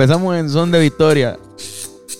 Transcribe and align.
Empezamos 0.00 0.34
en 0.34 0.48
Son 0.48 0.72
de 0.72 0.80
Victoria. 0.80 1.38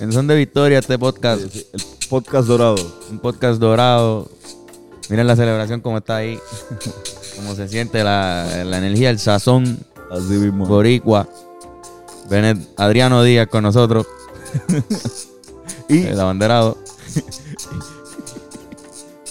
En 0.00 0.12
Son 0.12 0.26
de 0.26 0.36
Victoria, 0.36 0.80
este 0.80 0.98
podcast. 0.98 1.40
Sí, 1.40 1.48
sí, 1.60 1.66
El 1.72 1.80
podcast 2.10 2.46
dorado. 2.46 2.76
Un 3.10 3.18
podcast 3.20 3.58
dorado. 3.58 4.28
Miren 5.08 5.26
la 5.26 5.34
celebración 5.34 5.80
como 5.80 5.96
está 5.96 6.16
ahí. 6.16 6.38
Cómo 7.36 7.54
se 7.54 7.68
siente 7.68 8.04
la, 8.04 8.64
la 8.66 8.76
energía, 8.76 9.08
el 9.08 9.18
sazón 9.18 9.78
Así 10.10 10.34
mismo. 10.34 10.66
boricua. 10.66 11.26
Benet 12.28 12.58
Adriano 12.76 13.22
Díaz 13.22 13.46
con 13.48 13.62
nosotros. 13.62 14.06
Y, 15.88 16.02
El 16.06 16.20
abanderado. 16.20 16.76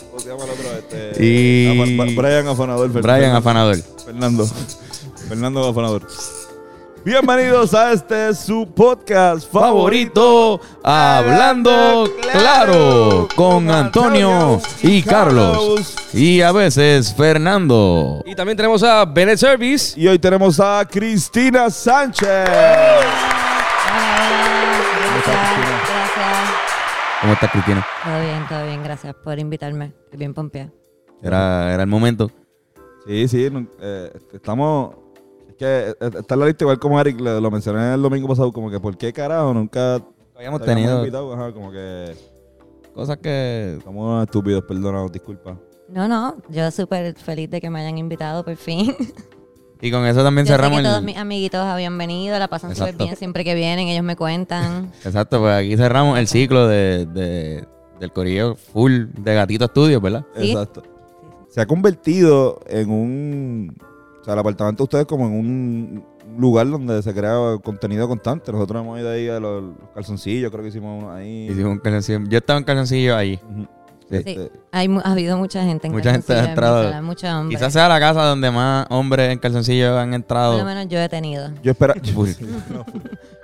¿Cómo 0.09 0.19
se 0.19 0.27
llama 0.27 0.43
el 0.45 0.49
otro? 0.49 0.71
Este, 0.79 1.23
Y- 1.23 2.15
Brian 2.15 2.47
Afanador. 2.47 2.89
Brian 2.89 3.03
Fernando. 3.03 3.37
Afanador. 3.37 3.75
Fernando. 4.05 4.49
Fernando 5.29 5.67
Afanador. 5.69 6.07
Bienvenidos 7.05 7.73
a 7.73 7.93
este 7.93 8.33
su 8.35 8.67
podcast 8.73 9.51
favorito. 9.51 10.59
Hablando 10.83 12.09
Claro, 12.31 13.27
con 13.35 13.69
Antonio 13.71 14.59
y 14.81 15.01
Carlos. 15.01 15.95
Y 16.13 16.41
a 16.41 16.51
veces 16.51 17.13
Fernando. 17.15 18.21
Y 18.25 18.35
también 18.35 18.57
tenemos 18.57 18.83
a 18.83 19.05
Bennett 19.05 19.37
Service. 19.37 19.99
Y 19.99 20.07
hoy 20.07 20.19
tenemos 20.19 20.59
a 20.59 20.85
Cristina 20.89 21.69
Sánchez. 21.69 22.27
¿Cómo 27.21 27.33
estás, 27.33 27.51
Cristina? 27.51 27.85
Todo 28.03 28.21
bien, 28.21 28.45
todo 28.47 28.65
bien. 28.65 28.83
Gracias 28.83 29.15
por 29.15 29.39
invitarme. 29.39 29.93
Estoy 30.05 30.19
bien 30.19 30.33
pompeada. 30.33 30.69
Era, 31.21 31.73
era 31.73 31.83
el 31.83 31.89
momento. 31.89 32.29
Sí, 33.07 33.27
sí. 33.27 33.49
eh, 33.81 34.11
estamos. 34.33 34.95
Que 35.59 35.89
eh, 35.89 35.95
está 36.19 36.33
en 36.35 36.39
la 36.39 36.45
lista 36.47 36.63
igual 36.63 36.79
como 36.79 36.99
Eric 36.99 37.19
lo, 37.19 37.39
lo 37.39 37.51
mencioné 37.51 37.93
el 37.93 38.01
domingo 38.01 38.27
pasado. 38.27 38.51
Como 38.51 38.71
que, 38.71 38.79
¿por 38.79 38.97
qué 38.97 39.13
carajo 39.13 39.53
nunca 39.53 39.95
Habíamos 39.95 40.05
te 40.33 40.39
habíamos 40.41 40.61
tenido 40.65 40.97
invitado? 40.99 41.33
Ajá, 41.33 41.51
como 41.51 41.71
que 41.71 42.15
cosas 42.95 43.17
que. 43.17 43.77
somos 43.83 44.03
unos 44.05 44.23
estúpidos, 44.25 44.63
perdónanos, 44.63 45.11
disculpa. 45.11 45.57
No, 45.89 46.07
no, 46.07 46.37
yo 46.49 46.71
súper 46.71 47.13
feliz 47.15 47.49
de 47.49 47.59
que 47.59 47.69
me 47.69 47.79
hayan 47.81 47.97
invitado 47.97 48.43
por 48.45 48.55
fin. 48.55 48.95
Y 49.81 49.91
con 49.91 50.05
eso 50.05 50.21
también 50.23 50.45
Yo 50.45 50.51
sé 50.53 50.57
cerramos 50.57 50.79
que 50.79 50.83
todos 50.83 50.99
el. 50.99 51.05
mis 51.05 51.15
amiguitos 51.17 51.61
habían 51.61 51.97
venido, 51.97 52.37
la 52.37 52.47
pasan 52.49 52.71
súper 52.71 52.89
Exacto. 52.89 53.03
bien 53.05 53.15
siempre 53.15 53.43
que 53.45 53.55
vienen, 53.55 53.87
ellos 53.87 54.03
me 54.03 54.15
cuentan. 54.17 54.91
Exacto, 55.05 55.39
pues 55.39 55.53
aquí 55.55 55.77
cerramos 55.77 56.19
el 56.19 56.27
ciclo 56.27 56.67
de, 56.67 57.05
de- 57.05 57.65
del 57.99 58.11
corillo 58.11 58.55
full 58.55 59.05
de 59.17 59.33
Gatito 59.35 59.65
Studios, 59.67 60.01
¿verdad? 60.01 60.25
¿Sí? 60.37 60.51
Exacto. 60.51 60.83
Se 61.49 61.61
ha 61.61 61.65
convertido 61.65 62.59
en 62.67 62.89
un. 62.91 63.77
Sea, 64.29 64.33
el 64.33 64.39
apartamento 64.39 64.81
de 64.81 64.83
ustedes 64.83 65.05
como 65.07 65.25
en 65.27 65.33
un 65.33 66.05
lugar 66.37 66.69
donde 66.69 67.01
se 67.01 67.13
crea 67.13 67.57
contenido 67.63 68.07
constante. 68.07 68.51
Nosotros 68.51 68.83
hemos 68.83 68.99
ido 68.99 69.09
ahí 69.09 69.27
a 69.27 69.39
los, 69.39 69.63
los 69.63 69.89
calzoncillos, 69.95 70.51
creo 70.51 70.61
que 70.61 70.69
hicimos 70.69 71.01
uno 71.03 71.11
ahí. 71.11 71.47
Hicimos 71.49 71.71
un 71.71 71.79
calzoncillo. 71.79 72.19
Yo 72.29 72.37
estaba 72.37 72.59
en 72.59 72.65
calzoncillo. 72.65 73.19
Sí. 73.19 73.39
Este, 74.11 74.51
Hay, 74.71 74.87
mu- 74.87 75.01
ha 75.03 75.11
habido 75.11 75.37
mucha 75.37 75.63
gente 75.63 75.87
en 75.87 75.93
Mucha 75.93 76.11
gente 76.11 76.33
ha 76.33 76.35
calzoncillo 76.35 76.39
en 76.39 76.45
mi 77.05 77.11
entrado. 77.11 77.39
hombre. 77.39 77.55
Quizás 77.57 77.73
sea 77.73 77.87
la 77.89 77.99
casa 77.99 78.23
donde 78.23 78.49
más 78.51 78.85
hombres 78.89 79.31
en 79.31 79.39
calzoncillo 79.39 79.97
han 79.99 80.09
Por 80.09 80.15
entrado. 80.15 80.57
lo 80.59 80.65
menos 80.65 80.87
yo 80.87 80.99
he 80.99 81.09
tenido. 81.09 81.49
Yo 81.63 81.71
espera. 81.71 81.95
Full. 82.13 82.29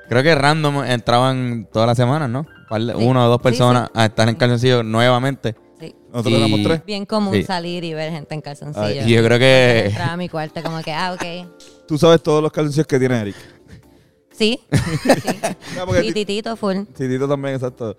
Creo 0.07 0.21
que 0.23 0.35
random 0.35 0.83
entraban 0.83 1.67
todas 1.71 1.87
las 1.87 1.97
semanas, 1.97 2.29
¿no? 2.29 2.45
Una 2.69 3.25
o 3.25 3.29
dos 3.29 3.37
Sí, 3.39 3.43
personas 3.43 3.89
a 3.93 4.05
estar 4.05 4.29
en 4.29 4.35
calzoncillo 4.35 4.83
nuevamente. 4.83 5.55
Nosotros 6.15 6.33
Y- 6.33 6.37
éramos 6.37 6.63
tres. 6.63 6.85
Bien 6.85 7.05
común 7.05 7.33
Sí. 7.33 7.43
salir 7.43 7.83
y 7.83 7.93
ver 7.93 8.11
gente 8.11 8.33
en 8.33 8.41
calzoncillo. 8.41 8.85
Ay, 8.85 8.99
Y 9.05 9.13
yo 9.13 9.23
creo 9.23 9.37
que 9.37 9.85
Entrar 9.87 10.09
a 10.11 10.17
mi 10.17 10.29
cuarto 10.29 10.63
como 10.63 10.81
que, 10.81 10.91
ah, 10.93 11.13
ok. 11.13 11.47
Tú 11.87 11.97
sabes 11.97 12.23
todos 12.23 12.41
los 12.41 12.51
calzoncillos 12.51 12.87
que 12.87 12.97
tiene 12.99 13.19
Eric. 13.19 13.35
Sí. 14.31 14.59
sí. 14.71 15.37
No, 15.77 15.85
porque 15.85 16.03
Y 16.05 16.07
ti- 16.13 16.25
Titito 16.25 16.55
full. 16.55 16.77
Titito 16.97 17.27
también, 17.27 17.55
exacto. 17.55 17.95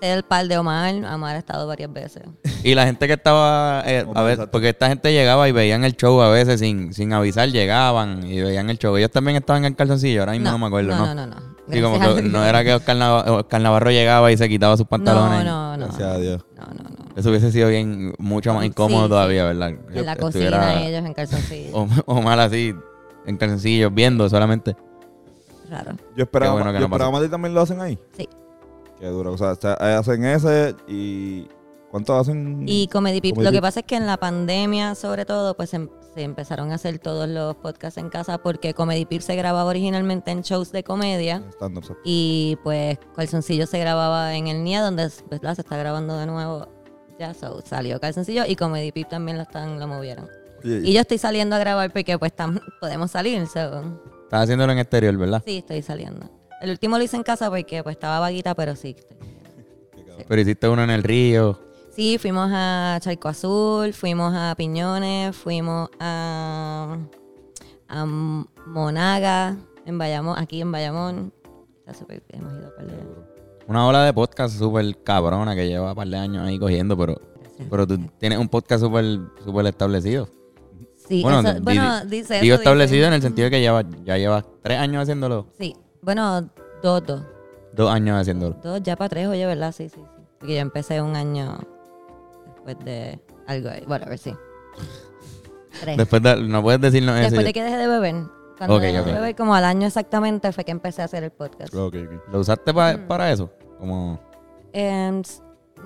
Sé 0.00 0.12
el 0.12 0.22
par 0.22 0.48
de 0.48 0.56
Omar. 0.56 0.94
Omar 1.14 1.36
ha 1.36 1.38
estado 1.38 1.66
varias 1.66 1.92
veces. 1.92 2.22
Y 2.64 2.74
la 2.74 2.86
gente 2.86 3.06
que 3.06 3.12
estaba, 3.14 3.82
eh, 3.86 4.06
a 4.14 4.22
ver, 4.22 4.32
exacto. 4.32 4.50
porque 4.50 4.70
esta 4.70 4.88
gente 4.88 5.12
llegaba 5.12 5.48
y 5.48 5.52
veían 5.52 5.84
el 5.84 5.94
show 5.96 6.20
a 6.22 6.30
veces 6.30 6.58
sin, 6.60 6.92
sin 6.94 7.12
avisar, 7.12 7.48
llegaban 7.50 8.24
y 8.26 8.40
veían 8.40 8.70
el 8.70 8.78
show. 8.78 8.96
Ellos 8.96 9.10
también 9.10 9.36
estaban 9.36 9.64
en 9.64 9.74
calzoncillo, 9.74 10.20
ahora 10.20 10.32
mismo 10.32 10.50
no, 10.50 10.58
me 10.58 10.66
acuerdo, 10.66 10.96
¿no? 10.96 11.06
No, 11.06 11.14
no, 11.14 11.26
no. 11.26 11.49
No. 11.70 11.76
Sí, 11.76 11.82
como 12.00 12.14
que 12.16 12.22
no 12.22 12.44
era 12.44 12.62
que 12.64 12.74
Oscar, 12.74 12.96
Nav- 12.96 13.28
Oscar 13.40 13.60
Navarro 13.60 13.90
llegaba 13.90 14.30
y 14.32 14.36
se 14.36 14.48
quitaba 14.48 14.76
sus 14.76 14.86
pantalones. 14.86 15.44
No, 15.44 15.76
no, 15.76 15.76
no. 15.76 15.86
Gracias 15.86 16.08
a 16.08 16.18
Dios. 16.18 16.44
No, 16.56 16.64
no, 16.66 16.82
no. 16.90 17.14
Eso 17.16 17.30
hubiese 17.30 17.50
sido 17.52 17.68
bien, 17.68 18.14
mucho 18.18 18.54
más 18.54 18.64
incómodo 18.64 19.04
Sí, 19.04 19.08
todavía, 19.10 19.44
¿verdad? 19.44 19.70
En 19.92 20.06
la 20.06 20.16
cocina 20.16 20.82
ellos 20.82 21.04
en 21.04 21.14
calzoncillo. 21.14 21.76
O, 21.76 21.88
o 22.06 22.22
mal 22.22 22.38
así, 22.40 22.74
en 23.26 23.36
calzoncillo, 23.36 23.90
viendo 23.90 24.28
solamente. 24.28 24.76
Raro. 25.68 25.92
Yo 26.16 26.24
esperaba, 26.24 26.52
Qué 26.52 26.54
bueno 26.62 26.70
que 26.72 26.76
yo 26.76 26.80
no 26.80 26.86
esperaba 26.86 27.10
más 27.12 27.24
y 27.24 27.28
también 27.28 27.54
lo 27.54 27.60
hacen 27.60 27.80
ahí. 27.80 27.98
Sí. 28.16 28.28
Qué 28.98 29.06
duro. 29.06 29.32
O 29.32 29.36
sea, 29.38 29.50
hacen 29.52 30.24
ese 30.24 30.74
y. 30.88 31.46
¿Cuánto 31.90 32.14
hacen? 32.16 32.64
Y 32.68 32.86
Comedy 32.88 33.20
Pip, 33.20 33.36
lo 33.38 33.50
que 33.50 33.60
pasa 33.60 33.80
es 33.80 33.86
que 33.86 33.96
en 33.96 34.06
la 34.06 34.16
pandemia, 34.16 34.94
sobre 34.94 35.24
todo, 35.24 35.56
pues 35.56 35.74
em- 35.74 35.88
se 36.14 36.22
empezaron 36.22 36.70
a 36.72 36.76
hacer 36.76 36.98
todos 36.98 37.28
los 37.28 37.56
podcasts 37.56 37.98
en 37.98 38.08
casa 38.10 38.38
porque 38.38 38.74
Comedy 38.74 39.04
Pip 39.06 39.22
se 39.22 39.34
grababa 39.36 39.68
originalmente 39.70 40.30
en 40.30 40.42
shows 40.42 40.70
de 40.72 40.82
comedia. 40.84 41.42
Y 42.04 42.56
pues 42.62 42.98
Calzoncillo 43.16 43.66
se 43.66 43.78
grababa 43.78 44.34
en 44.36 44.46
el 44.48 44.62
NIA, 44.64 44.82
donde 44.82 45.08
¿verdad? 45.30 45.54
se 45.56 45.62
está 45.62 45.76
grabando 45.76 46.16
de 46.16 46.26
nuevo. 46.26 46.68
Ya 47.18 47.34
so, 47.34 47.60
salió 47.64 48.00
Calzoncillo 48.00 48.44
y 48.46 48.56
Comedy 48.56 48.92
Pip 48.92 49.08
también 49.08 49.36
lo 49.36 49.42
están 49.42 49.78
lo 49.78 49.86
movieron. 49.88 50.28
Y 50.64 50.92
yo 50.92 51.00
estoy 51.00 51.18
saliendo 51.18 51.56
a 51.56 51.58
grabar 51.58 51.92
porque 51.92 52.18
pues 52.18 52.32
tam- 52.36 52.60
podemos 52.80 53.10
salir. 53.10 53.46
so, 53.46 53.80
Estás 54.24 54.42
haciéndolo 54.44 54.72
en 54.72 54.78
exterior, 54.78 55.16
¿verdad? 55.16 55.42
sí, 55.44 55.58
estoy 55.58 55.82
saliendo. 55.82 56.28
El 56.60 56.70
último 56.70 56.98
lo 56.98 57.04
hice 57.04 57.16
en 57.16 57.22
casa 57.24 57.48
porque 57.50 57.82
pues 57.82 57.96
estaba 57.96 58.20
vaguita, 58.20 58.54
pero 58.54 58.76
sí. 58.76 58.94
Pero 60.28 60.40
hiciste 60.42 60.68
uno 60.68 60.84
en 60.84 60.90
el 60.90 61.02
río. 61.02 61.58
Sí, 61.90 62.18
fuimos 62.18 62.50
a 62.52 62.98
Charco 63.00 63.28
Azul, 63.28 63.92
fuimos 63.92 64.32
a 64.34 64.54
Piñones, 64.56 65.36
fuimos 65.36 65.90
a, 65.98 66.96
a 67.88 68.06
Monaga, 68.66 69.56
en 69.84 69.98
Bayamón, 69.98 70.38
aquí 70.38 70.60
en 70.60 70.70
Bayamón. 70.72 71.32
Está 71.80 71.94
súper 71.94 72.22
bien, 72.30 72.42
hemos 72.42 72.54
ido 72.58 72.68
a 72.68 72.76
par 72.76 72.86
de- 72.86 72.94
Una 73.66 73.86
ola 73.86 74.04
de 74.04 74.12
podcast 74.12 74.56
súper 74.56 75.02
cabrona 75.02 75.54
que 75.54 75.66
lleva 75.66 75.90
un 75.90 75.94
par 75.96 76.06
de 76.08 76.16
años 76.16 76.46
ahí 76.46 76.58
cogiendo, 76.58 76.96
pero, 76.96 77.20
pero 77.68 77.86
tú 77.86 77.98
tienes 78.18 78.38
un 78.38 78.48
podcast 78.48 78.82
súper 78.84 79.18
súper 79.44 79.66
establecido. 79.66 80.28
Sí, 80.96 81.22
Bueno, 81.22 81.40
eso- 81.40 81.54
di- 81.54 81.60
bueno, 81.60 82.04
di- 82.04 82.18
dice 82.18 82.40
Digo 82.40 82.54
eso, 82.54 82.62
establecido 82.62 82.98
dice. 82.98 83.08
en 83.08 83.14
el 83.14 83.22
sentido 83.22 83.44
de 83.46 83.50
que 83.50 83.60
lleva, 83.60 83.82
ya 84.04 84.16
llevas 84.16 84.44
tres 84.62 84.78
años 84.78 85.02
haciéndolo. 85.02 85.46
Sí, 85.58 85.74
bueno, 86.02 86.48
dos, 86.82 87.04
dos. 87.04 87.22
Dos 87.74 87.90
años 87.90 88.16
haciéndolo. 88.20 88.56
Dos, 88.62 88.80
ya 88.82 88.94
para 88.96 89.08
tres, 89.08 89.26
oye, 89.26 89.44
¿verdad? 89.44 89.72
Sí, 89.72 89.88
sí, 89.88 89.96
sí. 89.96 90.04
Porque 90.38 90.54
yo 90.54 90.60
empecé 90.60 91.02
un 91.02 91.16
año 91.16 91.58
después 92.66 92.84
de 92.84 93.20
algo 93.46 93.68
ahí. 93.70 93.84
Bueno, 93.86 94.06
a 94.06 94.08
ver, 94.08 94.18
sí. 94.18 94.34
Tres. 95.80 95.96
Después 95.96 96.22
de, 96.22 96.36
no 96.42 96.62
puedes 96.62 96.80
decirnos 96.80 97.14
eso. 97.16 97.24
Después 97.30 97.44
de 97.46 97.52
que 97.52 97.62
dejé 97.62 97.76
de 97.76 97.86
beber. 97.86 98.14
Cuando 98.58 98.76
Ok, 98.76 98.82
dejé 98.82 99.00
ok. 99.00 99.06
de 99.06 99.12
beber, 99.14 99.36
como 99.36 99.54
al 99.54 99.64
año 99.64 99.86
exactamente, 99.86 100.52
fue 100.52 100.64
que 100.64 100.72
empecé 100.72 101.02
a 101.02 101.06
hacer 101.06 101.24
el 101.24 101.30
podcast. 101.30 101.74
Ok, 101.74 101.94
ok. 101.94 102.32
¿Lo 102.32 102.40
usaste 102.40 102.74
pa- 102.74 102.96
Mm. 102.96 103.06
para 103.08 103.30
eso? 103.32 103.50
Como... 103.78 104.20
Em, 104.72 105.22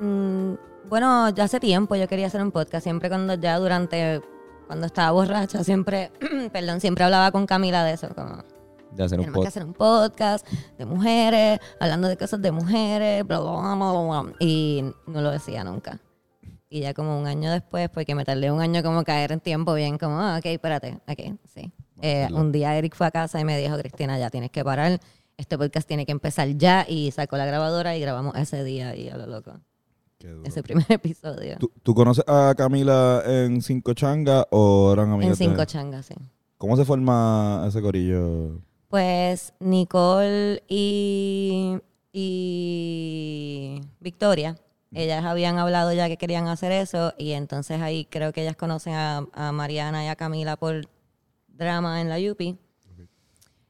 mm, 0.01 0.55
bueno, 0.89 1.29
ya 1.31 1.45
hace 1.45 1.61
tiempo 1.61 1.95
yo 1.95 2.09
quería 2.09 2.27
hacer 2.27 2.43
un 2.43 2.51
podcast. 2.51 2.83
Siempre 2.85 3.09
cuando 3.09 3.35
ya 3.35 3.59
durante, 3.59 4.21
cuando 4.67 4.87
estaba 4.87 5.13
borracha, 5.13 5.63
siempre, 5.63 6.11
perdón, 6.53 6.81
siempre 6.81 7.05
hablaba 7.05 7.31
con 7.31 7.47
Camila 7.47 7.85
de 7.85 7.93
eso. 7.93 8.09
Como, 8.15 8.43
de 8.91 9.05
hacer 9.05 9.19
un 9.19 9.27
tenemos 9.27 9.27
que 9.27 9.33
podcast. 9.33 9.57
hacer 9.57 9.65
un 9.67 9.73
podcast 9.75 10.47
de 10.79 10.85
mujeres, 10.87 11.61
hablando 11.81 12.09
de 12.09 12.17
cosas 12.17 12.41
de 12.43 12.51
mujeres, 12.53 13.27
bla, 13.27 13.39
bla, 13.41 13.51
bla, 13.53 13.75
bla, 13.77 14.03
bla, 14.03 14.21
bla. 14.23 14.33
Y 14.41 14.85
no 15.07 15.21
lo 15.21 15.31
decía 15.31 15.63
nunca. 15.65 16.01
Y 16.75 16.81
ya 16.81 16.93
como 16.93 17.17
un 17.17 17.29
año 17.29 17.53
después, 17.53 17.89
porque 17.89 18.17
me 18.17 18.25
tardé 18.25 18.51
un 18.51 18.61
año 18.61 18.83
como 18.83 19.05
caer 19.05 19.31
en 19.31 19.39
tiempo 19.39 19.75
bien, 19.75 19.97
como, 19.97 20.19
ah, 20.19 20.39
ok, 20.41 20.47
espérate, 20.47 20.99
ok, 21.07 21.39
sí. 21.45 21.71
Eh, 22.03 22.27
un 22.33 22.51
día 22.51 22.77
Eric 22.77 22.97
fue 22.97 23.07
a 23.07 23.13
casa 23.13 23.39
y 23.39 23.45
me 23.45 23.57
dijo, 23.57 23.79
Cristina, 23.79 24.19
ya 24.19 24.29
tienes 24.29 24.51
que 24.51 24.65
parar, 24.65 24.99
este 25.37 25.57
podcast 25.57 25.87
tiene 25.87 26.05
que 26.05 26.11
empezar 26.11 26.49
ya, 26.49 26.85
y 26.89 27.13
sacó 27.13 27.37
la 27.37 27.47
grabadora 27.47 27.97
y 27.97 28.01
grabamos 28.01 28.35
ese 28.37 28.65
día 28.65 28.97
y 28.97 29.09
a 29.09 29.17
lo 29.17 29.27
loco, 29.29 29.53
ese 30.43 30.65
primer 30.65 30.85
episodio. 30.91 31.59
¿Tú, 31.61 31.71
tú 31.85 31.95
conoces 31.95 32.25
a 32.27 32.53
Camila 32.57 33.23
en 33.25 33.63
Cinco 33.63 33.95
Changas 33.95 34.45
o 34.51 34.93
eran 34.95 35.07
En 35.11 35.13
amigas? 35.15 35.39
de- 35.39 35.45
cinco 35.45 35.65
changas, 35.67 36.07
sí. 36.07 36.15
¿Cómo 36.59 36.77
se 36.77 36.85
forma 36.85 37.67
ese 37.69 37.81
corillo? 37.81 38.59
Pues 38.89 39.53
Nicole 39.61 40.61
y, 40.67 41.79
y 42.13 43.81
Victoria, 44.01 44.57
ellas 44.95 45.25
habían 45.25 45.59
hablado 45.59 45.93
ya 45.93 46.09
que 46.09 46.17
querían 46.17 46.47
hacer 46.49 46.73
eso 46.73 47.13
y 47.19 47.33
entonces 47.33 47.81
ahí 47.83 48.05
creo 48.07 48.33
que 48.33 48.43
ellas 48.43 48.57
conocen 48.57 48.95
a, 48.95 49.27
a 49.33 49.53
Mariana 49.53 50.05
y 50.05 50.09
a 50.09 50.17
Camila 50.17 50.57
por 50.57 50.89
drama 51.49 52.01
en 52.01 52.09
la 52.09 52.19
Yupi. 52.19 52.57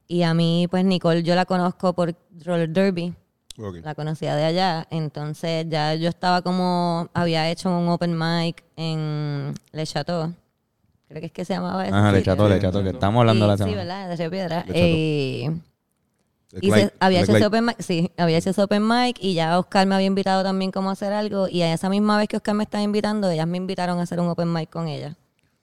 Y 0.07 0.21
a 0.23 0.33
mí, 0.35 0.67
pues 0.69 0.85
Nicole, 0.85 1.23
yo 1.23 1.33
la 1.35 1.45
conozco 1.45 1.93
por 1.93 2.15
Roller 2.43 2.69
Derby, 2.69 3.13
la 3.57 3.95
conocía 3.95 4.35
de 4.35 4.43
allá. 4.43 4.85
Entonces 4.91 5.65
ya 5.67 5.95
yo 5.95 6.09
estaba 6.09 6.41
como, 6.43 7.09
había 7.13 7.49
hecho 7.49 7.69
un 7.75 7.89
open 7.89 8.15
mic 8.17 8.63
en 8.75 9.53
Le 9.71 9.85
Chateau. 9.85 10.31
Creo 11.07 11.19
que 11.21 11.27
es 11.27 11.31
que 11.31 11.45
se 11.45 11.53
llamaba 11.53 11.85
eso. 11.87 11.95
Ajá, 11.95 12.11
le 12.11 12.21
cható, 12.23 12.47
le 12.49 12.59
cható, 12.59 12.83
que 12.83 12.89
estamos 12.89 13.19
hablando 13.21 13.45
Y- 13.45 13.47
la 13.47 13.57
Sí, 13.57 13.63
semana. 13.63 13.77
¿verdad? 13.83 14.09
De 14.09 14.15
Río 14.15 14.29
Piedra. 14.31 14.65
Y, 16.61 16.71
se- 16.71 16.93
había 16.99 17.21
hecho 17.21 17.35
ese 17.35 17.45
open 17.45 17.65
mic, 17.65 17.75
sí, 17.79 18.11
había 18.17 18.37
hecho 18.37 18.49
ese 18.51 18.61
open 18.61 18.87
mic 18.87 19.17
y 19.19 19.33
ya 19.33 19.59
Oscar 19.59 19.85
me 19.87 19.95
había 19.95 20.07
invitado 20.07 20.43
también 20.43 20.71
como 20.71 20.89
a 20.89 20.93
hacer 20.93 21.11
algo 21.13 21.47
y 21.49 21.61
a 21.61 21.73
esa 21.73 21.89
misma 21.89 22.17
vez 22.17 22.27
que 22.27 22.37
Oscar 22.37 22.55
me 22.55 22.63
estaba 22.63 22.83
invitando, 22.83 23.29
ellas 23.29 23.47
me 23.47 23.57
invitaron 23.57 23.99
a 23.99 24.03
hacer 24.03 24.19
un 24.19 24.27
open 24.29 24.51
mic 24.51 24.69
con 24.69 24.87
ella. 24.87 25.17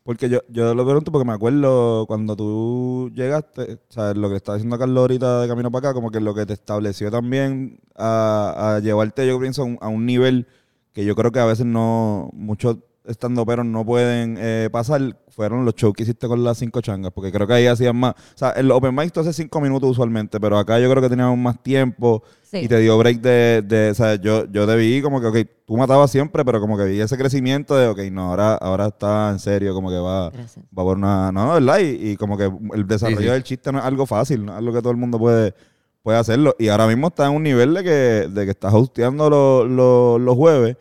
Porque 0.04 0.28
yo, 0.28 0.40
yo 0.48 0.74
lo 0.74 0.84
pregunto 0.84 1.12
porque 1.12 1.24
me 1.26 1.32
acuerdo 1.32 2.06
cuando 2.06 2.34
tú 2.34 3.10
llegaste, 3.14 3.74
o 3.74 3.92
sea, 3.92 4.12
lo 4.14 4.28
que 4.28 4.36
estaba 4.36 4.56
diciendo 4.56 4.76
Carlos 4.76 5.00
ahorita 5.00 5.42
de 5.42 5.48
camino 5.48 5.70
para 5.70 5.90
acá, 5.90 5.94
como 5.94 6.10
que 6.10 6.20
lo 6.20 6.34
que 6.34 6.44
te 6.44 6.54
estableció 6.54 7.08
también 7.10 7.78
a, 7.94 8.74
a 8.76 8.80
llevarte, 8.80 9.26
yo 9.26 9.38
pienso, 9.38 9.62
a 9.62 9.64
un, 9.64 9.78
a 9.80 9.86
un 9.88 10.04
nivel 10.04 10.48
que 10.92 11.04
yo 11.04 11.14
creo 11.14 11.30
que 11.30 11.38
a 11.38 11.44
veces 11.44 11.66
no, 11.66 12.30
muchos 12.32 12.78
estando 13.06 13.44
pero 13.44 13.64
no 13.64 13.84
pueden 13.84 14.36
eh, 14.38 14.68
pasar, 14.70 15.16
fueron 15.28 15.64
los 15.64 15.74
shows 15.74 15.92
que 15.94 16.04
hiciste 16.04 16.28
con 16.28 16.44
las 16.44 16.58
cinco 16.58 16.80
changas, 16.80 17.10
porque 17.12 17.32
creo 17.32 17.46
que 17.46 17.54
ahí 17.54 17.66
hacían 17.66 17.96
más. 17.96 18.14
O 18.14 18.36
sea, 18.38 18.60
los 18.62 18.76
open 18.76 18.94
mics 18.94 19.12
tú 19.12 19.20
haces 19.20 19.34
cinco 19.34 19.60
minutos 19.60 19.90
usualmente, 19.90 20.38
pero 20.38 20.58
acá 20.58 20.78
yo 20.78 20.88
creo 20.90 21.02
que 21.02 21.08
teníamos 21.08 21.36
más 21.38 21.62
tiempo 21.62 22.22
Sí. 22.42 22.58
y 22.58 22.68
te 22.68 22.78
dio 22.80 22.98
break 22.98 23.20
de, 23.22 23.62
de 23.66 23.90
o 23.90 23.94
sea, 23.94 24.16
yo, 24.16 24.44
yo 24.52 24.66
te 24.66 24.76
vi 24.76 25.00
como 25.00 25.20
que, 25.22 25.26
ok, 25.26 25.36
tú 25.66 25.76
matabas 25.78 26.10
siempre, 26.10 26.44
pero 26.44 26.60
como 26.60 26.76
que 26.76 26.84
vi 26.84 27.00
ese 27.00 27.16
crecimiento 27.16 27.74
de, 27.76 27.86
ok, 27.88 27.98
no, 28.12 28.28
ahora, 28.28 28.54
ahora 28.56 28.88
está 28.88 29.30
en 29.30 29.38
serio, 29.38 29.72
como 29.72 29.88
que 29.88 29.96
va, 29.96 30.28
Gracias. 30.30 30.62
va 30.66 30.82
por 30.82 30.98
una, 30.98 31.32
no, 31.32 31.54
¿verdad? 31.54 31.78
Y, 31.78 32.10
y 32.10 32.16
como 32.16 32.36
que 32.36 32.50
el 32.74 32.86
desarrollo 32.86 33.20
Sí, 33.20 33.24
sí. 33.24 33.30
del 33.30 33.42
chiste 33.42 33.72
no 33.72 33.78
es 33.78 33.84
algo 33.86 34.04
fácil, 34.04 34.44
no 34.44 34.52
es 34.52 34.58
algo 34.58 34.70
que 34.74 34.80
todo 34.80 34.90
el 34.90 34.98
mundo 34.98 35.18
puede, 35.18 35.54
puede 36.02 36.18
hacerlo. 36.18 36.54
Y 36.58 36.68
ahora 36.68 36.86
mismo 36.88 37.06
está 37.08 37.26
en 37.26 37.32
un 37.36 37.42
nivel 37.42 37.72
de 37.72 37.82
que, 37.84 37.90
de 38.28 38.44
que 38.44 38.50
estás 38.50 38.74
hosteando 38.74 39.30
los, 39.30 39.66
los, 39.70 40.20
los 40.20 40.36
jueves 40.36 40.76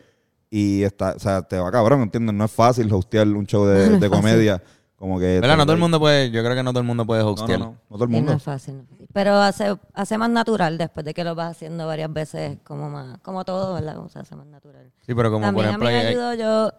y 0.54 0.82
está, 0.82 1.14
o 1.16 1.18
sea, 1.18 1.40
te 1.40 1.58
va 1.58 1.72
cabrón, 1.72 2.02
¿entiendes? 2.02 2.34
No 2.34 2.44
es 2.44 2.50
fácil 2.52 2.92
hostear 2.92 3.26
un 3.26 3.46
show 3.46 3.64
de, 3.64 3.88
No 3.90 3.98
de 3.98 4.10
comedia. 4.10 4.62
Como 4.96 5.18
que 5.18 5.40
¿Verdad? 5.40 5.56
No 5.56 5.64
todo 5.64 5.72
el 5.72 5.80
mundo 5.80 5.98
puede, 5.98 6.30
yo 6.30 6.42
creo 6.44 6.54
que 6.54 6.62
no 6.62 6.70
todo 6.72 6.80
el 6.80 6.86
mundo 6.86 7.06
puede 7.06 7.22
No, 7.22 7.28
no, 7.28 7.32
hostear. 7.32 7.58
no, 7.58 7.66
no 7.88 7.96
todo 7.96 8.04
el 8.04 8.10
no 8.10 8.16
mundo. 8.18 8.32
no 8.32 8.36
es 8.36 8.42
fácil. 8.42 8.82
Pero 9.14 9.34
hace, 9.36 9.74
hace 9.94 10.18
más 10.18 10.28
natural 10.28 10.76
después 10.76 11.04
de 11.06 11.14
que 11.14 11.24
lo 11.24 11.34
vas 11.34 11.52
haciendo 11.52 11.86
varias 11.86 12.12
veces, 12.12 12.58
como 12.64 12.90
más, 12.90 13.18
como 13.22 13.44
todo, 13.46 13.72
¿verdad? 13.74 13.98
O 13.98 14.08
sea, 14.10 14.22
hace 14.22 14.36
más 14.36 14.46
natural. 14.46 14.92
Sí, 15.06 15.14
pero 15.14 15.32
como 15.32 15.46
También 15.46 15.54
por 15.54 15.64
ejemplo, 15.64 15.88
a 15.88 15.90
mí 15.90 15.96
me 15.96 16.06
ayudó 16.06 16.34
yo, 16.34 16.72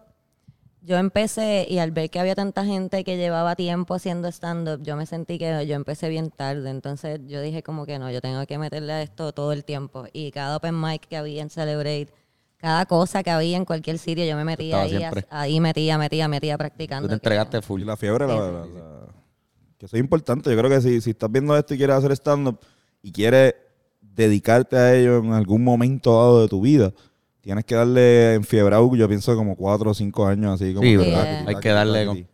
yo 0.82 0.96
empecé 0.98 1.66
y 1.68 1.78
al 1.80 1.90
ver 1.90 2.10
que 2.10 2.20
había 2.20 2.34
tanta 2.34 2.64
gente 2.64 3.02
que 3.04 3.16
llevaba 3.16 3.56
tiempo 3.56 3.94
haciendo 3.94 4.28
stand-up, 4.28 4.82
yo 4.82 4.96
me 4.96 5.04
sentí 5.06 5.36
que 5.38 5.66
yo 5.66 5.74
empecé 5.74 6.08
bien 6.08 6.30
tarde. 6.30 6.70
Entonces 6.70 7.20
yo 7.26 7.40
dije 7.42 7.62
como 7.64 7.86
que 7.86 7.98
no, 7.98 8.10
yo 8.10 8.20
tengo 8.20 8.46
que 8.46 8.56
meterle 8.56 8.92
a 8.92 9.02
esto 9.02 9.32
todo 9.32 9.52
el 9.52 9.64
tiempo. 9.64 10.04
Y 10.12 10.30
cada 10.30 10.56
open 10.56 10.80
mic 10.80 11.06
que 11.08 11.16
había 11.16 11.42
en 11.42 11.50
Celebrate, 11.50 12.08
cada 12.64 12.86
cosa 12.86 13.22
que 13.22 13.30
había 13.30 13.58
en 13.58 13.66
cualquier 13.66 13.98
sitio, 13.98 14.24
yo 14.24 14.36
me 14.36 14.44
metía 14.44 14.66
Estaba 14.68 14.82
ahí, 14.84 14.90
siempre. 14.96 15.26
ahí 15.28 15.60
metía, 15.60 15.98
metía, 15.98 16.28
metía 16.28 16.56
practicando. 16.56 17.06
tú 17.06 17.10
te 17.10 17.14
entregaste 17.16 17.58
Y 17.58 17.62
full. 17.62 17.82
la 17.82 17.94
fiebre, 17.96 18.26
la, 18.26 18.34
la- 18.36 18.50
la- 18.66 19.06
que 19.76 19.84
eso 19.84 19.96
es 19.96 20.00
importante. 20.00 20.50
Yo 20.50 20.56
creo 20.56 20.70
que 20.70 20.80
si, 20.80 21.00
si 21.02 21.10
estás 21.10 21.30
viendo 21.30 21.54
esto 21.58 21.74
y 21.74 21.76
quieres 21.76 21.96
hacer 21.96 22.12
stand-up 22.12 22.58
y 23.02 23.12
quieres 23.12 23.54
dedicarte 24.00 24.76
a 24.76 24.94
ello 24.94 25.18
en 25.18 25.32
algún 25.34 25.62
momento 25.62 26.10
dado 26.14 26.40
de 26.42 26.48
tu 26.48 26.62
vida, 26.62 26.90
tienes 27.42 27.64
que 27.66 27.74
darle 27.74 28.34
enfiebrado, 28.34 28.96
yo 28.96 29.06
pienso 29.08 29.36
como 29.36 29.54
cuatro 29.56 29.90
o 29.90 29.94
cinco 29.94 30.26
años 30.26 30.54
así. 30.60 30.72
Como 30.72 30.86
Sí, 30.86 30.92
que 30.92 30.96
¿verdad? 30.96 31.48
Hay 31.48 31.56
que 31.56 31.68
darle. 31.68 32.26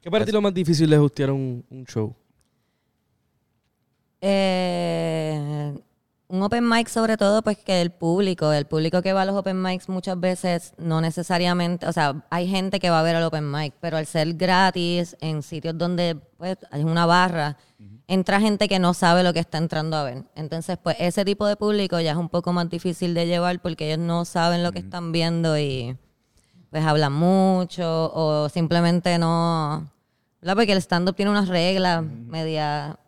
¿Qué 0.00 0.10
para 0.10 0.24
ti 0.24 0.30
lo 0.30 0.40
más 0.40 0.54
difícil 0.54 0.92
es 0.92 0.98
hostear 1.00 1.32
un, 1.32 1.64
un 1.68 1.84
show? 1.84 2.14
Eh, 4.20 5.74
un 6.28 6.42
open 6.42 6.68
mic 6.68 6.88
sobre 6.88 7.16
todo, 7.16 7.42
pues 7.42 7.58
que 7.58 7.80
el 7.80 7.90
público, 7.90 8.52
el 8.52 8.66
público 8.66 9.00
que 9.00 9.12
va 9.12 9.22
a 9.22 9.24
los 9.24 9.34
open 9.34 9.60
mics 9.62 9.88
muchas 9.88 10.20
veces 10.20 10.74
no 10.76 11.00
necesariamente, 11.00 11.86
o 11.86 11.92
sea, 11.92 12.26
hay 12.30 12.46
gente 12.46 12.80
que 12.80 12.90
va 12.90 13.00
a 13.00 13.02
ver 13.02 13.16
al 13.16 13.24
open 13.24 13.50
mic, 13.50 13.74
pero 13.80 13.96
al 13.96 14.06
ser 14.06 14.34
gratis 14.34 15.16
en 15.20 15.42
sitios 15.42 15.76
donde 15.76 16.16
pues 16.36 16.58
hay 16.70 16.84
una 16.84 17.06
barra, 17.06 17.56
entra 18.06 18.40
gente 18.40 18.68
que 18.68 18.78
no 18.78 18.94
sabe 18.94 19.22
lo 19.22 19.32
que 19.32 19.40
está 19.40 19.58
entrando 19.58 19.96
a 19.96 20.04
ver. 20.04 20.24
Entonces, 20.34 20.78
pues 20.82 20.96
ese 20.98 21.24
tipo 21.24 21.46
de 21.46 21.56
público 21.56 21.98
ya 22.00 22.12
es 22.12 22.16
un 22.16 22.28
poco 22.28 22.52
más 22.52 22.68
difícil 22.68 23.14
de 23.14 23.26
llevar 23.26 23.60
porque 23.60 23.86
ellos 23.86 24.04
no 24.04 24.24
saben 24.24 24.62
lo 24.62 24.72
que 24.72 24.80
están 24.80 25.12
viendo 25.12 25.58
y 25.58 25.96
pues 26.70 26.84
hablan 26.84 27.12
mucho 27.14 28.12
o 28.14 28.48
simplemente 28.50 29.18
no, 29.18 29.90
¿verdad? 30.40 30.56
Porque 30.56 30.72
el 30.72 30.78
stand-up 30.78 31.16
tiene 31.16 31.30
unas 31.30 31.48
reglas 31.48 32.02
media, 32.04 32.98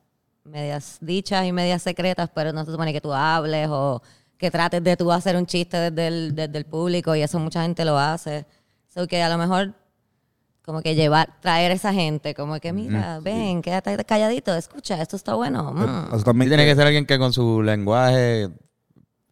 medias 0.45 0.99
dichas 1.01 1.47
y 1.47 1.53
medias 1.53 1.83
secretas, 1.83 2.31
pero 2.35 2.53
no 2.53 2.65
se 2.65 2.71
supone 2.73 2.93
que 2.93 3.01
tú 3.01 3.13
hables 3.13 3.69
o 3.71 4.03
que 4.39 4.51
trates 4.51 4.83
de 4.83 4.97
tú 4.97 5.13
hacer 5.13 5.37
un 5.37 5.47
chiste 5.47 5.77
desde 5.77 6.07
el, 6.09 6.35
desde 6.35 6.57
el 6.59 6.65
público 6.65 7.15
y 7.15 7.23
eso 7.23 7.39
mucha 7.39 7.63
gente 7.63 7.85
lo 7.85 7.99
hace. 7.99 8.47
So 8.89 9.07
que 9.07 9.23
a 9.23 9.29
lo 9.29 9.37
mejor 9.39 9.75
como 10.65 10.83
que 10.83 10.95
llevar, 10.95 11.41
traer 11.41 11.73
esa 11.73 11.93
gente, 11.93 12.35
como 12.35 12.59
que 12.61 12.73
mira, 12.73 13.19
ven, 13.21 13.61
quédate 13.61 14.03
calladito, 14.05 14.55
escucha, 14.55 15.01
esto 15.03 15.17
está 15.17 15.35
bueno. 15.35 15.73
mm". 15.73 16.15
Eso 16.15 16.25
también 16.25 16.49
tiene 16.51 16.65
que 16.65 16.75
ser 16.75 16.87
alguien 16.87 17.07
que 17.07 17.19
con 17.19 17.33
su 17.33 17.63
lenguaje 17.63 18.49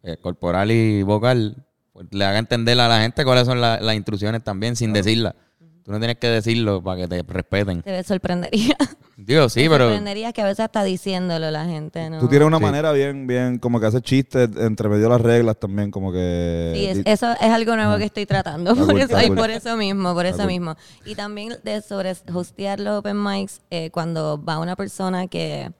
eh, 0.02 0.16
corporal 0.20 0.70
y 0.70 1.02
vocal 1.02 1.64
pues, 1.92 2.06
le 2.10 2.24
haga 2.24 2.38
entender 2.38 2.78
a 2.80 2.88
la 2.88 3.00
gente 3.00 3.24
cuáles 3.24 3.46
son 3.46 3.60
la- 3.60 3.80
las 3.80 3.94
instrucciones 3.94 4.42
también 4.44 4.76
sin 4.76 4.92
decirlas. 4.92 5.34
Tú 5.88 5.92
no 5.92 6.00
tienes 6.00 6.18
que 6.18 6.26
decirlo 6.28 6.82
para 6.82 7.00
que 7.00 7.08
te 7.08 7.22
respeten. 7.22 7.80
Te 7.80 8.02
sorprendería. 8.04 8.76
Digo, 9.16 9.48
sí, 9.48 9.62
Te 9.62 9.70
pero 9.70 9.84
sorprendería 9.86 10.34
que 10.34 10.42
a 10.42 10.44
veces 10.44 10.60
hasta 10.60 10.84
diciéndolo 10.84 11.50
la 11.50 11.64
gente, 11.64 12.10
¿no? 12.10 12.18
Tú 12.18 12.28
tienes 12.28 12.46
una 12.46 12.58
Sí. 12.58 12.62
manera 12.62 12.92
bien, 12.92 13.26
bien, 13.26 13.58
como 13.58 13.80
que 13.80 13.86
hacer 13.86 14.02
chistes 14.02 14.50
entre 14.58 14.90
medio 14.90 15.04
de 15.04 15.08
las 15.08 15.20
reglas 15.22 15.56
también, 15.58 15.90
como 15.90 16.12
que... 16.12 16.72
Sí, 16.74 16.86
es- 16.88 17.02
eso 17.06 17.32
es 17.32 17.40
algo 17.50 17.74
nuevo 17.74 17.96
que 17.96 18.04
estoy 18.04 18.26
tratando. 18.26 18.72
Está 18.72 18.84
Por 18.84 18.92
cool, 18.92 19.00
eso, 19.00 19.12
está 19.16 19.24
y 19.24 19.28
cool. 19.28 19.36
por 19.38 19.48
eso 19.50 19.76
mismo, 19.78 20.12
por 20.12 20.26
eso 20.26 20.36
cool. 20.40 20.46
mismo. 20.48 20.76
Y 21.06 21.14
también 21.14 21.54
de 21.64 21.80
sobre 21.80 22.12
hostear 22.34 22.80
los 22.80 22.98
open 22.98 23.24
mics 23.24 23.62
eh, 23.70 23.88
cuando 23.90 24.44
va 24.44 24.58
una 24.58 24.76
persona 24.76 25.26
que 25.26 25.72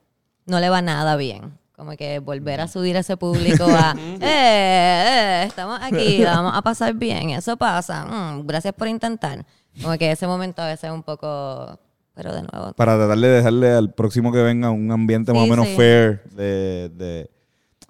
no 0.46 0.58
le 0.58 0.70
va 0.70 0.80
nada 0.80 1.16
bien. 1.16 1.52
Como 1.76 1.92
que 1.96 2.18
volver 2.18 2.60
a 2.60 2.66
subir 2.66 2.96
a 2.96 3.00
ese 3.00 3.16
público 3.16 3.64
a, 3.68 3.94
eh, 4.20 4.20
eh, 4.20 5.44
estamos 5.46 5.78
aquí, 5.80 6.18
la 6.18 6.32
vamos 6.36 6.52
a 6.56 6.62
pasar 6.62 6.94
bien, 6.94 7.30
eso 7.30 7.56
pasa, 7.56 8.04
mm, 8.04 8.46
gracias 8.46 8.74
por 8.74 8.88
intentar. 8.88 9.46
Como 9.82 9.96
que 9.98 10.10
ese 10.10 10.26
momento 10.26 10.62
a 10.62 10.66
veces 10.66 10.84
es 10.84 10.90
un 10.90 11.02
poco, 11.02 11.78
pero 12.14 12.34
de 12.34 12.42
nuevo. 12.42 12.72
para 12.74 12.96
tratar 12.96 13.18
de 13.18 13.28
dejarle 13.28 13.70
al 13.72 13.92
próximo 13.92 14.32
que 14.32 14.42
venga 14.42 14.70
un 14.70 14.90
ambiente 14.90 15.32
más 15.32 15.42
o 15.42 15.46
menos 15.46 15.66
sí. 15.66 15.76
fair 15.76 16.22
de, 16.34 16.90
de... 16.94 17.30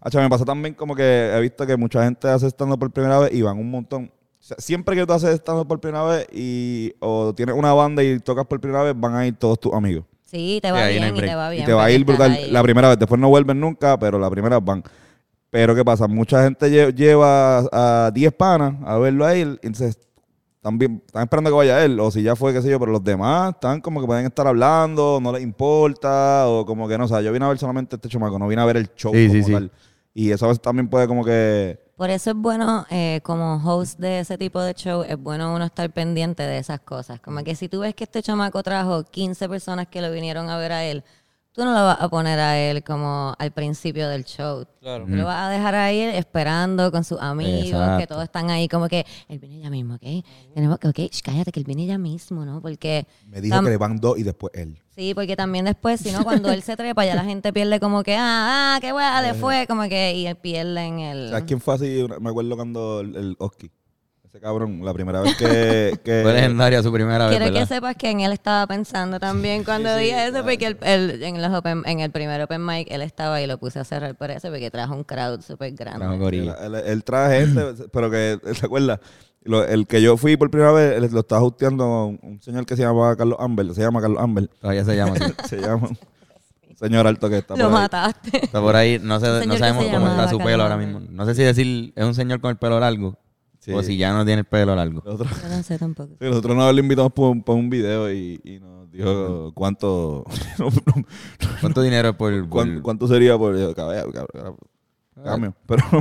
Hacha, 0.01 0.21
me 0.21 0.29
pasa 0.29 0.45
también 0.45 0.75
como 0.75 0.95
que 0.95 1.03
he 1.35 1.41
visto 1.41 1.67
que 1.67 1.77
mucha 1.77 2.05
gente 2.05 2.29
hace 2.29 2.47
estando 2.47 2.79
por 2.79 2.91
primera 2.91 3.19
vez 3.19 3.33
y 3.35 3.43
van 3.43 3.59
un 3.59 3.71
montón. 3.71 4.05
O 4.41 4.43
sea, 4.49 4.57
siempre 4.61 4.95
que 4.95 5.05
tú 5.05 5.13
haces 5.13 5.31
estando 5.31 5.67
por 5.67 5.81
primera 5.81 6.05
vez 6.05 6.27
y 6.33 6.95
o 7.01 7.35
tienes 7.35 7.55
una 7.57 7.73
banda 7.73 8.03
y 8.05 8.19
tocas 8.21 8.47
por 8.47 8.61
primera 8.61 8.83
vez, 8.85 8.95
van 8.97 9.15
a 9.17 9.27
ir 9.27 9.35
todos 9.37 9.59
tus 9.59 9.73
amigos. 9.75 10.05
Sí, 10.25 10.61
te 10.63 10.69
Sí, 10.69 10.73
va 10.73 10.85
ahí 10.85 11.01
no 11.01 11.13
bien 11.13 11.17
y 11.17 11.21
te 11.29 11.35
va 11.35 11.51
bien. 11.51 11.63
y 11.63 11.67
te 11.67 11.73
va 11.73 11.85
a 11.87 11.91
ir 11.91 12.05
brutal 12.05 12.33
ahí. 12.33 12.51
la 12.51 12.63
primera 12.63 12.89
vez. 12.91 12.99
Después 12.99 13.21
no 13.21 13.29
vuelven 13.29 13.59
nunca, 13.59 13.99
pero 13.99 14.19
la 14.19 14.31
primera 14.31 14.61
van. 14.61 14.85
Pero 15.51 15.75
¿qué 15.75 15.85
pasa? 15.85 16.07
Mucha 16.07 16.45
gente 16.45 16.67
lle- 16.69 16.95
lleva 16.95 17.61
a 17.73 18.11
10 18.13 18.33
panas 18.35 18.75
a 18.85 18.99
verlo 18.99 19.25
a 19.25 19.35
él. 19.35 19.59
También 20.61 21.03
están 21.07 21.23
esperando 21.23 21.51
que 21.51 21.57
vaya 21.57 21.85
él. 21.85 21.99
O 22.01 22.11
si 22.11 22.23
ya 22.23 22.35
fue, 22.37 22.53
qué 22.53 22.63
sé 22.63 22.71
yo, 22.71 22.79
pero 22.79 22.93
los 22.93 23.03
demás 23.05 23.55
están 23.55 23.81
como 23.81 24.01
que 24.01 24.07
pueden 24.07 24.27
estar 24.27 24.47
hablando, 24.47 25.19
no 25.23 25.33
les 25.33 25.43
importa. 25.43 26.49
O 26.49 26.65
como 26.67 26.89
que 26.89 26.99
no, 26.99 27.05
o 27.05 27.09
sea, 27.09 27.21
yo 27.21 27.33
vine 27.33 27.45
a 27.45 27.49
ver 27.49 27.59
solamente 27.59 27.97
este 27.97 28.09
chamaco, 28.09 28.39
no 28.39 28.49
vine 28.49 28.63
a 28.63 28.65
ver 28.65 28.77
el 28.77 28.95
show 28.95 29.13
Sí, 29.15 29.27
como 29.29 29.39
sí, 29.39 29.45
sí. 29.45 29.53
tal. 29.53 29.71
Y 30.15 30.33
eso 30.33 30.47
a 30.47 30.49
veces 30.49 30.61
también 30.63 30.89
puede 30.89 31.07
como 31.07 31.25
que... 31.25 31.79
Por 31.97 32.11
eso 32.11 32.31
es 32.31 32.37
bueno, 32.37 32.87
eh, 32.91 33.21
como 33.25 33.57
host 33.65 33.99
de 33.99 34.21
ese 34.21 34.39
tipo 34.39 34.61
de 34.61 34.73
show, 34.75 35.03
es 35.03 35.17
bueno 35.17 35.55
uno 35.55 35.65
estar 35.65 35.91
pendiente 35.93 36.43
de 36.45 36.59
esas 36.59 36.81
cosas. 36.81 37.21
Como 37.21 37.43
que 37.45 37.55
si 37.55 37.69
tú 37.69 37.81
ves 37.81 37.95
que 37.95 38.05
este 38.05 38.23
chamaco 38.23 38.63
trajo 38.63 39.05
15 39.05 39.49
personas 39.49 39.89
que 39.89 40.01
lo 40.01 40.11
vinieron 40.11 40.49
a 40.49 40.57
ver 40.59 40.73
a 40.73 40.85
él, 40.85 41.05
tú 41.59 41.65
no 41.65 41.73
lo 41.73 41.85
vas 41.87 42.01
a 42.01 42.09
poner 42.09 42.39
a 42.39 42.57
él 42.57 42.85
como 42.85 43.35
al 43.37 43.51
principio 43.51 44.09
del 44.09 44.25
show. 44.25 44.65
Claro. 44.81 45.07
Tú 45.07 45.17
lo 45.17 45.25
vas 45.25 45.49
a 45.49 45.51
dejar 45.51 45.75
ahí 45.75 46.01
esperando 46.03 46.93
con 46.93 47.03
sus 47.03 47.21
amigos, 47.21 47.65
Exacto. 47.65 47.99
que 47.99 48.07
todos 48.07 48.23
están 48.23 48.49
ahí 48.49 48.69
como 48.69 48.89
que, 48.89 49.05
él 49.29 49.41
viene 49.41 49.59
ya 49.59 49.69
mismo, 49.69 49.97
¿ok? 49.97 50.25
Tenemos 50.55 50.79
que, 50.79 50.87
ok, 50.87 50.99
sh, 51.11 51.21
cállate, 51.21 51.51
que 51.51 51.59
él 51.59 51.67
viene 51.67 51.85
ya 51.85 51.99
mismo, 51.99 52.45
¿no? 52.45 52.63
Porque... 52.63 53.09
Me 53.27 53.41
dijo 53.41 53.61
que 53.61 53.71
le 53.71 53.77
van 53.77 53.97
dos 53.97 54.17
y 54.19 54.23
después 54.23 54.53
él. 54.55 54.79
Sí, 54.95 55.15
porque 55.15 55.35
también 55.35 55.65
después, 55.65 56.01
si 56.01 56.13
no, 56.13 56.23
cuando 56.23 56.53
él 56.53 56.63
se 56.63 56.77
trepa, 56.77 57.05
ya 57.05 57.17
la 57.17 57.25
gente 57.25 57.53
pierde 57.53 57.81
como 57.81 58.05
que, 58.05 58.15
ah, 58.15 58.77
ah, 58.77 58.79
qué 58.81 58.93
weá 58.93 59.21
le 59.21 59.35
fue, 59.35 59.67
como 59.67 59.83
que, 59.89 60.15
y 60.15 60.33
pierden 60.35 61.01
el... 61.01 61.31
¿Sabes 61.31 61.45
quién 61.45 61.61
fue 61.61 61.75
así? 61.75 62.07
Me 62.21 62.31
acuerdo 62.31 62.55
cuando 62.55 63.01
el, 63.01 63.17
el 63.17 63.37
Oski. 63.41 63.69
Ese 64.39 64.45
cabrón, 64.47 64.85
la 64.85 64.95
primera 64.95 65.21
vez 65.21 65.37
que... 65.37 65.99
que 66.05 66.21
fue 66.23 66.33
legendaria 66.33 66.81
su 66.81 66.93
primera 66.93 67.27
vez, 67.27 67.37
Quiero 67.39 67.53
que 67.53 67.67
sepas 67.67 67.97
que 67.97 68.09
en 68.11 68.21
él 68.21 68.31
estaba 68.31 68.69
pensando 68.69 69.19
también 69.19 69.65
cuando 69.65 69.95
dije 69.97 70.29
eso, 70.29 70.45
porque 70.45 70.67
el, 70.67 70.79
el- 70.83 71.23
en, 71.25 71.43
los 71.43 71.51
open- 71.51 71.83
en 71.87 71.99
el 71.99 72.13
primer 72.13 72.41
open 72.43 72.65
mic 72.65 72.87
él 72.89 73.03
estaba 73.03 73.43
y 73.43 73.49
lo 73.49 73.59
puse 73.59 73.81
a 73.81 73.85
cerrar 73.85 74.15
por 74.15 74.31
eso, 74.31 74.49
porque 74.49 74.71
trajo 74.71 74.95
un 74.95 75.03
crowd 75.03 75.41
súper 75.41 75.73
grande. 75.73 75.99
Trajo 75.99 76.15
Él, 76.15 76.21
gorila. 76.21 76.57
él- 76.63 76.75
él 76.77 77.03
trae 77.05 77.47
gente, 77.47 77.85
pero 77.93 78.11
que, 78.11 78.39
¿te 78.61 78.65
acuerdas? 78.67 79.01
Lo- 79.43 79.65
el 79.65 79.87
que 79.89 80.01
yo 80.01 80.17
fui 80.17 80.37
por 80.37 80.51
primera 80.53 80.71
vez, 80.71 80.97
él- 81.03 81.11
lo 81.13 81.21
estaba 81.21 81.43
hosteando 81.43 82.07
un, 82.07 82.21
un 82.23 82.41
señor 82.41 82.65
que 82.65 82.77
se 82.77 82.83
llama 82.83 83.17
Carlos 83.17 83.39
Amber, 83.41 83.75
se 83.75 83.81
llama 83.81 84.01
Carlos 84.01 84.23
Amber, 84.23 84.47
Todavía 84.61 84.85
se 84.85 84.95
llama 84.95 85.15
se 85.49 85.57
llama 85.61 85.89
un 85.89 86.77
señor 86.77 87.09
alto 87.09 87.29
que 87.29 87.39
está 87.39 87.57
Lo 87.57 87.65
por 87.65 87.73
ahí. 87.75 87.83
mataste. 87.83 88.45
Está 88.45 88.61
por 88.61 88.77
ahí, 88.77 89.01
no, 89.03 89.19
sé, 89.19 89.27
no 89.47 89.57
sabemos 89.57 89.85
se 89.85 89.91
cómo 89.91 90.07
está 90.07 90.13
llamaba 90.17 90.29
su 90.29 90.39
pelo 90.39 90.63
ahora 90.63 90.77
mismo. 90.77 91.01
No 91.11 91.27
sé 91.27 91.35
si 91.35 91.43
decir, 91.43 91.93
es 91.97 92.05
un 92.05 92.15
señor 92.15 92.41
con 92.41 92.51
el 92.53 92.57
pelo 92.57 92.79
largo. 92.79 93.17
Sí. 93.69 93.75
O 93.75 93.83
si 93.83 93.99
ya 93.99 94.15
no 94.15 94.25
tiene 94.25 94.41
el 94.41 94.45
pelo 94.47 94.75
largo. 94.75 95.03
Nosotros, 95.05 95.43
Yo 95.43 95.49
no 95.51 95.63
sé 95.63 95.79
tampoco. 95.79 96.15
sí, 96.19 96.25
nosotros 96.27 96.55
una 96.57 96.65
vez 96.67 96.75
lo 96.75 96.81
invitamos 96.81 97.13
un, 97.17 97.43
pa' 97.43 97.53
un 97.53 97.69
video 97.69 98.11
y, 98.11 98.41
y 98.43 98.61
nos 98.61 98.91
dijo 98.91 99.53
cuánto, 99.55 100.25
¿Cuánto 101.61 101.83
dinero 101.83 102.17
por, 102.17 102.33
por- 102.41 102.49
cuánto, 102.49 102.83
cuánto 102.83 103.09
sería 103.09 103.37
por 103.37 103.53
caballo, 103.75 104.11
caballo, 104.11 104.57
cambio. 105.23 105.55
Pero, 105.67 105.83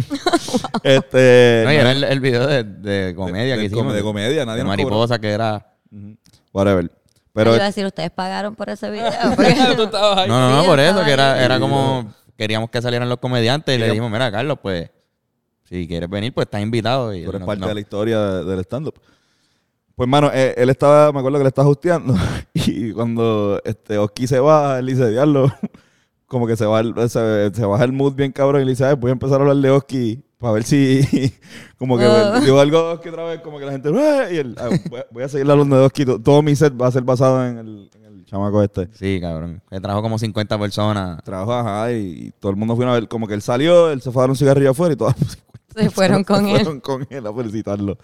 este... 0.83 1.63
No, 1.65 1.73
y 1.73 1.75
era 1.75 1.91
el, 1.91 2.03
el 2.05 2.19
video 2.21 2.47
de, 2.47 2.63
de 2.63 3.13
comedia 3.15 3.55
de, 3.57 3.63
que 3.63 3.69
de 3.69 3.75
hicimos. 3.75 3.93
de 3.93 4.01
comedia, 4.01 4.45
nadie 4.45 4.59
de 4.59 4.63
nos 4.63 4.75
cobró. 4.75 4.85
mariposa 4.89 5.19
que 5.19 5.29
era... 5.29 5.73
Whatever. 6.53 6.89
Pero 7.33 7.53
iba 7.53 7.63
a 7.63 7.67
decir, 7.67 7.85
ustedes 7.85 8.11
pagaron 8.11 8.55
por 8.55 8.69
ese 8.69 8.89
video. 8.89 9.11
No, 10.27 10.27
no, 10.27 10.55
no, 10.57 10.63
por 10.65 10.79
eso, 10.79 11.03
que 11.03 11.11
era, 11.11 11.43
era 11.43 11.59
como... 11.59 12.13
Queríamos 12.37 12.69
que 12.69 12.81
salieran 12.81 13.09
los 13.09 13.17
comediantes 13.17 13.75
y 13.75 13.79
le 13.79 13.87
dijimos, 13.89 14.09
mira, 14.11 14.31
Carlos, 14.31 14.57
pues... 14.61 14.89
Si 15.69 15.87
quieres 15.87 16.09
venir, 16.09 16.33
pues 16.33 16.45
estás 16.45 16.61
invitado. 16.61 17.13
Y 17.13 17.23
tú 17.23 17.29
eres 17.29 17.41
no- 17.41 17.45
parte 17.47 17.61
no. 17.61 17.67
de 17.67 17.73
la 17.73 17.79
historia 17.79 18.19
de- 18.21 18.43
del 18.45 18.59
stand-up. 18.61 18.95
Pues, 19.95 20.07
mano, 20.07 20.29
eh, 20.33 20.53
él 20.57 20.69
estaba, 20.69 21.11
me 21.11 21.19
acuerdo 21.19 21.39
que 21.39 21.43
le 21.43 21.49
estaba 21.49 21.67
hosteando 21.69 22.13
y 22.53 22.91
cuando 22.93 23.59
este 23.65 23.97
Oski 23.97 24.27
se 24.27 24.39
baja, 24.39 24.79
él 24.79 24.85
dice, 24.85 25.09
diablo, 25.09 25.51
como 26.27 26.45
que 26.45 26.55
se, 26.55 26.65
va 26.65 26.83
se, 27.09 27.51
se 27.53 27.65
baja 27.65 27.83
el 27.83 27.93
mood 27.93 28.13
bien 28.13 28.31
cabrón 28.31 28.61
y 28.61 28.65
le 28.65 28.71
dice, 28.71 28.85
"Ay, 28.85 28.95
voy 28.95 29.09
a 29.09 29.13
empezar 29.13 29.39
a 29.39 29.41
hablar 29.41 29.55
de 29.57 29.71
Oski 29.71 30.23
para 30.37 30.53
ver 30.53 30.63
si, 30.63 31.01
como 31.79 31.97
que 31.97 32.05
Oh. 32.05 32.39
digo 32.41 32.59
algo 32.59 32.77
de 32.89 32.93
Oski 32.93 33.09
otra 33.09 33.23
vez, 33.23 33.41
como 33.41 33.57
que 33.57 33.65
la 33.65 33.71
gente, 33.71 33.89
"Ah", 33.97 34.27
y 34.31 34.37
él, 34.37 34.55
"Ah, 34.59 34.69
voy, 34.89 34.99
a, 34.99 35.05
voy 35.09 35.23
a 35.23 35.29
seguir 35.29 35.49
hablando 35.49 35.79
de 35.79 35.85
Oski, 35.85 36.05
To- 36.05 36.19
todo 36.21 36.41
mi 36.43 36.55
set 36.55 36.79
va 36.79 36.87
a 36.87 36.91
ser 36.91 37.01
basado 37.03 37.43
en 37.47 37.57
el, 37.57 37.89
en 37.95 38.03
el 38.05 38.25
chamaco 38.25 38.61
este. 38.61 38.89
Sí, 38.93 39.19
cabrón. 39.19 39.63
Que 39.67 39.79
trajo 39.79 40.03
como 40.03 40.19
50 40.19 40.59
personas. 40.59 41.23
Trabajo, 41.23 41.53
ajá, 41.53 41.91
y, 41.91 42.31
todo 42.39 42.51
el 42.51 42.55
mundo 42.57 42.75
fue 42.75 42.85
a 42.85 42.91
ver, 42.93 43.07
como 43.07 43.25
que 43.27 43.33
él 43.33 43.41
salió, 43.41 43.89
él 43.89 44.01
se 44.01 44.11
fue 44.11 44.21
a 44.21 44.23
dar 44.23 44.29
un 44.29 44.35
cigarrillo 44.35 44.69
afuera 44.71 44.93
y 44.93 44.97
todas 44.97 45.15
se 45.83 45.89
fueron 45.91 46.23
con 46.23 46.45
él. 46.47 46.55
fueron 46.57 46.79
con 46.81 47.07
él 47.09 47.25
a 47.27 47.33
felicitarlo. 47.33 47.97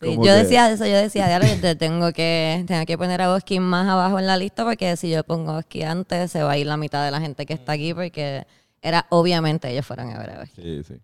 Sí, 0.00 0.16
yo 0.16 0.22
que- 0.22 0.30
decía 0.32 0.70
eso, 0.70 0.84
yo 0.86 0.96
decía, 0.96 1.26
diablo, 1.28 1.46
yo 1.48 1.60
te 1.60 1.76
tengo 1.76 2.12
que, 2.12 2.64
tengo 2.66 2.84
que 2.84 2.98
poner 2.98 3.22
a 3.22 3.32
Oski 3.32 3.60
más 3.60 3.88
abajo 3.88 4.18
en 4.18 4.26
la 4.26 4.36
lista 4.36 4.64
porque 4.64 4.96
si 4.96 5.08
yo 5.10 5.24
pongo 5.24 5.52
a 5.52 5.58
Oski 5.58 5.82
antes 5.82 6.30
se 6.30 6.42
va 6.42 6.52
a 6.52 6.58
ir 6.58 6.66
la 6.66 6.76
mitad 6.76 7.04
de 7.04 7.10
la 7.10 7.20
gente 7.20 7.46
que 7.46 7.54
está 7.54 7.72
aquí 7.72 7.94
porque 7.94 8.46
era 8.82 9.06
obviamente 9.10 9.70
ellos 9.70 9.86
fueron 9.86 10.10
a 10.10 10.18
ver 10.18 10.30
a 10.30 10.42
Oski. 10.42 10.60
Sí, 10.62 10.82
sí. 10.84 10.94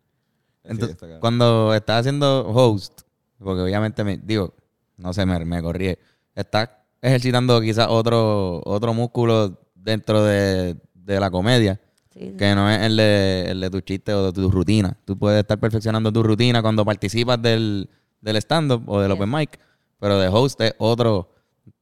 Entonces, 0.64 0.88
Sí, 0.88 0.92
está 0.92 1.00
cabrón. 1.06 1.20
cuando 1.20 1.74
estás 1.74 2.00
haciendo 2.00 2.46
host, 2.48 3.00
porque 3.38 3.62
obviamente 3.62 4.04
me 4.04 4.18
digo, 4.18 4.54
no 4.98 5.14
sé, 5.14 5.24
me, 5.24 5.42
me 5.46 5.62
corrí, 5.62 5.96
estás 6.34 6.68
ejercitando 7.00 7.58
quizás 7.62 7.86
otro, 7.88 8.60
otro 8.66 8.92
músculo 8.92 9.58
dentro 9.74 10.22
de, 10.22 10.76
de 10.92 11.20
la 11.20 11.30
comedia, 11.30 11.80
Sí, 12.20 12.26
sí. 12.32 12.36
que 12.36 12.54
no 12.54 12.70
es 12.70 12.80
el 12.82 12.96
de, 12.96 13.46
el 13.50 13.60
de 13.60 13.70
tu 13.70 13.80
chiste 13.80 14.12
o 14.12 14.26
de 14.26 14.32
tu 14.32 14.50
rutina. 14.50 14.96
Tú 15.04 15.16
puedes 15.18 15.40
estar 15.40 15.58
perfeccionando 15.58 16.12
tu 16.12 16.22
rutina 16.22 16.60
cuando 16.60 16.84
participas 16.84 17.40
del, 17.40 17.88
del 18.20 18.36
stand-up 18.36 18.82
o 18.86 19.00
del 19.00 19.10
Sí. 19.10 19.16
open 19.16 19.30
mic, 19.30 19.58
pero 19.98 20.18
de 20.18 20.28
host 20.28 20.60
es 20.60 20.74
otro. 20.78 21.32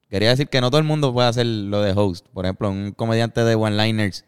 Quería 0.09 0.31
decir 0.31 0.49
que 0.49 0.61
no 0.61 0.71
todo 0.71 0.79
el 0.79 0.87
mundo 0.87 1.13
puede 1.13 1.29
hacer 1.29 1.45
lo 1.47 1.83
de 1.83 1.93
host. 1.95 2.27
Por 2.33 2.47
ejemplo, 2.47 2.71
un 2.71 2.93
comediante 2.93 3.43
de 3.45 3.55
one-liners, 3.57 4.25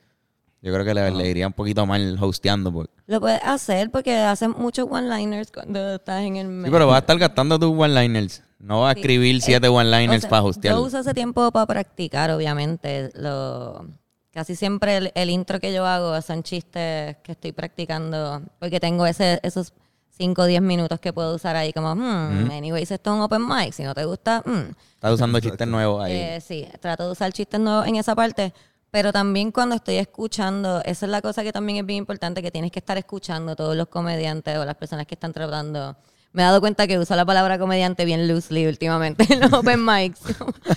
yo 0.63 0.73
creo 0.75 0.85
que 0.85 0.93
le, 0.95 1.11
le 1.11 1.31
iría 1.31 1.47
un 1.47 1.53
poquito 1.55 1.87
mal 1.87 2.19
hosteando. 2.21 2.71
Porque, 2.73 2.93
Lo 3.07 3.19
puedes 3.21 3.41
hacer 3.45 3.91
porque 3.91 4.15
hacen 4.19 4.51
muchos 4.59 4.87
one-liners 4.91 5.51
cuando 5.53 5.95
estás 5.95 6.23
en 6.23 6.37
el 6.37 6.47
Sí, 6.49 6.53
medio. 6.53 6.73
pero 6.73 6.87
vas 6.87 6.97
a 6.97 6.99
estar 6.99 7.19
gastando 7.19 7.59
tus 7.59 7.71
one-liners. 7.71 8.43
No 8.59 8.83
vas 8.83 8.91
a 8.91 8.95
Sí. 8.95 9.01
escribir 9.01 9.41
siete 9.41 9.69
one-liners 9.69 10.19
O 10.19 10.21
sea, 10.23 10.31
para 10.31 10.43
hostear. 10.43 10.75
Yo 10.75 10.83
uso 10.83 10.99
ese 10.99 11.15
tiempo 11.15 11.51
para 11.51 11.65
practicar, 11.67 12.31
obviamente. 12.31 13.09
Lo, 13.15 13.87
casi 14.33 14.57
siempre 14.57 14.97
el, 14.97 15.13
el 15.15 15.31
intro 15.31 15.61
que 15.61 15.73
yo 15.73 15.87
hago 15.87 16.21
son 16.23 16.43
chistes 16.43 17.17
que 17.23 17.33
estoy 17.33 17.53
practicando 17.53 18.43
porque 18.59 18.81
tengo 18.81 19.07
ese, 19.07 19.41
esos 19.43 19.73
5 20.21 20.43
o 20.43 20.45
10 20.45 20.61
minutos 20.61 21.01
que 21.01 21.15
puedo 21.15 21.35
usar 21.35 21.57
ahí 21.57 21.73
como, 21.73 21.95
hmm, 21.95 22.51
anyways, 22.51 22.91
esto 22.91 23.11
es 23.11 23.17
un 23.17 23.23
open 23.23 23.47
mic. 23.47 23.73
Si 23.73 23.83
no 23.83 23.95
te 23.95 24.05
gusta, 24.05 24.43
hmm. 24.45 24.75
Estás 24.95 25.15
usando 25.15 25.41
chistes 25.41 25.67
nuevos 25.67 26.05
ahí. 26.05 26.13
Eh, 26.13 26.41
sí, 26.43 26.69
trato 26.79 27.07
de 27.07 27.13
usar 27.13 27.33
chistes 27.33 27.59
nuevos 27.59 27.87
en 27.87 27.97
esa 27.97 28.15
parte. 28.15 28.53
Pero 28.91 29.13
también 29.13 29.51
cuando 29.51 29.77
estoy 29.77 29.97
escuchando, 29.97 30.83
esa 30.85 31.07
es 31.07 31.11
la 31.11 31.23
cosa 31.23 31.43
que 31.43 31.53
también 31.53 31.79
es 31.79 31.87
bien 31.87 31.99
importante, 31.99 32.43
que 32.43 32.51
tienes 32.51 32.71
que 32.71 32.81
estar 32.81 32.99
escuchando 32.99 33.57
todos 33.57 33.75
los 33.77 33.89
comediantes 33.89 34.59
o 34.59 34.65
las 34.65 34.75
personas 34.75 35.07
que 35.07 35.15
están 35.15 35.33
tratando. 35.33 35.97
Me 36.33 36.43
he 36.43 36.45
dado 36.45 36.61
cuenta 36.61 36.87
que 36.87 36.99
uso 36.99 37.17
la 37.17 37.25
palabra 37.27 37.59
comediante 37.59 38.05
bien 38.05 38.29
loosely 38.29 38.67
últimamente 38.67 39.27
en 39.33 39.41
los 39.41 39.53
open 39.53 39.85
mics. 39.85 40.21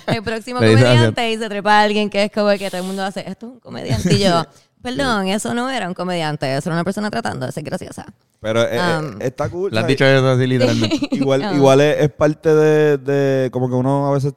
El 0.07 0.23
próximo 0.23 0.59
comediante 0.59 1.31
y 1.31 1.37
se 1.37 1.47
trepa 1.49 1.79
a 1.79 1.83
alguien 1.83 2.09
que 2.09 2.23
es 2.23 2.31
como 2.31 2.49
que 2.57 2.69
todo 2.69 2.81
el 2.81 2.87
mundo 2.87 3.03
hace, 3.03 3.19
esto 3.29 3.45
es 3.47 3.51
un 3.53 3.59
comediante. 3.59 4.13
Y 4.15 4.19
yo, 4.19 4.43
perdón, 4.81 5.27
eso 5.27 5.53
no 5.53 5.69
era 5.69 5.87
un 5.87 5.93
comediante, 5.93 6.55
eso 6.57 6.69
era 6.69 6.75
una 6.77 6.83
persona 6.83 7.11
tratando 7.11 7.45
de 7.45 7.51
ser 7.51 7.63
graciosa. 7.63 8.05
Pero 8.39 8.63
eh, 8.63 8.69
eh, 8.77 8.97
Um, 8.99 9.21
está 9.21 9.47
cool. 9.49 9.71
Le 9.71 9.79
has 9.79 9.87
dicho 9.87 10.05
eso 10.05 10.27
así 10.27 10.47
literalmente. 10.47 10.99
Igual, 11.11 11.43
Ah. 11.43 11.53
igual 11.53 11.81
es, 11.81 12.01
es 12.01 12.09
parte 12.11 12.53
de, 12.53 12.97
de 12.97 13.51
como 13.51 13.69
que 13.69 13.75
uno 13.75 14.07
a 14.07 14.11
veces 14.13 14.33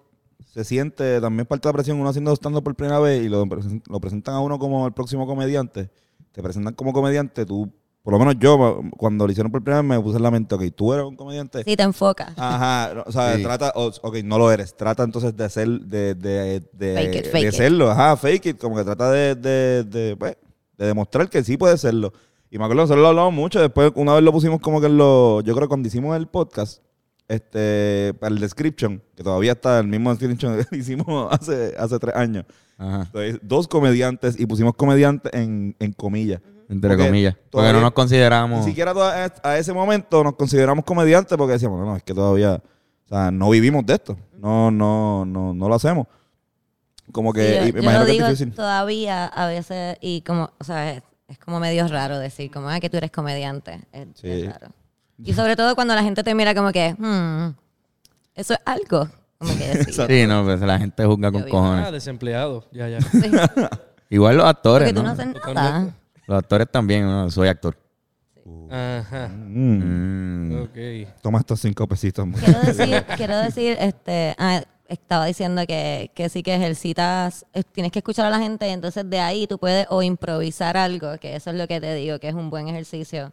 se 0.53 0.65
siente, 0.65 1.21
también 1.21 1.41
es 1.41 1.47
parte 1.47 1.67
de 1.67 1.73
la 1.73 1.77
presión, 1.77 1.99
uno 2.01 2.09
haciendo 2.11 2.33
stand 2.33 2.63
por 2.63 2.75
primera 2.75 2.99
vez 2.99 3.23
y 3.25 3.29
lo, 3.29 3.45
lo 3.45 4.01
presentan 4.01 4.35
a 4.35 4.41
uno 4.41 4.59
como 4.59 4.87
el 4.87 4.93
próximo 4.93 5.27
comediante, 5.27 5.91
te 6.33 6.43
presentan 6.43 6.75
como 6.75 6.93
comediante, 6.95 7.45
tú, 7.45 7.71
por 8.07 8.13
lo 8.13 8.21
menos 8.21 8.37
yo, 8.39 8.83
cuando 8.97 9.27
lo 9.27 9.33
hicieron 9.33 9.51
por 9.51 9.65
primera 9.65 9.83
vez 9.83 9.89
me 9.89 10.01
puse 10.01 10.17
en 10.19 10.23
la 10.23 10.31
mente, 10.31 10.55
ok, 10.55 10.63
tú 10.77 10.93
eres 10.93 11.05
un 11.07 11.17
comediante. 11.17 11.65
Sí, 11.65 11.75
te 11.77 11.83
enfocas. 11.83 12.33
Ajá, 12.37 13.03
o 13.05 13.11
sea, 13.11 13.35
Sí. 13.35 13.43
trata, 13.43 13.73
o- 13.75 13.91
ok, 14.01 14.19
no 14.23 14.39
lo 14.39 14.53
eres, 14.53 14.77
trata 14.77 15.03
entonces 15.03 15.37
de 15.37 15.51
ser, 15.51 15.69
de, 15.81 16.15
de, 16.15 16.63
de, 16.73 16.95
Fake 16.95 17.17
it, 17.17 17.27
fake 17.33 17.45
de 17.47 17.51
serlo, 17.53 17.91
ajá, 17.91 18.17
fake 18.17 18.47
it, 18.47 18.59
como 18.61 18.77
que 18.77 18.85
trata 18.85 19.11
de, 19.11 19.35
de, 19.35 19.83
de, 19.83 20.17
pues, 20.17 20.37
de 20.79 20.87
demostrar 20.87 21.29
que 21.29 21.43
sí 21.43 21.57
puede 21.57 21.77
serlo. 21.79 22.13
Y 22.49 22.59
me 22.59 22.65
acuerdo, 22.65 22.83
nosotros 22.83 23.03
lo 23.03 23.09
hablamos 23.09 23.35
mucho, 23.35 23.61
después 23.61 23.91
una 23.97 24.15
vez 24.15 24.23
lo 24.23 24.31
pusimos 24.31 24.61
como 24.61 24.81
que 24.81 24.87
en 24.87 24.97
lo, 24.97 25.41
yo 25.41 25.53
creo 25.57 25.67
que 25.67 25.69
cuando 25.71 25.89
hicimos 25.89 26.17
el 26.17 26.29
podcast, 26.29 26.85
este, 27.27 28.15
para 28.21 28.33
el 28.33 28.41
description, 28.41 29.03
que 29.17 29.25
todavía 29.25 29.51
está 29.53 29.81
el 29.81 29.89
mismo 29.89 30.11
description 30.15 30.57
que 30.71 30.77
hicimos 30.77 31.29
hace, 31.33 31.75
hace 31.77 31.99
tres 31.99 32.15
años, 32.15 32.45
Ajá. 32.79 33.03
Entonces, 33.07 33.41
dos 33.43 33.67
comediantes 33.67 34.39
y 34.39 34.47
pusimos 34.47 34.75
comediante 34.75 35.29
en, 35.37 35.75
en 35.81 35.93
comillas. 35.93 36.41
Entre 36.69 36.91
Porque 36.91 37.07
comillas. 37.07 37.35
Porque 37.35 37.51
todavía- 37.51 37.73
no 37.75 37.81
nos 37.81 37.93
consideramos. 37.93 38.61
Ni 38.61 38.71
siquiera 38.71 38.93
toda- 38.93 39.33
a 39.43 39.59
ese 39.59 39.73
momento 39.73 40.25
nos 40.25 40.35
consideramos 40.35 40.85
comediantes 40.85 41.37
porque 41.39 41.53
decíamos, 41.55 41.79
no, 41.81 41.87
no, 41.87 41.97
es 41.97 42.03
que 42.03 42.13
todavía, 42.15 42.55
o 43.05 43.09
sea, 43.09 43.31
no 43.31 43.51
vivimos 43.51 43.87
de 43.87 43.95
esto. 43.95 44.17
No, 44.39 44.71
no, 44.71 45.25
no, 45.25 45.55
no 45.55 45.69
lo 45.69 45.75
hacemos. 45.75 46.07
Como 47.13 47.33
que, 47.33 47.61
Sí, 47.67 47.73
yo, 47.73 47.79
imagino 47.79 48.01
lo 48.01 48.07
que 48.07 48.13
digo 48.13 48.27
es 48.27 48.31
difícil. 48.39 48.55
todavía 48.55 49.27
a 49.27 49.47
veces 49.47 49.97
y 50.01 50.23
como, 50.23 50.51
o 50.59 50.65
sea, 50.65 50.93
es, 50.93 51.03
es 51.29 51.39
como 51.39 51.61
medio 51.61 51.87
raro 51.87 52.19
decir 52.19 52.51
como, 52.51 52.69
ah, 52.69 52.81
que 52.81 52.91
tú 52.91 52.97
eres 52.97 53.13
comediante. 53.13 53.81
Es, 53.93 54.09
Sí. 54.15 54.29
es 54.29 54.47
raro. 54.53 54.69
Y 55.19 55.33
sobre 55.33 55.55
todo 55.57 55.75
cuando 55.77 55.95
la 55.95 56.03
gente 56.03 56.23
te 56.25 56.35
mira 56.35 56.53
como 56.55 56.73
que, 56.73 56.95
hmm, 56.99 57.55
eso 58.35 58.55
es 58.55 58.61
algo. 58.65 59.09
Como 59.39 59.57
que 59.57 59.67
decir. 59.87 60.07
Sí, 60.07 60.27
no, 60.27 60.45
pues 60.45 60.61
la 60.61 60.79
gente 60.79 61.05
juzga 61.07 61.31
con 61.31 61.43
vi- 61.45 61.49
Ah, 61.49 61.53
cojones. 61.53 61.93
desempleado. 61.93 62.65
Ya, 62.73 62.89
ya. 62.89 63.01
Sí, 63.01 63.31
Igual 64.11 64.37
los 64.37 64.47
actores, 64.47 64.89
porque 64.89 64.95
tú 65.01 65.03
no 65.07 65.15
¿no? 65.15 65.23
haces 65.23 65.55
nada. 65.55 65.95
Los 66.27 66.39
actores 66.39 66.71
también, 66.71 67.05
¿no? 67.07 67.31
soy 67.31 67.49
actor. 67.49 67.77
Ajá. 68.71 69.29
Mm. 69.29 70.53
Mm. 70.53 70.63
Ok. 70.63 71.21
Toma 71.23 71.39
estos 71.39 71.61
cinco 71.61 71.87
pesitos. 71.87 72.27
Quiero 72.45 72.61
decir, 72.61 73.05
quiero 73.17 73.39
decir, 73.39 73.77
este, 73.81 74.35
ah, 74.39 74.63
estaba 74.89 75.27
diciendo 75.27 75.63
que, 75.67 76.11
que 76.15 76.29
sí 76.29 76.43
que 76.43 76.55
ejercitas, 76.55 77.45
tienes 77.73 77.93
que 77.93 77.99
escuchar 78.01 78.27
a 78.27 78.31
la 78.31 78.39
gente 78.39 78.71
entonces 78.71 79.09
de 79.09 79.19
ahí 79.19 79.47
tú 79.47 79.59
puedes 79.59 79.87
o 79.91 80.03
improvisar 80.03 80.77
algo, 80.77 81.19
que 81.19 81.37
eso 81.37 81.51
es 81.51 81.57
lo 81.57 81.67
que 81.67 81.81
te 81.81 81.95
digo, 81.95 82.19
que 82.19 82.29
es 82.29 82.35
un 82.35 82.51
buen 82.51 82.69
ejercicio. 82.69 83.33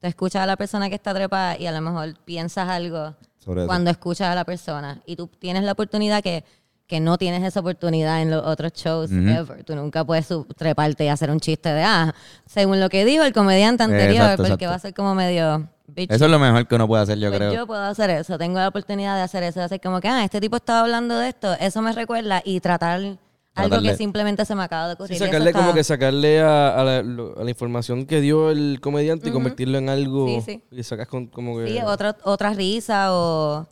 Te 0.00 0.08
escuchas 0.08 0.42
a 0.42 0.46
la 0.46 0.56
persona 0.56 0.88
que 0.88 0.94
está 0.94 1.14
trepada 1.14 1.58
y 1.58 1.66
a 1.66 1.72
lo 1.72 1.80
mejor 1.80 2.14
piensas 2.24 2.68
algo 2.68 3.14
Sobre 3.38 3.62
eso. 3.62 3.66
cuando 3.66 3.90
escuchas 3.90 4.28
a 4.28 4.34
la 4.34 4.44
persona 4.44 5.02
y 5.06 5.16
tú 5.16 5.26
tienes 5.26 5.64
la 5.64 5.72
oportunidad 5.72 6.22
que, 6.22 6.44
que 6.86 7.00
no 7.00 7.16
tienes 7.16 7.42
esa 7.42 7.60
oportunidad 7.60 8.20
en 8.20 8.30
los 8.30 8.44
otros 8.44 8.72
shows 8.74 9.10
ever. 9.10 9.64
Tú 9.64 9.74
nunca 9.74 10.04
puedes 10.04 10.28
treparte 10.56 11.04
y 11.04 11.08
hacer 11.08 11.30
un 11.30 11.40
chiste 11.40 11.70
de, 11.70 11.82
ah, 11.82 12.14
según 12.46 12.78
lo 12.80 12.88
que 12.90 13.04
dijo 13.04 13.24
el 13.24 13.32
comediante 13.32 13.82
anterior, 13.84 14.22
Exacto, 14.24 14.36
porque 14.42 14.52
exacto. 14.52 14.66
va 14.68 14.74
a 14.74 14.78
ser 14.78 14.94
como 14.94 15.14
medio... 15.14 15.68
bitchy. 15.86 16.14
Eso 16.14 16.26
es 16.26 16.30
lo 16.30 16.38
mejor 16.38 16.66
que 16.68 16.74
uno 16.74 16.86
puede 16.86 17.02
hacer, 17.04 17.18
yo 17.18 17.28
Pues 17.30 17.38
creo. 17.38 17.54
yo 17.54 17.66
puedo 17.66 17.82
hacer 17.82 18.10
eso, 18.10 18.36
tengo 18.36 18.58
la 18.58 18.68
oportunidad 18.68 19.16
de 19.16 19.22
hacer 19.22 19.42
eso, 19.44 19.60
de 19.60 19.64
hacer 19.66 19.80
como 19.80 20.00
que, 20.00 20.08
ah, 20.08 20.24
este 20.24 20.40
tipo 20.42 20.56
estaba 20.56 20.80
hablando 20.80 21.16
de 21.18 21.28
esto, 21.30 21.54
eso 21.58 21.80
me 21.80 21.92
recuerda 21.92 22.42
y 22.44 22.60
tratar 22.60 23.16
algo 23.54 23.80
que 23.80 23.96
simplemente 23.96 24.44
se 24.44 24.54
me 24.54 24.64
acaba 24.64 24.88
de 24.88 24.94
ocurrir. 24.94 25.16
Sí, 25.16 25.24
sacarle 25.24 25.50
está- 25.50 25.60
como 25.60 25.72
que 25.72 25.84
sacarle 25.84 26.40
a, 26.42 26.78
a 26.80 26.84
la, 26.84 27.02
lo- 27.02 27.38
a 27.40 27.44
la 27.44 27.50
información 27.50 28.04
que 28.04 28.20
dio 28.20 28.50
el 28.50 28.78
comediante 28.82 29.28
y 29.30 29.32
convertirlo 29.32 29.78
en 29.78 29.88
algo 29.88 30.26
Sí, 30.26 30.40
sí. 30.44 30.62
y 30.70 30.82
sacas 30.82 31.06
con, 31.08 31.28
como 31.28 31.56
que 31.58 31.68
Sí, 31.68 31.78
otra, 31.84 32.16
otra 32.24 32.52
risa 32.52 33.14
o, 33.14 33.66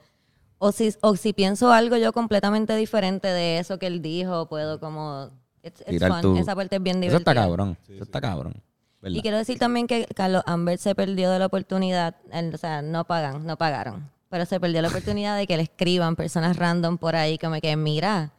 o, 0.64 0.71
si, 0.73 0.95
o 1.00 1.16
si 1.16 1.33
pienso 1.33 1.73
algo 1.73 1.97
yo 1.97 2.12
completamente 2.12 2.76
diferente 2.76 3.26
de 3.28 3.59
eso 3.59 3.78
que 3.78 3.88
él 3.88 4.00
dijo, 4.00 4.47
puedo 4.47 4.78
como... 4.78 5.31
It's, 5.64 5.81
it's 5.81 5.90
Tirar 5.90 6.11
fun. 6.12 6.21
tu- 6.21 6.37
Esa 6.37 6.54
parte 6.54 6.76
es 6.76 6.83
bien 6.83 6.97
Eso 6.99 7.11
divertida. 7.19 7.33
está 7.33 7.40
cabrón. 7.42 7.76
Eso 7.88 8.02
está 8.04 8.21
cabrón. 8.21 8.54
¿verdad? 9.00 9.16
Y 9.16 9.23
quiero 9.23 9.37
decir 9.38 9.59
también 9.59 9.87
que 9.88 10.07
Carlos 10.14 10.42
Amber 10.47 10.78
se 10.78 10.95
perdió 10.95 11.31
de 11.31 11.38
la 11.40 11.47
oportunidad, 11.47 12.14
el- 12.33 12.54
o 12.54 12.59
sea, 12.59 12.81
no 12.83 13.04
pagan, 13.04 13.45
no 13.45 13.57
pagaron, 13.57 14.09
pero 14.28 14.47
se 14.47 14.61
perdió 14.61 14.81
la 14.83 14.88
oportunidad 14.88 15.37
de 15.37 15.47
que 15.49 15.57
le 15.57 15.64
escriban 15.64 16.14
personas 16.14 16.57
random 16.57 16.97
por 16.99 17.16
ahí 17.16 17.38
como 17.38 17.61
que, 17.61 17.76
mira, 17.76 18.31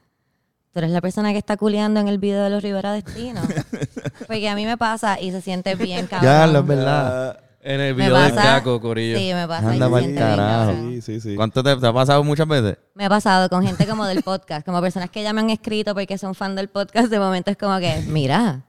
tú 0.71 0.79
eres 0.79 0.91
la 0.91 1.01
persona 1.01 1.31
que 1.33 1.37
está 1.37 1.57
culeando 1.57 1.99
en 1.99 2.07
el 2.07 2.17
video 2.19 2.41
de 2.43 2.49
los 2.49 2.63
Rivera 2.63 2.93
Destino. 2.93 3.41
Porque 4.27 4.47
a 4.49 4.55
mí 4.55 4.65
me 4.65 4.77
pasa 4.77 5.19
y 5.19 5.31
se 5.31 5.41
siente 5.41 5.75
bien 5.75 6.07
cabrón. 6.07 6.29
Ya, 6.31 6.47
lo 6.47 6.59
es 6.59 6.65
verdad. 6.67 7.39
En 7.65 7.79
el 7.79 7.93
video 7.93 8.17
del 8.17 8.35
caco, 8.35 8.81
Corillo. 8.81 9.17
Sí, 9.17 9.31
me 9.33 9.47
pasa. 9.47 9.69
Anda 9.71 9.87
siente 9.87 10.07
bien, 10.07 10.15
carajo. 10.19 10.71
Sí, 10.73 11.01
sí, 11.01 11.21
sí. 11.21 11.35
¿Cuánto 11.35 11.63
te, 11.63 11.75
te 11.77 11.87
ha 11.87 11.93
pasado 11.93 12.23
muchas 12.23 12.47
veces? 12.47 12.77
Me 12.93 13.05
ha 13.05 13.09
pasado 13.09 13.47
con 13.49 13.65
gente 13.65 13.87
como 13.87 14.05
del 14.05 14.21
podcast, 14.21 14.65
como 14.65 14.81
personas 14.81 15.09
que 15.09 15.23
ya 15.23 15.31
me 15.31 15.39
han 15.41 15.49
escrito 15.49 15.93
porque 15.93 16.17
son 16.17 16.35
fan 16.35 16.55
del 16.55 16.67
podcast, 16.67 17.09
de 17.09 17.19
momento 17.19 17.51
es 17.51 17.57
como 17.57 17.79
que, 17.79 18.03
mira, 18.07 18.65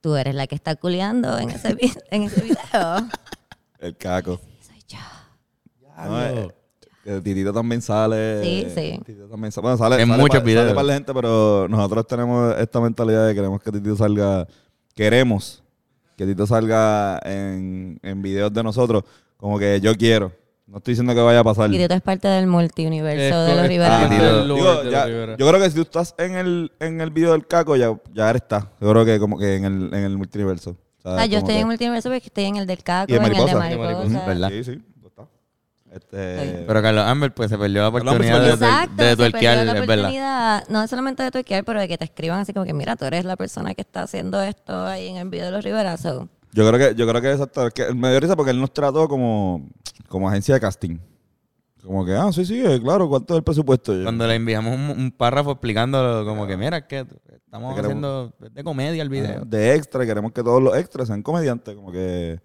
tú 0.00 0.16
eres 0.16 0.34
la 0.34 0.46
que 0.48 0.56
está 0.56 0.74
culeando 0.74 1.38
en 1.38 1.50
ese, 1.50 1.76
en 2.10 2.22
ese 2.24 2.40
video. 2.42 3.08
El 3.78 3.96
caco. 3.96 4.40
Soy 4.66 4.82
yo. 4.88 4.98
No, 6.04 6.20
eh, 6.24 6.48
que 7.04 7.20
Titito 7.20 7.52
también 7.52 7.80
sale. 7.80 8.42
Sí, 8.42 8.66
sí. 8.74 9.00
Titito 9.06 9.28
también 9.28 9.52
sale. 9.52 9.62
Bueno, 9.62 9.78
sale 9.78 10.02
En 10.02 10.08
sale 10.08 10.20
muchos 10.22 10.40
pa- 10.40 10.44
videos. 10.44 10.64
Sale 10.64 10.74
para 10.74 10.86
la 10.88 10.94
gente, 10.94 11.14
pero 11.14 11.68
nosotros 11.68 12.06
tenemos 12.08 12.56
esta 12.58 12.80
mentalidad 12.80 13.26
de 13.26 13.32
que 13.32 13.36
queremos 13.36 13.62
que 13.62 13.70
Titito 13.70 13.96
salga. 13.96 14.46
Queremos 14.96 15.62
que 16.18 16.26
Tito 16.26 16.46
salga 16.46 17.18
en, 17.24 17.98
en 18.02 18.20
videos 18.20 18.52
de 18.52 18.62
nosotros. 18.62 19.04
Como 19.38 19.58
que 19.58 19.80
yo 19.80 19.94
quiero. 19.96 20.32
No 20.66 20.78
estoy 20.78 20.92
diciendo 20.92 21.14
que 21.14 21.20
vaya 21.20 21.40
a 21.40 21.44
pasar. 21.44 21.72
Y 21.72 21.78
tú 21.78 21.82
eres 21.84 22.02
parte 22.02 22.28
del 22.28 22.46
multiuniverso 22.46 23.40
de 23.44 23.54
los 23.54 23.62
Es- 23.64 23.68
Rivera. 23.68 24.02
Ah, 24.02 24.08
digo, 24.44 24.82
ya- 24.90 25.06
Rivera. 25.06 25.36
yo 25.38 25.48
creo 25.48 25.60
que 25.62 25.70
si 25.70 25.76
tú 25.76 25.82
estás 25.82 26.14
en 26.18 26.34
el, 26.34 26.72
en 26.80 27.00
el 27.00 27.10
video 27.10 27.32
del 27.32 27.46
caco, 27.46 27.76
ya, 27.76 27.96
ya 28.12 28.28
eres 28.28 28.42
está. 28.42 28.70
Yo 28.80 28.90
creo 28.90 29.04
que 29.06 29.18
como 29.18 29.38
que 29.38 29.56
en 29.56 29.64
el, 29.64 29.94
en 29.94 30.04
el 30.04 30.18
multiverso. 30.18 30.76
O 31.04 31.16
sea, 31.16 31.24
yo 31.24 31.38
estoy 31.38 31.54
en 31.54 31.60
el 31.60 31.66
multiverso 31.66 32.10
porque 32.10 32.26
estoy 32.26 32.44
en 32.44 32.56
el 32.56 32.66
del 32.66 32.82
caco, 32.82 33.10
Y 33.10 33.16
en 33.16 33.22
el 33.24 33.30
de 33.32 33.54
mariposa. 33.54 34.50
Sí, 34.50 34.64
sí. 34.64 34.82
Este, 35.92 36.64
Pero 36.66 36.82
Carlos 36.82 37.04
Amber 37.06 37.32
pues 37.32 37.50
se 37.50 37.56
perdió 37.58 37.82
la 37.82 37.88
oportunidad 37.88 38.42
de. 38.42 38.50
Exacto, 38.50 39.02
de, 39.02 39.10
se 39.10 39.16
tuerquear, 39.16 39.76
es 39.76 39.86
verdad. 39.86 40.64
no 40.68 40.86
solamente 40.86 41.22
de 41.22 41.30
tuerquear, 41.30 41.64
pero 41.64 41.80
de 41.80 41.88
que 41.88 41.96
te 41.98 42.04
escriban 42.04 42.40
así 42.40 42.52
como 42.52 42.66
que, 42.66 42.74
mira, 42.74 42.96
tú 42.96 43.04
eres 43.06 43.24
la 43.24 43.36
persona 43.36 43.74
que 43.74 43.80
está 43.80 44.02
haciendo 44.02 44.40
esto 44.42 44.86
ahí 44.86 45.08
en 45.08 45.16
el 45.16 45.28
video 45.28 45.46
de 45.46 45.52
los 45.52 45.64
Rivera. 45.64 45.96
So, 45.96 46.28
Yo 46.52 46.68
creo 46.68 46.78
que, 46.90 46.94
yo 46.94 47.08
creo 47.08 47.22
que 47.22 47.32
exacto, 47.32 47.66
es 47.66 47.72
que 47.74 47.94
me 47.94 48.10
dio 48.10 48.20
risa 48.20 48.36
porque 48.36 48.50
él 48.50 48.60
nos 48.60 48.72
trató 48.72 49.08
como, 49.08 49.66
como 50.08 50.28
agencia 50.28 50.54
de 50.54 50.60
casting. 50.60 50.98
Como 51.82 52.04
que, 52.04 52.12
ah, 52.14 52.30
sí, 52.32 52.44
sí, 52.44 52.60
eh, 52.62 52.80
claro, 52.82 53.08
¿cuánto 53.08 53.34
es 53.34 53.38
el 53.38 53.44
presupuesto? 53.44 53.94
Cuando 54.02 54.26
le 54.26 54.34
enviamos 54.34 54.74
un, 54.74 54.90
un 54.90 55.10
párrafo 55.10 55.52
explicando 55.52 56.22
como 56.26 56.46
que 56.46 56.56
mira 56.56 56.86
que 56.86 57.06
estamos 57.32 57.74
Que 57.74 57.80
queremos- 57.80 58.30
haciendo 58.30 58.50
de 58.50 58.64
comedia 58.64 59.00
el 59.00 59.08
ah, 59.08 59.10
video. 59.10 59.44
de 59.46 59.74
extra, 59.74 60.04
queremos 60.04 60.32
que 60.32 60.42
todos 60.42 60.62
los 60.62 60.76
extras 60.76 61.06
sean 61.08 61.22
comediantes, 61.22 61.74
como 61.74 61.90
que... 61.90 62.40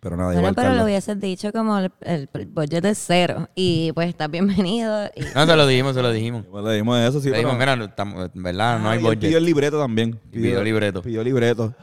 Pero 0.00 0.16
nada, 0.16 0.28
bueno, 0.28 0.40
igual 0.40 0.54
pero 0.54 0.74
lo 0.74 0.84
hubieses 0.84 1.18
dicho 1.20 1.50
como 1.52 1.78
el, 1.78 1.90
el, 2.02 2.28
el 2.32 2.46
budget 2.46 2.82
de 2.82 2.94
cero. 2.94 3.48
Y 3.54 3.90
pues 3.92 4.08
estás 4.08 4.30
bienvenido. 4.30 5.06
Y, 5.16 5.20
No, 5.34 5.46
se 5.46 5.56
lo 5.56 5.66
dijimos, 5.66 5.94
se 5.94 6.02
lo 6.02 6.12
dijimos. 6.12 6.44
Igual 6.44 6.64
le 6.64 6.74
dimos 6.74 6.98
eso, 7.00 7.20
sí, 7.20 7.30
Le 7.30 7.36
dijimos, 7.38 7.58
mira, 7.58 7.74
no 7.76 7.86
estamos- 7.86 8.30
en 8.34 8.42
verdad, 8.42 8.78
no 8.78 8.88
Ah, 8.88 8.92
hay 8.92 8.98
y 8.98 9.00
él 9.00 9.04
budget. 9.06 9.20
Pidió 9.20 9.38
el 9.38 9.44
libreto 9.44 9.78
también. 9.80 10.20
Pidió 10.30 10.62
libreto. 10.62 11.02
Pidió 11.02 11.24
libreto. 11.24 11.74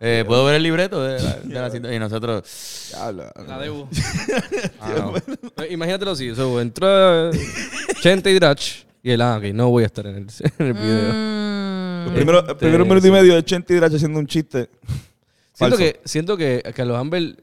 Eh, 0.00 0.24
¿Puedo 0.26 0.44
ver 0.44 0.56
el 0.56 0.62
libreto 0.62 1.02
de 1.02 1.22
la, 1.22 1.32
de 1.36 1.54
la 1.54 1.70
situación? 1.70 1.94
Y 1.94 1.98
nosotros... 1.98 2.88
Diablo. 2.90 3.24
La 3.46 3.58
debo. 3.58 3.88
ah, 4.80 4.92
no. 4.98 5.16
Eh, 5.62 5.68
Imagínatelo 5.70 6.10
así. 6.10 6.34
So, 6.34 6.60
entró 6.60 7.30
eh, 7.30 7.38
Chente 8.00 8.30
y 8.30 8.34
Drach. 8.34 8.84
Y 9.02 9.10
él, 9.12 9.20
ah, 9.22 9.36
ok, 9.38 9.44
no 9.54 9.68
voy 9.70 9.84
a 9.84 9.86
estar 9.86 10.06
en 10.06 10.16
el, 10.16 10.26
en 10.58 10.66
el 10.66 10.72
video. 10.72 11.12
Mm, 11.12 12.08
El 12.08 12.14
primero, 12.14 12.46
el 12.48 12.56
primero 12.56 12.84
minuto 12.84 13.06
y 13.06 13.10
medio 13.10 13.34
de 13.34 13.44
Chente 13.44 13.72
y 13.74 13.76
Drache 13.76 13.96
haciendo 13.96 14.18
un 14.18 14.26
chiste. 14.26 14.68
Siento 15.54 15.76
que, 15.76 16.00
siento 16.04 16.36
que 16.36 16.62
Carlos 16.74 16.98
Amber 16.98 17.42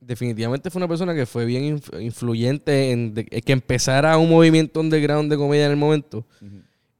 definitivamente 0.00 0.68
fue 0.70 0.80
una 0.80 0.88
persona 0.88 1.14
que 1.14 1.26
fue 1.26 1.44
bien 1.44 1.78
inf- 1.78 2.02
influyente 2.02 2.90
en 2.90 3.14
de- 3.14 3.24
que 3.24 3.52
empezara 3.52 4.18
un 4.18 4.28
movimiento 4.28 4.80
underground 4.80 5.30
de 5.30 5.36
comedia 5.36 5.64
en 5.66 5.70
el 5.70 5.76
momento. 5.76 6.24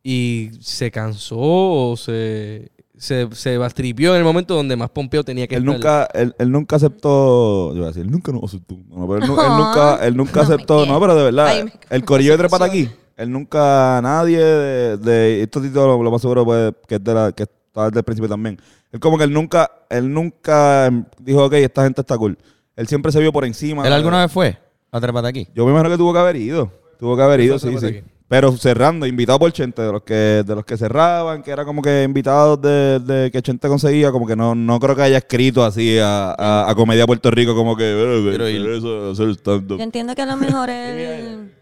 Y 0.04 0.50
se 0.60 0.90
cansó 0.90 1.38
o 1.38 1.96
se, 1.96 2.70
se, 2.96 3.28
se 3.32 3.56
bastripió 3.56 4.12
en 4.14 4.18
el 4.18 4.24
momento 4.24 4.54
donde 4.56 4.74
más 4.76 4.90
Pompeo 4.90 5.22
tenía 5.24 5.46
que 5.46 5.54
Él 5.56 5.62
estar. 5.62 5.74
nunca, 5.74 6.08
él, 6.14 6.34
él 6.38 6.50
nunca 6.50 6.76
aceptó, 6.76 7.70
yo 7.72 7.76
iba 7.78 7.84
a 7.86 7.88
decir, 7.90 8.02
él 8.04 8.10
nunca 8.10 8.32
nos 8.32 8.42
aceptó. 8.44 8.76
No, 8.88 9.06
pero 9.08 9.24
él, 9.24 9.28
nunca, 9.56 9.96
él 10.04 10.16
nunca 10.16 10.32
no 10.34 10.42
aceptó, 10.42 10.86
no, 10.86 10.98
pero 11.00 11.14
de 11.14 11.22
verdad, 11.24 11.46
Ay, 11.46 11.64
el 11.90 12.04
corillo 12.04 12.32
de 12.32 12.38
Trepata 12.38 12.64
aquí, 12.64 12.88
él 13.16 13.30
nunca, 13.30 14.00
nadie 14.02 14.38
de, 14.38 14.96
de 14.96 15.42
estos 15.42 15.62
títulos, 15.62 15.86
lo, 15.86 16.02
lo 16.02 16.10
más 16.10 16.20
seguro 16.20 16.44
pues, 16.44 16.72
que 16.88 16.96
es 16.96 17.04
de 17.04 17.14
la, 17.14 17.30
que 17.32 17.46
está 17.72 17.86
desde 17.86 18.00
el 18.00 18.04
principio 18.04 18.28
también. 18.28 18.60
Él 18.92 19.00
como 19.00 19.16
que 19.16 19.24
él 19.24 19.32
nunca, 19.32 19.70
él 19.88 20.12
nunca 20.12 20.90
dijo, 21.18 21.46
ok, 21.46 21.54
esta 21.54 21.84
gente 21.84 22.02
está 22.02 22.18
cool. 22.18 22.36
Él 22.76 22.86
siempre 22.86 23.10
se 23.10 23.18
vio 23.20 23.32
por 23.32 23.44
encima. 23.46 23.86
¿Él 23.86 23.92
alguna 23.92 24.20
vez 24.22 24.30
fue 24.30 24.58
a 24.90 25.00
Trepata 25.00 25.28
aquí? 25.28 25.48
Yo 25.54 25.64
me 25.64 25.70
imagino 25.72 25.90
que 25.90 25.96
tuvo 25.96 26.12
que 26.12 26.18
haber 26.18 26.36
ido. 26.36 26.70
Tuvo 26.98 27.16
que 27.16 27.22
haber 27.22 27.40
¿Qué 27.40 27.46
ido, 27.46 27.58
sí, 27.58 27.74
sí. 27.78 28.02
Pero 28.28 28.52
cerrando, 28.56 29.04
invitado 29.06 29.38
por 29.38 29.52
Chente, 29.52 29.82
de 29.82 29.92
los 29.92 30.02
que, 30.02 30.14
de 30.14 30.54
los 30.54 30.64
que 30.64 30.76
cerraban, 30.78 31.42
que 31.42 31.50
era 31.50 31.64
como 31.66 31.82
que 31.82 32.02
invitados 32.02 32.60
de, 32.62 32.98
de 33.00 33.30
que 33.30 33.42
Chente 33.42 33.68
conseguía, 33.68 34.10
como 34.10 34.26
que 34.26 34.34
no, 34.36 34.54
no 34.54 34.78
creo 34.80 34.94
que 34.96 35.02
haya 35.02 35.18
escrito 35.18 35.62
así 35.64 35.98
a, 35.98 36.30
a, 36.38 36.70
a 36.70 36.74
Comedia 36.74 37.06
Puerto 37.06 37.30
Rico, 37.30 37.54
como 37.54 37.76
que 37.76 37.84
"Eh, 37.84 38.26
Quiero 38.30 38.48
ir". 38.48 38.66
eso, 38.70 39.10
hacer 39.10 39.28
stand-up". 39.34 39.76
yo 39.78 39.82
entiendo 39.84 40.14
que 40.14 40.22
a 40.22 40.26
lo 40.26 40.36
mejor 40.36 40.70
él... 40.70 41.52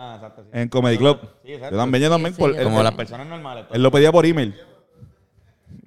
Ah, 0.00 0.14
exacto. 0.14 0.44
en 0.52 0.68
Comedy 0.68 0.96
Club. 0.96 1.18
yo 1.44 1.58
también, 1.76 2.04
yo 2.04 2.10
también. 2.10 2.32
Sí, 2.34 2.40
por- 2.40 2.54
sí, 2.56 2.62
Como 2.62 2.78
él- 2.78 2.84
las 2.84 2.94
personas 2.94 3.26
normales. 3.26 3.64
pues. 3.68 3.76
él 3.76 3.82
lo 3.82 3.90
pedía 3.90 4.12
por 4.12 4.24
email. 4.24 4.54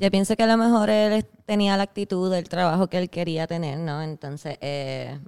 Yo 0.02 0.10
pienso 0.10 0.36
que 0.36 0.42
a 0.42 0.48
lo 0.48 0.58
mejor 0.58 0.90
él 0.90 1.24
tenía 1.46 1.78
la 1.78 1.84
actitud 1.84 2.32
del 2.32 2.50
trabajo 2.50 2.88
que 2.88 2.98
él 2.98 3.10
quería 3.12 3.46
tener, 3.46 3.78
¿no? 3.78 4.02
Entonces, 4.02 4.58
eh, 4.60 5.20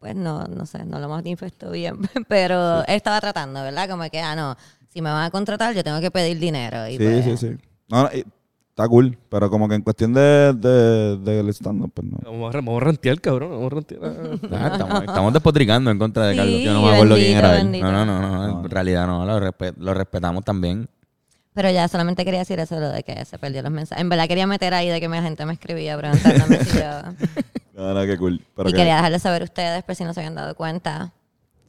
pues 0.00 0.16
no, 0.16 0.44
no 0.48 0.66
sé, 0.66 0.84
no 0.84 0.98
lo 0.98 1.08
manifestó 1.08 1.70
bien, 1.70 1.96
pero 2.28 2.80
él 2.80 2.96
estaba 2.96 3.20
tratando, 3.20 3.62
¿verdad? 3.62 3.88
Como 3.88 4.02
que, 4.10 4.20
ah, 4.20 4.34
no, 4.34 4.56
si 4.88 5.00
me 5.00 5.10
van 5.10 5.24
a 5.24 5.30
contratar, 5.30 5.72
yo 5.72 5.84
tengo 5.84 6.00
que 6.00 6.10
pedir 6.10 6.38
dinero. 6.40 6.88
Y 6.88 6.98
Sí, 6.98 7.04
pues, 7.04 7.24
sí, 7.24 7.36
sí. 7.36 7.56
No, 7.88 8.02
no, 8.02 8.08
y- 8.12 8.24
está 8.70 8.88
cool, 8.88 9.16
pero 9.28 9.48
como 9.48 9.68
que 9.68 9.76
en 9.76 9.82
cuestión 9.82 10.12
de, 10.12 10.52
de, 10.52 11.16
del 11.18 11.48
stand-up, 11.50 11.92
pues 11.94 12.08
no. 12.08 12.18
Vamos 12.24 12.52
a, 12.52 12.58
vamos 12.58 12.82
a 12.82 12.84
rantear, 12.86 13.20
cabrón. 13.20 13.50
Vamos 13.50 13.70
a 13.70 13.74
rantear. 13.76 14.00
Ah, 14.50 14.70
estamos, 14.72 15.02
estamos 15.06 15.32
despotricando 15.32 15.90
en 15.92 15.98
contra 16.00 16.26
de 16.26 16.32
Sí, 16.32 16.38
Carlos. 16.38 16.60
Yo 16.64 16.72
no 16.74 16.82
me 16.82 16.92
acuerdo 16.92 17.14
quién 17.14 17.36
era 17.38 17.60
él. 17.60 17.70
No, 17.80 17.92
no, 17.92 18.04
no, 18.04 18.20
no, 18.48 18.64
En 18.64 18.70
realidad 18.70 19.06
no. 19.06 19.24
Lo, 19.24 19.38
respe- 19.38 19.74
lo 19.78 19.94
respetamos 19.94 20.44
también. 20.44 20.88
Pero 21.54 21.70
ya 21.70 21.86
solamente 21.88 22.24
quería 22.24 22.40
decir 22.40 22.58
eso, 22.58 22.78
lo 22.80 22.88
de 22.90 23.02
que 23.04 23.24
se 23.24 23.38
perdió 23.38 23.62
los 23.62 23.70
mensajes. 23.70 24.02
En 24.02 24.08
verdad 24.08 24.26
quería 24.26 24.46
meter 24.46 24.74
ahí 24.74 24.88
de 24.88 25.00
que 25.00 25.08
mi 25.08 25.18
gente 25.18 25.46
me 25.46 25.52
escribía 25.52 25.96
preguntándome 25.96 26.64
si 26.64 26.78
yo... 26.78 26.84
No, 27.74 27.92
no, 27.92 28.06
qué 28.06 28.16
cool. 28.16 28.40
Pero 28.54 28.68
y 28.68 28.72
que- 28.72 28.78
quería 28.78 28.96
dejarles 28.96 29.22
saber 29.22 29.42
ustedes, 29.42 29.82
por 29.82 29.96
si 29.96 30.04
no 30.04 30.14
se 30.14 30.20
habían 30.20 30.36
dado 30.36 30.54
cuenta. 30.54 31.12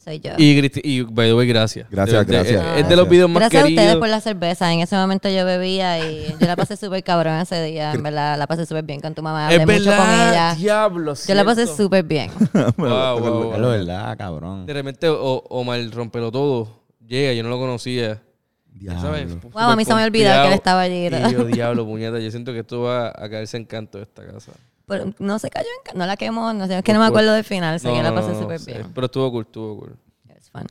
Soy 0.03 0.19
yo. 0.19 0.33
Y, 0.37 0.55
Cristi- 0.61 0.81
y, 0.83 1.01
by 1.01 1.29
the 1.29 1.33
way, 1.33 1.47
gracias. 1.47 1.87
Gracias, 1.89 2.19
De- 2.27 2.31
de- 2.31 2.37
gracias, 2.37 2.59
Es, 2.61 2.63
gracias. 2.67 2.89
de 2.89 2.95
los 2.95 3.09
videos 3.09 3.27
más 3.27 3.39
Gracias 3.41 3.63
a 3.63 3.67
ustedes 3.67 3.95
por 3.95 4.07
la 4.09 4.21
cerveza. 4.21 4.71
En 4.71 4.81
ese 4.81 4.95
momento 4.95 5.29
yo 5.29 5.43
bebía 5.45 5.97
y 6.07 6.27
yo 6.39 6.45
la 6.45 6.55
pasé 6.55 6.77
súper 6.77 7.03
cabrón 7.03 7.39
ese 7.39 7.63
día. 7.63 7.91
En 7.93 8.03
verdad, 8.03 8.37
la 8.37 8.45
pasé 8.45 8.67
súper 8.67 8.83
bien 8.83 9.01
con 9.01 9.15
tu 9.15 9.23
mamá. 9.23 9.47
Hablé 9.47 9.55
Es 9.57 9.65
mucho 9.65 9.97
con 9.97 10.07
verdad, 10.07 10.31
ella. 10.31 10.55
diablo. 10.55 11.13
Yo 11.27 11.33
la 11.33 11.43
pasé 11.43 11.65
súper 11.65 12.03
bien. 12.03 12.29
Wow, 12.77 13.19
wow, 13.19 13.19
wow. 13.19 13.53
Es 13.55 13.59
verdad, 13.61 14.15
cabrón. 14.15 14.67
De 14.67 14.73
repente, 14.73 15.09
o, 15.09 15.43
Omar 15.49 15.79
rompelo 15.91 16.31
todo. 16.31 16.83
Llega, 17.07 17.33
yo 17.33 17.41
no 17.41 17.49
lo 17.49 17.57
conocía. 17.57 18.21
¿Sabes? 18.99 19.27
Diablo. 19.27 19.49
Wow, 19.51 19.61
a 19.69 19.75
mí 19.75 19.85
se 19.85 19.93
me 19.95 20.03
olvidó 20.03 20.31
que 20.41 20.47
él 20.47 20.53
estaba 20.53 20.81
allí. 20.81 21.07
Y 21.07 21.31
yo, 21.31 21.45
diablo, 21.45 21.85
puñeta. 21.87 22.19
Yo 22.19 22.29
siento 22.31 22.51
que 22.53 22.59
esto 22.59 22.81
va 22.81 23.07
a 23.09 23.29
caerse 23.29 23.57
en 23.57 23.65
canto 23.65 23.97
de 23.97 24.03
esta 24.03 24.25
casa. 24.25 24.51
Pero 24.87 25.13
no 25.19 25.39
se 25.39 25.49
cayó, 25.49 25.67
en 25.67 25.83
ca- 25.91 25.97
no 25.97 26.05
la 26.05 26.15
quemó. 26.17 26.53
No 26.53 26.67
sé, 26.67 26.77
es 26.77 26.83
que 26.83 26.93
no 26.93 26.99
me 26.99 27.05
acuerdo 27.05 27.33
del 27.33 27.43
final. 27.43 27.79
Sé 27.79 27.87
No, 27.87 27.95
que 27.95 28.03
la 28.03 28.13
pasé 28.13 28.33
no, 28.33 28.39
súper 28.41 28.59
sí, 28.59 28.71
bien. 28.73 28.91
Pero 28.93 29.05
estuvo 29.05 29.31
cool, 29.31 29.43
estuvo 29.45 29.79
cool. 29.79 29.95
It's 30.35 30.49
fun. 30.51 30.67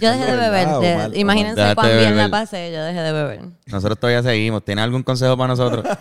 Yo 0.00 0.10
dejé 0.10 0.24
de 0.26 0.36
verdad, 0.36 0.80
beber. 0.80 1.10
de- 1.10 1.18
imagínense 1.20 1.74
cuán 1.74 1.88
bien 1.98 2.16
la 2.16 2.28
pasé. 2.28 2.72
Yo 2.72 2.82
dejé 2.82 3.00
de 3.00 3.12
beber. 3.12 3.40
Nosotros 3.66 3.98
todavía 3.98 4.22
seguimos. 4.22 4.64
¿Tiene 4.64 4.82
algún 4.82 5.02
consejo 5.02 5.36
para 5.36 5.48
nosotros? 5.48 5.84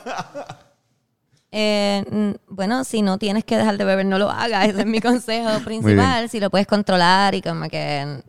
Eh, 1.58 2.36
bueno, 2.50 2.84
si 2.84 3.02
no 3.02 3.18
tienes 3.18 3.46
que 3.46 3.56
dejar 3.56 3.78
de 3.78 3.86
beber, 3.86 4.06
no 4.06 4.20
lo 4.20 4.30
hagas. 4.30 4.68
Ese 4.68 4.82
es 4.82 4.86
mi 4.86 5.00
consejo 5.00 5.60
principal. 5.64 6.30
Si 6.30 6.42
lo 6.42 6.50
puedes 6.50 6.68
controlar 6.68 7.34
y 7.34 7.42
como 7.42 7.70
que, 7.70 8.22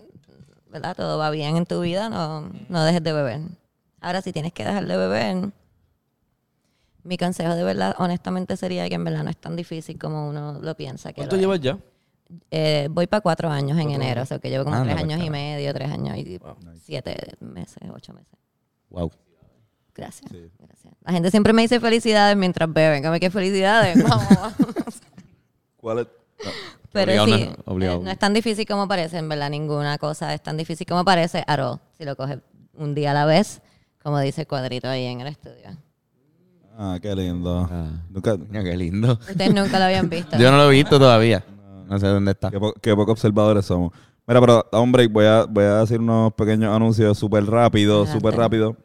¿verdad? 0.77 0.95
Todo 0.97 1.17
va 1.19 1.31
bien 1.31 1.57
en 1.57 1.65
tu 1.67 1.81
vida, 1.81 2.09
no, 2.11 2.51
no 2.69 2.85
dejes 2.85 3.03
de 3.03 3.13
beber. 3.13 3.41
Ahora, 4.01 4.21
si 4.23 4.33
tienes 4.33 4.53
que 4.53 4.65
dejar 4.65 4.87
de 4.87 4.97
beber, 4.97 5.51
mi 7.03 7.17
consejo 7.17 7.55
de 7.55 7.65
verdad, 7.65 7.95
honestamente, 7.99 8.57
sería 8.57 8.89
que 8.89 8.95
en 8.97 9.05
verdad 9.05 9.25
no 9.25 9.31
es 9.31 9.37
tan 9.39 9.57
difícil 9.57 9.99
como 9.99 10.29
uno 10.29 10.59
lo 10.61 10.75
piensa. 10.77 11.11
Que 11.13 11.17
¿Cuánto 11.23 11.37
lo 11.37 11.41
llevas 11.41 11.61
ya? 11.61 11.79
Eh, 12.51 12.89
voy 12.91 13.07
para 13.07 13.21
cuatro 13.21 13.49
años 13.49 13.79
en 13.79 13.91
enero, 13.91 14.23
o 14.23 14.27
sea 14.27 14.39
que 14.39 14.51
llevo 14.51 14.65
como 14.65 14.77
Ah, 14.77 14.83
tres 14.83 14.97
no, 14.97 15.01
años 15.01 15.17
pues, 15.19 15.27
y 15.29 15.31
medio, 15.31 15.73
tres 15.73 15.91
años 15.91 16.17
y 16.19 16.41
siete 16.83 17.17
meses, 17.41 17.79
ocho 17.95 18.13
meses. 18.13 18.35
wow. 18.91 19.11
Gracias, 19.95 20.31
gracias. 20.59 20.93
La 21.07 21.13
gente 21.13 21.31
siempre 21.31 21.55
me 21.55 21.63
dice 21.63 21.81
felicidades 21.81 22.37
mientras 22.37 22.71
beben. 22.71 23.03
Como 23.03 23.19
que 23.19 23.31
felicidades. 23.31 23.97
¿Cuál 25.79 26.01
es? 26.01 26.07
Pero 27.05 27.23
Obligado, 27.23 27.27
sí, 27.39 27.51
no, 27.67 27.73
obligado. 27.73 28.03
no 28.03 28.11
es 28.11 28.19
tan 28.19 28.35
difícil 28.35 28.67
como 28.67 28.89
parece, 28.89 29.19
en 29.19 29.29
verdad. 29.29 29.51
Ninguna 29.51 29.99
cosa 29.99 30.35
es 30.35 30.43
tan 30.43 30.57
difícil 30.57 30.87
como 30.87 31.05
parece. 31.05 31.45
Aro, 31.47 31.81
si 31.97 32.05
lo 32.05 32.17
coges 32.17 32.39
un 32.75 32.95
día 32.95 33.13
a 33.13 33.15
la 33.15 33.25
vez, 33.27 33.61
como 34.03 34.19
dice 34.21 34.43
el 34.43 34.47
cuadrito 34.47 34.89
ahí 34.89 35.05
en 35.05 35.21
el 35.21 35.29
estudio. 35.29 35.77
Ah, 36.79 36.99
qué 37.01 37.15
lindo. 37.15 37.69
Ah. 37.71 37.91
Nunca, 38.11 38.37
qué 38.51 38.77
lindo. 38.77 39.13
Ustedes 39.13 39.55
nunca 39.55 39.79
lo 39.79 39.87
habían 39.87 40.09
visto. 40.11 40.37
Yo 40.39 40.51
no 40.51 40.59
lo 40.59 40.71
he 40.71 40.75
visto 40.75 40.99
todavía. 40.99 41.45
No 41.89 41.99
sé 41.99 42.07
dónde 42.09 42.33
está. 42.33 42.51
Qué, 42.51 42.59
po- 42.59 42.75
qué 42.83 42.95
poco 42.95 43.13
observadores 43.13 43.65
somos. 43.65 43.93
Mira, 44.27 44.41
pero 44.41 44.67
da 44.71 44.81
un 44.81 44.91
break. 44.93 45.11
Voy 45.13 45.25
a, 45.25 45.45
voy 45.45 45.65
a 45.65 45.77
decir 45.79 46.01
unos 46.01 46.33
pequeños 46.35 46.75
anuncios 46.75 47.17
súper 47.17 47.47
rápido, 47.47 48.05
súper 48.07 48.35
rápido. 48.37 48.77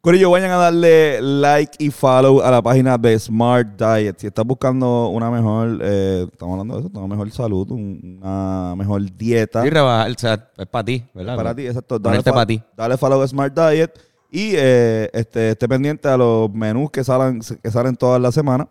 Corillo, 0.00 0.30
vayan 0.30 0.52
a 0.52 0.56
darle 0.56 1.20
like 1.20 1.72
y 1.78 1.90
follow 1.90 2.40
a 2.40 2.50
la 2.50 2.62
página 2.62 2.96
de 2.96 3.18
Smart 3.18 3.68
Diet. 3.76 4.16
Si 4.18 4.28
estás 4.28 4.44
buscando 4.44 5.08
una 5.08 5.28
mejor, 5.30 5.80
eh, 5.82 6.26
estamos 6.32 6.52
hablando 6.52 6.74
de 6.74 6.80
eso, 6.86 6.90
una 6.98 7.06
mejor 7.08 7.30
salud, 7.32 7.70
un- 7.72 8.18
una 8.22 8.74
mejor 8.76 9.02
dieta. 9.16 9.66
Y 9.66 9.70
rebajar, 9.70 10.10
o 10.10 10.14
sea, 10.16 10.48
es 10.56 10.66
para 10.66 10.84
ti, 10.84 11.04
¿verdad? 11.12 11.36
Para 11.36 11.54
ti, 11.54 11.66
exacto. 11.66 11.98
Dale, 11.98 12.22
ti. 12.46 12.62
dale 12.76 12.96
follow 12.96 13.20
a 13.20 13.26
Smart 13.28 13.52
Diet 13.52 13.98
y 14.30 14.52
eh, 14.54 15.10
este, 15.12 15.50
esté 15.50 15.68
pendiente 15.68 16.08
a 16.08 16.16
los 16.16 16.50
menús 16.52 16.90
que 16.90 17.02
salen, 17.02 17.40
que 17.40 17.70
salen 17.70 17.96
todas 17.96 18.20
las 18.22 18.34
semanas. 18.34 18.68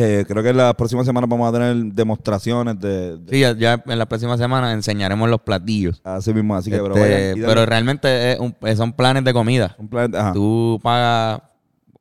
Eh, 0.00 0.24
creo 0.28 0.42
que 0.44 0.50
en 0.50 0.56
las 0.56 0.74
próximas 0.74 1.04
semanas 1.04 1.28
vamos 1.28 1.48
a 1.48 1.52
tener 1.58 1.74
demostraciones 1.92 2.78
de, 2.78 3.16
de- 3.18 3.30
Sí, 3.32 3.40
ya, 3.40 3.52
ya 3.56 3.82
en 3.84 3.98
la 3.98 4.06
próxima 4.06 4.36
semana 4.38 4.72
enseñaremos 4.72 5.28
los 5.28 5.40
platillos. 5.40 6.00
así 6.04 6.32
mismo. 6.32 6.54
Así 6.54 6.70
que, 6.70 6.78
pero 6.78 6.96
Este, 6.96 7.42
pero 7.44 7.66
realmente 7.66 8.32
es 8.32 8.38
un- 8.38 8.54
son 8.76 8.92
planes 8.92 9.24
de 9.24 9.32
comida. 9.32 9.74
un 9.78 9.88
plan- 9.88 10.14
ajá. 10.14 10.32
Tú 10.32 10.78
pagas 10.82 11.40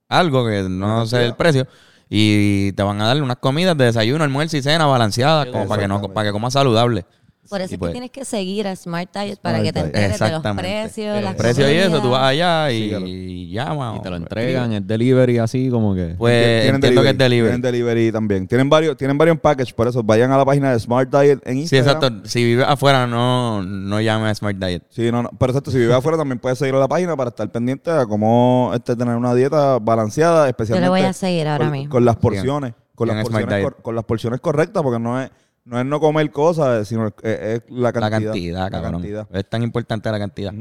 algo 0.08 0.46
que 0.46 0.64
no 0.70 1.06
sé 1.08 1.26
el 1.26 1.36
precio 1.36 1.68
y 2.10 2.72
te 2.74 2.84
van 2.84 3.02
a 3.02 3.08
dar 3.08 3.22
unas 3.22 3.38
comidas 3.38 3.76
de 3.78 3.86
desayuno, 3.86 4.24
almuerzo 4.24 4.58
y 4.58 4.62
cena 4.62 4.86
balanceadas 4.86 5.48
como 5.48 5.68
para 5.68 5.82
que 5.82 5.88
no 5.88 6.02
para 6.14 6.28
que 6.28 6.32
comas 6.32 6.54
saludable. 6.54 7.06
Por 7.50 7.62
eso 7.62 7.74
es 7.74 7.80
pues- 7.80 7.90
que 7.90 7.94
tienes 7.94 8.12
que 8.12 8.26
seguir 8.26 8.68
a 8.68 8.76
Smart 8.76 9.10
Diet 9.14 9.40
para 9.40 9.58
Smart 9.60 9.66
que 9.66 9.74
te 9.74 9.80
enteres 9.80 10.20
de 10.20 10.32
los 10.32 10.42
precios, 10.42 11.24
las 11.24 11.36
Precio 11.36 11.72
y 11.72 11.76
eso, 11.76 12.02
tú 12.02 12.10
vas 12.12 12.24
allá 12.24 12.72
y, 12.72 12.84
Sí, 12.84 12.90
claro. 12.90 13.06
y 13.08 13.50
llama. 13.52 13.96
Y 13.98 14.02
te 14.02 14.10
lo 14.10 14.16
entregan, 14.18 14.74
el 14.74 14.86
delivery 14.88 15.38
así 15.40 15.70
como 15.70 15.96
que... 15.96 16.16
Pues 16.18 16.66
entiendo 16.70 17.02
que 17.02 17.10
es 17.10 17.18
delivery. 17.18 17.48
Tienen 17.50 17.62
delivery 17.62 18.12
también. 18.12 18.48
Tienen 18.48 18.70
varios, 18.70 18.98
tienen 18.98 19.18
varios 19.18 19.40
packages, 19.40 19.74
por 19.74 19.88
eso 19.88 20.04
vayan 20.04 20.32
a 20.32 20.38
la 20.38 20.46
página 20.46 20.72
de 20.72 20.80
Smart 20.80 21.10
Diet 21.10 21.40
en 21.46 21.54
Sí, 21.56 21.60
Instagram. 21.78 21.96
exacto. 21.98 22.30
Si 22.30 22.44
vives 22.44 22.66
afuera, 22.68 23.08
no, 23.08 23.64
no 23.64 24.02
llames 24.02 24.32
a 24.32 24.36
Smart 24.36 24.58
Diet. 24.58 24.84
Sí, 24.90 25.12
no, 25.12 25.24
no. 25.24 25.30
Pero 25.38 25.52
exacto, 25.52 25.72
si 25.72 25.78
vives 25.78 25.96
afuera 25.96 26.18
también 26.18 26.40
puedes 26.40 26.58
seguir 26.60 26.76
a 26.76 26.80
la 26.80 26.88
página 26.88 27.16
para 27.16 27.30
estar 27.30 27.50
pendiente 27.52 27.90
a 27.92 28.06
cómo 28.06 28.72
este, 28.74 28.96
tener 28.96 29.16
una 29.16 29.34
dieta 29.34 29.80
balanceada, 29.80 30.48
especialmente 30.48 30.90
voy 30.90 31.02
a 31.02 31.14
seguir 31.14 31.48
ahora 31.48 31.66
con, 31.66 31.72
mismo. 31.72 31.92
con 31.92 32.06
las 32.06 32.16
porciones, 32.18 32.74
con 32.96 33.08
las 33.08 33.24
porciones, 33.28 33.74
con 33.82 33.96
las 33.96 34.04
porciones 34.04 34.40
correctas, 34.42 34.84
porque 34.84 35.00
no 35.00 35.22
es 35.22 35.30
no 35.68 35.80
es 35.80 35.86
no 35.86 36.00
comer 36.00 36.32
cosas, 36.32 36.88
sino 36.88 37.08
es, 37.08 37.14
es 37.24 37.62
la 37.70 37.92
La 37.92 37.94
cantidad. 37.94 38.32
cantidad, 38.32 38.60
la 38.64 38.70
cabrón. 38.72 38.92
cantidad. 38.94 39.28
Es 39.32 39.50
tan 39.50 39.64
importante 39.64 40.10
la 40.12 40.18
cantidad. 40.20 40.54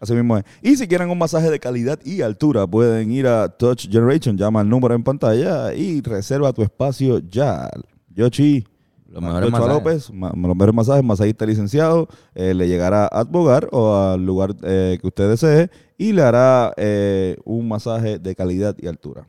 Así 0.00 0.14
mismo 0.14 0.36
es. 0.36 0.44
Y 0.62 0.76
si 0.76 0.88
quieren 0.88 1.10
un 1.10 1.18
masaje 1.18 1.48
de 1.50 1.60
calidad 1.60 1.98
y 2.04 2.22
altura, 2.22 2.66
pueden 2.66 3.12
ir 3.12 3.26
a 3.28 3.48
Touch 3.48 3.88
Generation, 3.88 4.36
llama 4.36 4.60
al 4.60 4.68
número 4.68 4.94
en 4.94 5.04
pantalla 5.04 5.72
y 5.74 6.00
reserva 6.00 6.52
tu 6.52 6.62
espacio 6.62 7.18
ya. 7.20 7.68
Yoshi. 8.14 8.64
Los 9.08 9.22
mejores 9.22 9.50
masajes. 9.50 9.74
López, 9.74 10.10
ma- 10.12 10.32
los 10.34 10.56
mejores 10.56 10.74
masajes, 10.74 11.04
masajista 11.04 11.44
licenciado, 11.46 12.08
eh, 12.34 12.54
le 12.54 12.66
llegará 12.66 13.04
a 13.04 13.20
Advogar 13.20 13.68
o 13.70 13.94
al 13.94 14.24
lugar 14.24 14.54
eh, 14.62 14.96
que 15.00 15.06
usted 15.06 15.28
desee 15.28 15.70
y 15.98 16.12
le 16.12 16.22
hará 16.22 16.72
eh, 16.78 17.36
un 17.44 17.68
masaje 17.68 18.18
de 18.18 18.34
calidad 18.34 18.74
y 18.80 18.86
altura. 18.88 19.26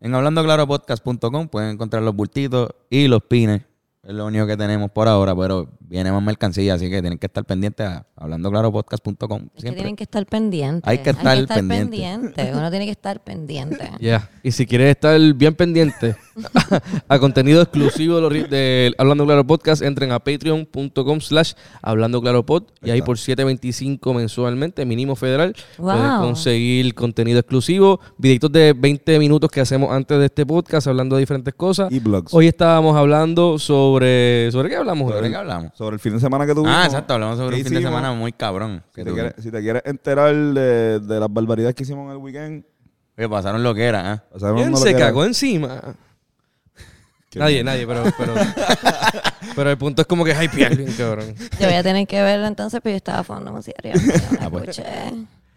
En 0.00 0.14
hablandoclaropodcast.com 0.14 1.48
pueden 1.48 1.70
encontrar 1.72 2.02
los 2.02 2.16
bultitos 2.16 2.70
y 2.88 3.08
los 3.08 3.22
pines. 3.22 3.62
Es 4.02 4.14
lo 4.14 4.24
único 4.24 4.46
que 4.46 4.56
tenemos 4.56 4.90
por 4.90 5.08
ahora, 5.08 5.36
pero 5.36 5.68
viene 5.80 6.10
más 6.10 6.22
mercancía, 6.22 6.72
así 6.72 6.88
que 6.88 7.02
tienen 7.02 7.18
que 7.18 7.26
estar 7.26 7.44
pendientes 7.44 7.86
a 7.86 8.06
hablandoclaropodcast.com. 8.16 9.42
Es 9.42 9.52
que 9.52 9.60
Siempre. 9.60 9.74
tienen 9.74 9.96
que 9.96 10.04
estar 10.04 10.24
pendientes. 10.24 10.88
Hay 10.88 10.98
que 10.98 11.10
estar 11.10 11.36
pendiente. 11.46 11.76
pendiente. 11.76 12.52
Uno 12.54 12.70
tiene 12.70 12.86
que 12.86 12.92
estar 12.92 13.22
pendiente. 13.22 13.90
Ya. 14.00 14.30
Y 14.42 14.52
si 14.52 14.64
quieres 14.66 14.90
estar 14.90 15.20
bien 15.34 15.54
pendiente 15.54 16.16
a 17.08 17.18
contenido 17.18 17.62
exclusivo 17.62 18.16
de, 18.16 18.22
los 18.22 18.32
ri- 18.32 18.48
de 18.48 18.94
Hablando 18.98 19.24
Claro 19.26 19.46
Podcast, 19.46 19.82
entren 19.82 20.12
a 20.12 20.18
patreon.com 20.18 21.20
slash 21.20 21.52
Hablando 21.82 22.20
Claro 22.20 22.44
Pod 22.44 22.64
y 22.82 22.90
ahí 22.90 23.02
por 23.02 23.16
7.25 23.16 24.14
mensualmente, 24.14 24.84
mínimo 24.84 25.16
federal, 25.16 25.54
Wow. 25.78 25.92
puedes 25.96 26.12
conseguir 26.20 26.94
contenido 26.94 27.38
exclusivo, 27.40 28.00
videitos 28.18 28.50
de 28.52 28.72
20 28.72 29.18
minutos 29.18 29.50
que 29.50 29.60
hacemos 29.60 29.90
antes 29.92 30.18
de 30.18 30.26
este 30.26 30.44
podcast 30.46 30.86
hablando 30.86 31.16
de 31.16 31.20
diferentes 31.20 31.54
cosas. 31.54 31.90
Y 31.92 31.98
blogs. 32.00 32.32
Hoy 32.34 32.46
estábamos 32.48 32.96
hablando 32.96 33.58
sobre... 33.58 34.50
¿Sobre 34.52 34.68
qué 34.68 34.76
hablamos? 34.76 35.10
¿Sobre 35.12 35.26
hoy? 35.26 35.30
qué 35.32 35.36
hablamos? 35.36 35.72
Sobre 35.74 35.94
el 35.94 36.00
fin 36.00 36.14
de 36.14 36.20
semana 36.20 36.46
que 36.46 36.54
tuvimos. 36.54 36.72
Ah, 36.74 36.84
exacto, 36.86 37.14
hablamos 37.14 37.38
sobre 37.38 37.56
¿Qué 37.56 37.62
un 37.62 37.68
fin 37.68 37.76
de 37.78 37.82
semana 37.82 38.12
muy 38.12 38.32
cabrón. 38.32 38.82
Si 38.94 38.96
que 38.96 39.04
te, 39.04 39.12
quieres, 39.12 39.34
si 39.38 39.50
te 39.50 39.60
quieres 39.60 39.82
enterar 39.84 40.34
de, 40.34 41.00
de 41.00 41.20
las 41.20 41.32
barbaridades 41.32 41.74
que 41.74 41.82
hicimos 41.82 42.06
en 42.06 42.12
el 42.12 42.16
weekend, 42.18 42.64
Oye, 43.18 43.28
pasaron 43.28 43.62
lo 43.62 43.74
que 43.74 43.84
era, 43.84 44.14
¿eh? 44.14 44.38
¿Quién 44.54 44.74
se 44.76 44.92
que 44.92 44.98
cagó 44.98 45.24
encima? 45.24 45.94
Nadie, 47.36 47.62
nadie, 47.62 47.86
pero, 47.86 48.02
pero, 48.18 48.34
pero 49.56 49.70
el 49.70 49.78
punto 49.78 50.02
es 50.02 50.08
como 50.08 50.24
que 50.24 50.32
hypear 50.32 50.76
bien, 50.76 50.92
cabrón. 50.98 51.34
Yo 51.60 51.66
voy 51.66 51.74
a 51.76 51.82
tener 51.82 52.06
que 52.06 52.20
verlo 52.22 52.46
entonces, 52.46 52.80
pero 52.82 52.92
yo 52.94 52.96
estaba 52.96 53.22
fumando 53.22 53.52
música. 53.52 53.76
Ah, 54.40 54.50
pues. 54.50 54.68
escuché. 54.68 54.84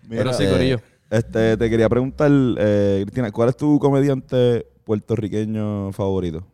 Mira, 0.08 0.24
Pero 0.24 0.34
sí, 0.34 0.44
eh, 0.44 0.52
Corillo. 0.52 0.82
Este, 1.10 1.58
te 1.58 1.70
quería 1.70 1.90
preguntar, 1.90 2.30
eh, 2.58 3.02
Cristina, 3.04 3.32
¿cuál 3.32 3.50
es 3.50 3.58
tu 3.58 3.80
comediante 3.80 4.68
puertorriqueño 4.84 5.92
favorito? 5.94 6.46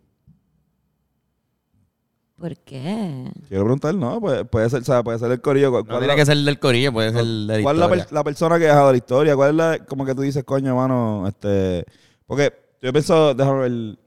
¿Por 2.37 2.55
qué? 2.59 3.29
Quiero 3.49 3.63
preguntar, 3.65 3.93
¿no? 3.95 4.21
Puede, 4.21 4.45
puede 4.45 4.69
ser, 4.69 4.81
o 4.81 4.85
sea, 4.85 5.03
puede 5.03 5.19
ser 5.19 5.29
el 5.31 5.41
corillo. 5.41 5.71
¿Cuál, 5.71 5.83
No 5.83 5.89
cuál 5.89 5.99
tiene 5.99 6.13
es 6.13 6.19
que 6.19 6.25
ser 6.25 6.37
del 6.37 6.59
corillo, 6.59 6.93
puede 6.93 7.11
ser 7.11 7.25
de 7.25 7.57
la 7.57 7.61
cuál 7.61 7.75
es 7.75 7.79
la, 7.79 7.85
historia. 7.87 8.03
per- 8.05 8.13
la 8.13 8.23
persona 8.23 8.57
que 8.57 8.65
ha 8.65 8.67
dejado 8.69 8.91
la 8.91 8.97
historia? 8.97 9.35
¿Cuál 9.35 9.49
es 9.49 9.55
la, 9.55 9.79
como 9.85 10.05
que 10.05 10.15
tú 10.15 10.21
dices, 10.21 10.43
coño, 10.45 10.69
hermano, 10.69 11.27
este... 11.27 11.83
Porque 12.25 12.53
yo 12.81 12.93
pienso, 12.93 13.33
déjame 13.33 13.59
ver... 13.69 13.99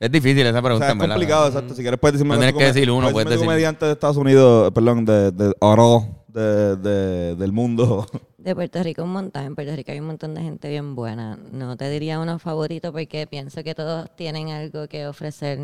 Es 0.00 0.10
difícil 0.10 0.46
esa 0.46 0.58
O 0.58 0.62
pregunta, 0.62 0.86
sea, 0.86 0.92
es 0.94 0.98
verdad. 0.98 1.14
complicado, 1.14 1.46
exacto. 1.48 1.74
Si 1.74 1.82
quieres 1.82 2.00
puedes 2.00 2.14
decirme... 2.14 2.34
No 2.34 2.40
tienes 2.40 2.56
que 2.58 2.64
decir 2.64 2.90
uno, 2.90 3.10
puedes 3.12 3.28
decir- 3.28 3.44
comediante 3.44 3.84
de 3.84 3.92
Estados 3.92 4.16
Unidos, 4.16 4.72
perdón, 4.72 5.04
de, 5.04 5.30
de 5.30 5.54
oro, 5.60 6.24
de, 6.28 6.76
de- 6.76 7.36
del 7.36 7.52
mundo. 7.52 8.06
De 8.40 8.54
Puerto 8.54 8.82
Rico 8.82 9.02
un 9.02 9.12
montón. 9.12 9.44
En 9.44 9.54
Puerto 9.54 9.76
Rico 9.76 9.92
hay 9.92 10.00
un 10.00 10.06
montón 10.06 10.34
de 10.34 10.40
gente 10.40 10.70
bien 10.70 10.94
buena. 10.96 11.38
No 11.52 11.76
te 11.76 11.90
diría 11.90 12.18
uno 12.18 12.38
favorito 12.38 12.90
porque 12.90 13.26
pienso 13.26 13.62
que 13.62 13.74
todos 13.74 14.08
tienen 14.16 14.48
algo 14.48 14.88
que 14.88 15.06
ofrecer 15.06 15.58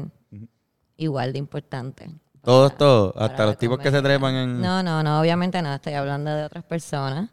igual 0.98 1.32
de 1.32 1.38
importante. 1.38 2.10
Todos, 2.44 2.76
todos. 2.76 3.14
Hasta 3.16 3.46
los 3.46 3.56
tipos 3.56 3.78
que 3.78 3.90
se 3.90 4.02
trepan 4.02 4.34
en... 4.34 4.60
No, 4.60 4.82
no, 4.82 5.02
no, 5.02 5.18
obviamente 5.22 5.62
no. 5.62 5.72
Estoy 5.74 5.94
hablando 5.94 6.30
de 6.34 6.44
otras 6.44 6.64
personas. 6.64 7.30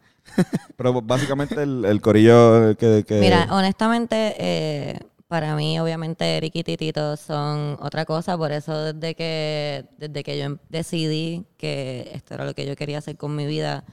Pero 0.77 1.01
básicamente 1.01 1.61
el, 1.61 1.83
el 1.83 1.99
corillo 1.99 2.77
que... 2.77 3.03
que 3.05 3.19
Mira, 3.19 3.49
honestamente, 3.51 4.35
eh, 4.39 4.97
para 5.33 5.55
mí, 5.55 5.79
obviamente, 5.79 6.37
Eric 6.37 6.55
y 6.57 6.63
Titito 6.63 7.17
son 7.17 7.75
otra 7.81 8.05
cosa. 8.05 8.37
Por 8.37 8.51
eso, 8.51 8.93
desde 8.93 9.15
que, 9.15 9.83
desde 9.97 10.21
que 10.23 10.37
yo 10.37 10.43
em- 10.45 10.57
decidí 10.69 11.43
que 11.57 12.11
esto 12.13 12.35
era 12.35 12.45
lo 12.45 12.53
que 12.53 12.67
yo 12.67 12.75
quería 12.75 12.99
hacer 12.99 13.17
con 13.17 13.35
mi 13.35 13.47
vida, 13.47 13.83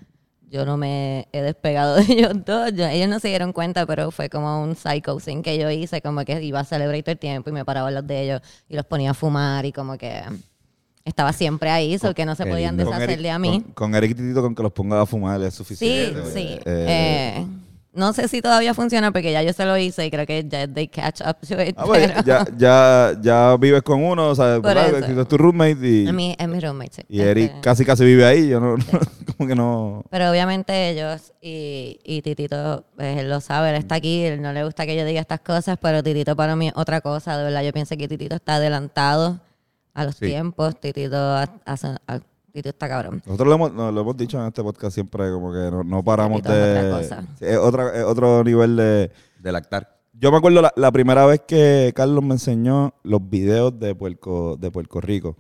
yo 0.50 0.66
no 0.66 0.76
me 0.76 1.29
he 1.33 1.40
despegado 1.40 1.96
de 1.96 2.03
ellos 2.12 2.33
dos. 2.44 2.74
Yo- 2.74 2.85
ellos 2.88 3.09
no 3.09 3.18
se 3.20 3.29
dieron 3.29 3.55
cuenta, 3.55 3.87
pero 3.87 4.11
fue 4.11 4.29
como 4.29 4.62
un 4.62 4.76
psycho 4.76 5.16
thing 5.16 5.40
que 5.40 5.57
yo 5.59 5.70
hice, 5.70 6.03
como 6.03 6.22
que 6.26 6.42
iba 6.42 6.61
a 6.61 6.64
celebrar 6.64 7.00
todo 7.03 7.12
el 7.12 7.18
tiempo 7.18 7.48
y 7.48 7.55
me 7.55 7.64
paraba 7.64 7.88
a 7.88 7.90
los 7.90 8.07
de 8.07 8.22
ellos 8.22 8.42
y 8.68 8.76
los 8.76 8.85
ponía 8.85 9.12
a 9.12 9.14
fumar 9.14 9.64
y 9.64 9.72
como 9.72 9.96
que 9.96 10.20
estaba 11.07 11.33
siempre 11.33 11.70
ahí, 11.70 11.98
so 11.98 12.12
que 12.12 12.26
no 12.26 12.35
se 12.35 12.44
podían 12.44 12.76
deshacer 12.76 13.22
de 13.22 13.31
a 13.31 13.38
mí. 13.38 13.62
Con, 13.62 13.72
con 13.72 13.94
Eric 13.94 14.11
y 14.11 14.14
Titito, 14.16 14.42
con 14.42 14.55
que 14.55 14.62
los 14.62 14.72
ponga 14.72 15.00
a 15.00 15.07
fumar 15.07 15.40
es 15.40 15.55
Sí, 15.55 15.59
suficiente. 15.59 16.22
sí. 16.35 16.59
Eh, 16.66 16.66
Eh, 16.66 17.46
no 17.92 18.12
sé 18.12 18.29
si 18.29 18.40
todavía 18.40 18.72
funciona 18.72 19.11
porque 19.11 19.33
ya 19.33 19.42
yo 19.42 19.53
se 19.53 19.64
lo 19.64 19.76
hice 19.76 20.07
y 20.07 20.11
creo 20.11 20.24
que 20.24 20.44
ya 20.48 20.68
they 20.68 20.87
catch 20.87 21.20
up 21.22 21.38
to 21.46 21.61
it. 21.61 21.74
ah, 21.76 21.85
pues, 21.85 22.09
pero 22.09 22.22
ya, 22.24 22.46
ya, 22.57 23.12
ya 23.20 23.57
vives 23.59 23.83
con 23.83 24.03
uno, 24.05 24.29
o 24.29 24.35
sea, 24.35 24.57
es 24.57 25.29
tu 25.29 25.37
roommate 25.37 25.79
y, 25.87 26.07
es 26.07 26.12
mi, 26.12 26.37
es 26.38 26.48
mi 26.48 26.61
roommate, 26.61 26.92
sí. 26.94 27.03
y 27.09 27.20
Eric 27.20 27.50
Este, 27.50 27.61
casi 27.61 27.85
casi 27.85 28.05
vive 28.05 28.24
ahí. 28.24 28.48
Yo 28.48 28.61
no, 28.61 28.76
como 29.37 29.48
que 29.48 29.55
no. 29.57 30.05
Pero 30.11 30.31
obviamente 30.31 30.90
ellos 30.90 31.33
y, 31.40 31.98
y 32.05 32.22
Titito, 32.22 32.85
pues, 32.96 33.18
él 33.18 33.29
lo 33.29 33.40
sabe, 33.40 33.70
él 33.70 33.76
está 33.76 33.96
aquí, 33.96 34.22
él 34.24 34.40
no 34.40 34.53
le 34.53 34.64
gusta 34.64 34.87
que 34.87 34.96
yo 34.96 35.05
diga 35.05 35.20
estas 35.20 35.40
cosas, 35.40 35.76
pero 35.81 36.03
Titito 36.03 36.37
para 36.37 36.55
mí 36.55 36.68
es 36.68 36.74
otra 36.76 37.00
cosa, 37.00 37.37
de 37.37 37.44
verdad. 37.44 37.62
Yo 37.64 37.72
pienso 37.72 37.96
que 37.96 38.07
Titito 38.07 38.37
está 38.37 38.55
adelantado 38.57 39.40
a 39.94 40.05
los 40.05 40.14
Sí. 40.14 40.26
tiempos, 40.26 40.79
Titito, 40.79 41.16
ha- 41.16 41.48
hace- 41.64 41.96
ha- 42.50 42.52
Titito 42.52 42.68
está 42.70 42.88
cabrón. 42.88 43.22
Nosotros 43.24 43.48
lo 43.48 43.54
hemos, 43.54 43.72
no, 43.72 43.92
lo 43.92 44.00
hemos 44.00 44.16
dicho 44.16 44.40
en 44.40 44.46
este 44.48 44.62
podcast 44.62 44.94
siempre, 44.94 45.30
como 45.30 45.52
que 45.52 45.58
no, 45.70 45.84
no 45.84 46.02
paramos 46.04 46.42
de. 46.42 46.48
otra 46.50 46.90
cosa. 46.98 47.22
Sí, 47.38 47.44
es, 47.46 47.56
otra- 47.56 47.96
es 47.98 48.04
otro 48.04 48.42
nivel 48.44 48.76
de. 48.76 49.10
De 49.38 49.52
lactar. 49.52 49.96
Yo 50.12 50.30
me 50.30 50.36
acuerdo 50.38 50.60
la, 50.60 50.72
la 50.76 50.92
primera 50.92 51.24
vez 51.24 51.40
que 51.46 51.92
Carlos 51.94 52.22
me 52.22 52.34
enseñó 52.34 52.92
los 53.04 53.26
videos 53.30 53.78
de 53.78 53.94
Puerto, 53.94 54.56
de 54.56 54.70
Puerto 54.70 55.00
Rico. 55.00 55.36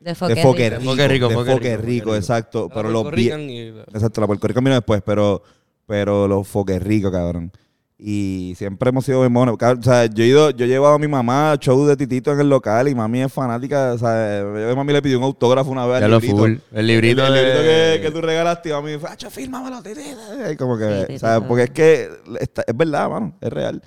De 0.00 0.10
De 0.10 0.14
Foque 0.14 0.34
Rico. 0.34 0.78
Rico. 0.78 0.84
Foque 0.84 1.08
Rico, 1.08 1.28
de 1.28 1.34
Foque 1.52 1.76
Rico, 1.78 2.14
exacto. 2.16 2.68
Pero 2.72 2.90
los 2.90 3.10
vi- 3.10 3.30
y 3.32 3.68
Exacto, 3.94 4.20
la 4.20 4.26
Puerto 4.26 4.46
Rico 4.46 4.60
vino 4.60 4.74
después, 4.74 5.00
pero, 5.04 5.42
pero 5.86 6.28
los 6.28 6.46
Foque 6.46 6.78
Rico, 6.78 7.10
cabrón. 7.10 7.50
Y 7.98 8.52
siempre 8.58 8.90
hemos 8.90 9.06
sido. 9.06 9.22
Cab- 9.56 9.78
O 9.78 9.82
sea, 9.82 10.04
yo 10.06 10.22
he 10.22 10.26
ido, 10.26 10.50
yo 10.50 10.66
he 10.66 10.68
llevado 10.68 10.94
a 10.94 10.98
mi 10.98 11.08
mamá 11.08 11.52
a 11.52 11.56
show 11.56 11.86
de 11.86 11.96
Titito 11.96 12.30
en 12.30 12.40
el 12.40 12.48
local 12.50 12.88
y 12.88 12.94
mami 12.94 13.22
es 13.22 13.32
fanática. 13.32 13.92
O 13.94 13.98
sea, 13.98 14.40
yo 14.40 14.70
a 14.70 14.74
mami 14.74 14.92
le 14.92 15.00
pidió 15.00 15.16
un 15.18 15.24
autógrafo 15.24 15.70
una 15.70 15.86
vez 15.86 16.00
Ya 16.00 16.04
al 16.04 16.10
lo 16.10 16.18
librito. 16.20 16.36
full. 16.36 16.54
El 16.72 16.86
librito 16.86 17.26
el, 17.26 17.34
el 17.34 17.42
librito 17.44 17.62
de- 17.62 17.96
que, 17.96 18.02
que 18.02 18.10
tú 18.10 18.20
regalaste 18.20 18.68
y 18.68 18.72
mami 18.72 18.90
dijo, 18.92 19.06
¡Acho, 19.06 19.30
fírmamelo, 19.30 19.82
Titito! 19.82 20.50
Y 20.52 20.56
Como 20.56 20.76
que, 20.76 21.04
Sí, 21.08 21.14
o 21.14 21.18
sea, 21.18 21.34
Titito. 21.36 21.48
porque 21.48 21.62
es 21.64 21.70
que 21.70 22.10
está- 22.40 22.64
es 22.66 22.76
verdad, 22.76 23.08
mano, 23.08 23.34
es 23.40 23.50
real. 23.50 23.82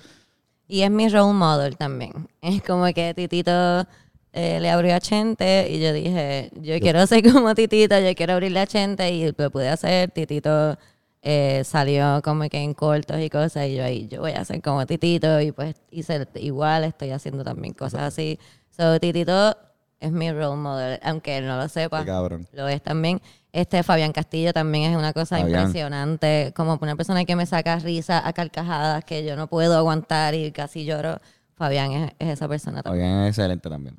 Y 0.66 0.82
es 0.82 0.90
mi 0.90 1.08
role 1.08 1.32
model 1.32 1.76
también. 1.76 2.12
Es 2.42 2.62
como 2.62 2.86
que 2.92 3.14
Titito 3.14 3.86
eh, 4.32 4.58
le 4.60 4.70
abrió 4.70 4.94
a 4.96 5.00
Chente 5.00 5.68
y 5.70 5.78
yo 5.80 5.92
dije, 5.92 6.50
yo 6.60 6.78
quiero 6.80 7.06
ser 7.06 7.22
como 7.32 7.54
Titito, 7.54 7.96
yo 8.00 8.12
quiero 8.16 8.32
abrirle 8.32 8.58
a 8.60 8.66
Chente 8.66 9.08
y 9.12 9.32
lo 9.36 9.50
pude 9.50 9.68
hacer. 9.68 10.10
Titito 10.10 10.76
eh, 11.22 11.62
salió 11.64 12.22
como 12.22 12.48
que 12.48 12.58
en 12.58 12.72
cortos 12.74 13.20
y 13.20 13.28
cosas 13.28 13.66
y 13.66 13.76
yo 13.76 13.84
ahí, 13.84 14.08
yo 14.08 14.20
voy 14.20 14.32
a 14.32 14.40
hacer 14.40 14.62
como 14.62 14.86
Titito 14.86 15.40
y 15.40 15.52
pues 15.52 15.76
hice 15.90 16.26
igual, 16.36 16.84
estoy 16.84 17.10
haciendo 17.10 17.44
también 17.44 17.74
cosas 17.74 18.02
así. 18.02 18.38
So, 18.70 18.98
Titito 18.98 19.56
es 20.00 20.12
mi 20.12 20.32
role 20.32 20.56
model, 20.56 20.98
aunque 21.02 21.38
él 21.38 21.46
no 21.46 21.58
lo 21.58 21.68
sepa. 21.68 22.00
Qué 22.00 22.06
cabrón. 22.06 22.48
Lo 22.52 22.68
es 22.68 22.82
también. 22.82 23.20
Este 23.52 23.82
Fabián 23.82 24.12
Castillo 24.12 24.52
también 24.52 24.90
es 24.90 24.96
una 24.96 25.12
cosa 25.12 25.38
Fabián. 25.38 25.62
impresionante, 25.62 26.52
como 26.56 26.78
una 26.80 26.96
persona 26.96 27.24
que 27.24 27.36
me 27.36 27.44
saca 27.44 27.78
risa 27.80 28.26
a 28.26 28.32
carcajadas 28.32 29.04
que 29.04 29.24
yo 29.24 29.36
no 29.36 29.48
puedo 29.48 29.76
aguantar 29.76 30.34
y 30.34 30.52
casi 30.52 30.84
lloro. 30.84 31.20
Fabián 31.54 31.92
es, 31.92 32.12
es 32.18 32.28
esa 32.28 32.48
persona 32.48 32.82
también. 32.82 33.04
Oigan, 33.04 33.22
es 33.24 33.28
excelente 33.30 33.68
también. 33.68 33.98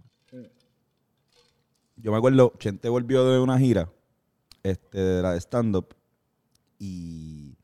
Yo 1.98 2.12
me 2.12 2.18
acuerdo, 2.18 2.54
Chente 2.58 2.90
volvió 2.90 3.24
de 3.26 3.40
una 3.40 3.60
gira, 3.60 3.88
este, 4.64 4.98
de 4.98 5.22
la 5.22 5.34
de 5.34 5.38
stand-up, 5.40 5.94
y 6.84 7.56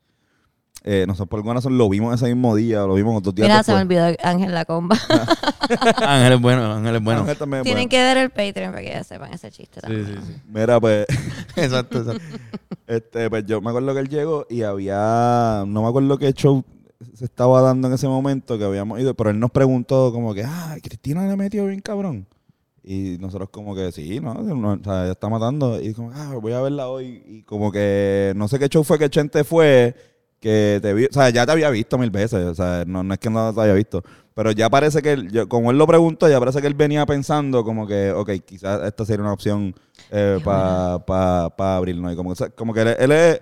eh, 0.84 1.04
nosotros 1.08 1.28
por 1.28 1.38
alguna 1.40 1.54
razón 1.56 1.76
lo 1.76 1.88
vimos 1.88 2.14
ese 2.14 2.32
mismo 2.32 2.54
día, 2.54 2.82
lo 2.82 2.94
vimos 2.94 3.20
dos 3.20 3.34
días 3.34 3.48
Mira, 3.48 3.62
se 3.64 3.74
me 3.74 3.80
olvidó 3.82 4.06
Ángel 4.22 4.54
La 4.54 4.64
Comba. 4.64 4.96
Ángel 6.06 6.34
es 6.34 6.40
bueno, 6.40 6.72
Ángel 6.72 6.94
es 6.96 7.02
bueno. 7.02 7.20
Ángel 7.22 7.36
también 7.36 7.58
es 7.60 7.64
Tienen 7.64 7.88
bueno. 7.88 7.90
que 7.90 8.02
ver 8.02 8.16
el 8.18 8.30
Patreon 8.30 8.70
para 8.72 8.82
que 8.84 8.90
ya 8.90 9.02
sepan 9.04 9.34
ese 9.34 9.50
chiste 9.50 9.80
Sí, 9.80 9.80
también. 9.80 10.06
sí, 10.06 10.32
sí. 10.34 10.40
Mira, 10.48 10.80
pues, 10.80 11.04
exacto, 11.56 11.98
exacto. 11.98 12.22
este, 12.86 13.28
pues 13.28 13.44
yo 13.44 13.60
me 13.60 13.70
acuerdo 13.70 13.92
que 13.92 14.00
él 14.00 14.08
llegó 14.08 14.46
y 14.48 14.62
había, 14.62 15.64
no 15.66 15.82
me 15.82 15.88
acuerdo 15.88 16.16
qué 16.16 16.32
show 16.32 16.64
se 17.14 17.24
estaba 17.24 17.60
dando 17.60 17.88
en 17.88 17.94
ese 17.94 18.06
momento 18.08 18.56
que 18.56 18.64
habíamos 18.64 19.00
ido, 19.00 19.14
pero 19.14 19.30
él 19.30 19.40
nos 19.40 19.50
preguntó 19.50 20.12
como 20.12 20.32
que, 20.32 20.44
ah, 20.44 20.76
Cristina 20.82 21.26
le 21.26 21.36
metió 21.36 21.66
bien 21.66 21.80
cabrón. 21.80 22.26
Y 22.90 23.18
nosotros 23.18 23.50
como 23.50 23.74
que 23.74 23.92
sí, 23.92 24.18
¿no? 24.18 24.32
No, 24.34 24.72
O 24.72 24.78
sea, 24.82 25.02
ella 25.02 25.12
está 25.12 25.28
matando. 25.28 25.78
Y 25.78 25.92
como, 25.92 26.10
ah, 26.14 26.34
voy 26.40 26.52
a 26.54 26.62
verla 26.62 26.88
hoy. 26.88 27.22
Y 27.26 27.42
como 27.42 27.70
que 27.70 28.32
no 28.34 28.48
sé 28.48 28.58
qué 28.58 28.68
show 28.68 28.82
fue 28.82 28.98
que 28.98 29.10
Chente 29.10 29.44
fue, 29.44 29.94
que 30.40 30.78
te 30.80 30.94
vi, 30.94 31.04
o 31.04 31.12
sea, 31.12 31.28
ya 31.28 31.44
te 31.44 31.52
había 31.52 31.68
visto 31.68 31.98
mil 31.98 32.10
veces. 32.10 32.46
O 32.46 32.54
sea, 32.54 32.84
no, 32.86 33.02
no 33.02 33.12
es 33.12 33.20
que 33.20 33.28
no 33.28 33.52
te 33.52 33.60
haya 33.60 33.74
visto. 33.74 34.02
Pero 34.34 34.52
ya 34.52 34.70
parece 34.70 35.02
que, 35.02 35.12
él, 35.12 35.30
yo- 35.30 35.48
como 35.48 35.70
él 35.70 35.76
lo 35.76 35.86
preguntó, 35.86 36.28
ya 36.30 36.38
parece 36.40 36.62
que 36.62 36.66
él 36.66 36.74
venía 36.74 37.04
pensando 37.04 37.62
como 37.62 37.86
que, 37.86 38.10
ok, 38.12 38.30
quizás 38.46 38.82
esta 38.84 39.04
sería 39.04 39.22
una 39.24 39.32
opción 39.34 39.74
para 40.42 41.04
pa, 41.04 41.54
pa 41.56 41.76
abrirnos. 41.76 42.10
Y 42.12 42.16
como, 42.16 42.30
o 42.30 42.34
sea, 42.34 42.48
como 42.48 42.72
que 42.72 42.80
él, 42.82 42.96
él 42.98 43.12
es, 43.12 43.36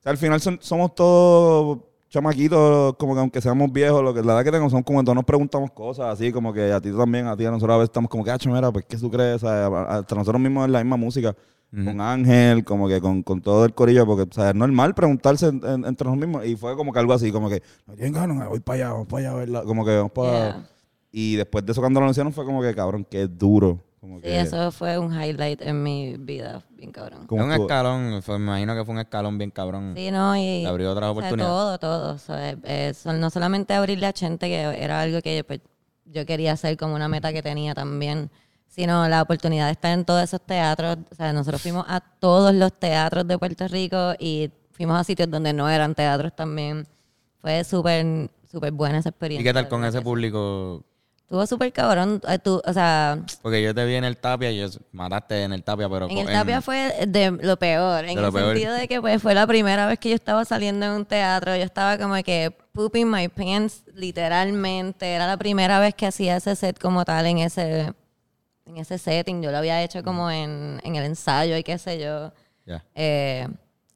o 0.00 0.02
sea, 0.02 0.12
al 0.12 0.16
final 0.18 0.40
son- 0.40 0.58
somos 0.62 0.94
todos 0.94 1.80
chamaquitos, 2.08 2.94
como 2.96 3.14
que 3.14 3.20
aunque 3.20 3.40
seamos 3.40 3.72
viejos, 3.72 4.02
lo 4.02 4.12
que 4.14 4.22
la 4.22 4.34
edad 4.34 4.44
que 4.44 4.50
tenemos 4.50 4.72
son 4.72 4.82
como 4.82 5.02
todos 5.02 5.14
nos 5.14 5.24
preguntamos 5.24 5.70
cosas 5.72 6.06
así, 6.12 6.32
como 6.32 6.52
que 6.52 6.72
a 6.72 6.80
ti 6.80 6.90
también, 6.92 7.26
a 7.26 7.36
ti, 7.36 7.44
a 7.44 7.50
nosotros 7.50 7.74
a 7.74 7.78
veces 7.78 7.88
estamos 7.90 8.10
como 8.10 8.24
que, 8.24 8.30
ah, 8.30 8.38
mira, 8.46 8.72
pues, 8.72 8.84
¿qué 8.86 8.96
tú 8.96 9.10
crees? 9.10 9.36
O 9.36 9.38
sea, 9.46 9.66
hasta 9.88 10.14
nosotros 10.14 10.40
mismos 10.40 10.64
en 10.66 10.72
la 10.72 10.78
misma 10.82 10.96
música, 10.96 11.34
con 11.70 12.00
Ángel, 12.00 12.64
como 12.64 12.88
que 12.88 12.98
con, 12.98 13.22
con 13.22 13.42
todo 13.42 13.66
el 13.66 13.74
corillo, 13.74 14.06
porque, 14.06 14.22
o 14.22 14.32
sea, 14.32 14.48
es 14.50 14.54
normal 14.54 14.94
preguntarse 14.94 15.48
en- 15.48 15.56
en- 15.64 15.84
entre 15.84 16.06
nosotros 16.08 16.16
mismos, 16.16 16.46
y 16.46 16.56
fue 16.56 16.74
como 16.76 16.92
que 16.94 16.98
algo 16.98 17.12
así, 17.12 17.30
como 17.30 17.50
que, 17.50 17.62
no 17.86 17.94
tienen 17.94 18.14
ganas, 18.14 18.48
voy 18.48 18.60
para 18.60 18.76
allá, 18.84 18.92
vamos 18.92 19.06
para 19.08 19.18
allá 19.20 19.30
a 19.32 19.34
verla, 19.34 19.62
como 19.64 19.84
que 19.84 19.96
vamos 19.96 20.12
para... 20.12 20.30
Yeah. 20.30 20.68
Y 21.12 21.36
después 21.36 21.64
de 21.66 21.72
eso 21.72 21.80
cuando 21.80 22.00
lo 22.00 22.04
anunciaron 22.04 22.32
fue 22.32 22.44
como 22.46 22.62
que, 22.62 22.74
cabrón, 22.74 23.06
qué 23.10 23.26
duro. 23.26 23.80
Como 24.00 24.16
Sí, 24.16 24.22
que, 24.22 24.40
eso 24.40 24.70
fue 24.70 24.96
un 24.98 25.12
highlight 25.12 25.60
en 25.62 25.82
mi 25.82 26.16
vida, 26.16 26.62
bien 26.70 26.92
cabrón. 26.92 27.26
Es 27.30 27.42
un 27.42 27.52
escalón, 27.52 28.22
fue- 28.22 28.38
me 28.38 28.44
imagino 28.46 28.74
que 28.76 28.84
fue 28.84 28.94
un 28.94 29.00
escalón 29.00 29.38
bien 29.38 29.50
cabrón. 29.50 29.94
Sí, 29.96 30.10
no, 30.10 30.36
y... 30.36 30.62
Te 30.62 30.68
abrió 30.68 30.92
otras 30.92 31.10
oportunidades. 31.10 31.46
todo, 31.46 31.78
todo. 31.78 32.14
O 32.14 32.18
sea, 32.18 32.50
eh, 32.50 32.56
eh, 32.62 32.94
no 33.14 33.30
solamente 33.30 33.74
abrirle 33.74 34.06
a 34.06 34.12
gente, 34.12 34.46
que 34.46 34.60
era 34.60 35.00
algo 35.00 35.20
que 35.20 35.42
pues, 35.42 35.60
yo 36.04 36.24
quería 36.26 36.52
hacer 36.52 36.76
como 36.76 36.94
una 36.94 37.08
meta 37.08 37.32
que 37.32 37.42
tenía 37.42 37.74
también, 37.74 38.30
sino 38.68 39.08
la 39.08 39.22
oportunidad 39.22 39.66
de 39.66 39.72
estar 39.72 39.92
en 39.92 40.04
todos 40.04 40.22
esos 40.22 40.40
teatros. 40.40 40.98
O 41.10 41.14
sea, 41.14 41.32
nosotros 41.32 41.60
fuimos 41.60 41.84
a 41.88 42.00
todos 42.00 42.54
los 42.54 42.72
teatros 42.72 43.26
de 43.26 43.36
Puerto 43.36 43.66
Rico 43.66 44.12
y 44.18 44.50
fuimos 44.70 44.98
a 45.00 45.04
sitios 45.04 45.28
donde 45.28 45.52
no 45.52 45.68
eran 45.68 45.94
teatros 45.94 46.34
también. 46.36 46.86
Fue 47.38 47.64
súper, 47.64 48.30
súper 48.50 48.72
buena 48.72 48.98
esa 48.98 49.08
experiencia. 49.08 49.42
¿Y 49.42 49.44
qué 49.44 49.54
tal 49.54 49.68
con 49.68 49.84
ese 49.84 49.98
sí. 49.98 50.04
público? 50.04 50.84
Estuvo 51.28 51.46
súper 51.46 51.70
cabrón. 51.74 52.22
eh, 52.26 52.38
tú- 52.38 52.62
o 52.64 52.72
sea, 52.72 53.18
Porque 53.42 53.62
yo 53.62 53.74
te 53.74 53.84
vi 53.84 53.96
en 53.96 54.04
el 54.04 54.16
Tapia 54.16 54.50
y 54.50 54.56
yo 54.60 54.66
mataste 54.92 55.42
en 55.42 55.52
el 55.52 55.62
Tapia, 55.62 55.86
pero 55.86 56.08
En 56.08 56.16
el 56.16 56.26
Tapia 56.26 56.62
fue 56.62 57.06
de 57.06 57.30
lo 57.42 57.58
peor, 57.58 58.06
en 58.06 58.18
el 58.18 58.32
peor. 58.32 58.54
sentido 58.54 58.72
de 58.72 58.88
que 58.88 58.98
pues 59.02 59.20
fue 59.20 59.34
la 59.34 59.46
primera 59.46 59.86
vez 59.86 59.98
que 59.98 60.08
yo 60.08 60.14
estaba 60.14 60.46
saliendo 60.46 60.86
en 60.86 60.92
un 60.92 61.04
teatro, 61.04 61.54
yo 61.54 61.62
estaba 61.64 61.98
como 61.98 62.14
que 62.22 62.50
pooping 62.72 63.04
my 63.10 63.28
pants 63.28 63.82
literalmente, 63.92 65.06
era 65.12 65.26
la 65.26 65.36
primera 65.36 65.78
vez 65.80 65.94
que 65.94 66.06
hacía 66.06 66.38
ese 66.38 66.56
set 66.56 66.78
como 66.78 67.04
tal 67.04 67.26
en 67.26 67.38
ese 67.40 67.92
en 68.64 68.76
ese 68.78 68.96
setting, 68.96 69.42
yo 69.42 69.50
lo 69.50 69.58
había 69.58 69.82
hecho 69.82 70.02
como 70.02 70.30
en, 70.30 70.80
en 70.82 70.96
el 70.96 71.04
ensayo 71.04 71.56
y 71.58 71.62
qué 71.62 71.76
sé 71.78 71.98
yo. 71.98 72.32
Ya. 72.66 72.82
Eh, 72.94 73.48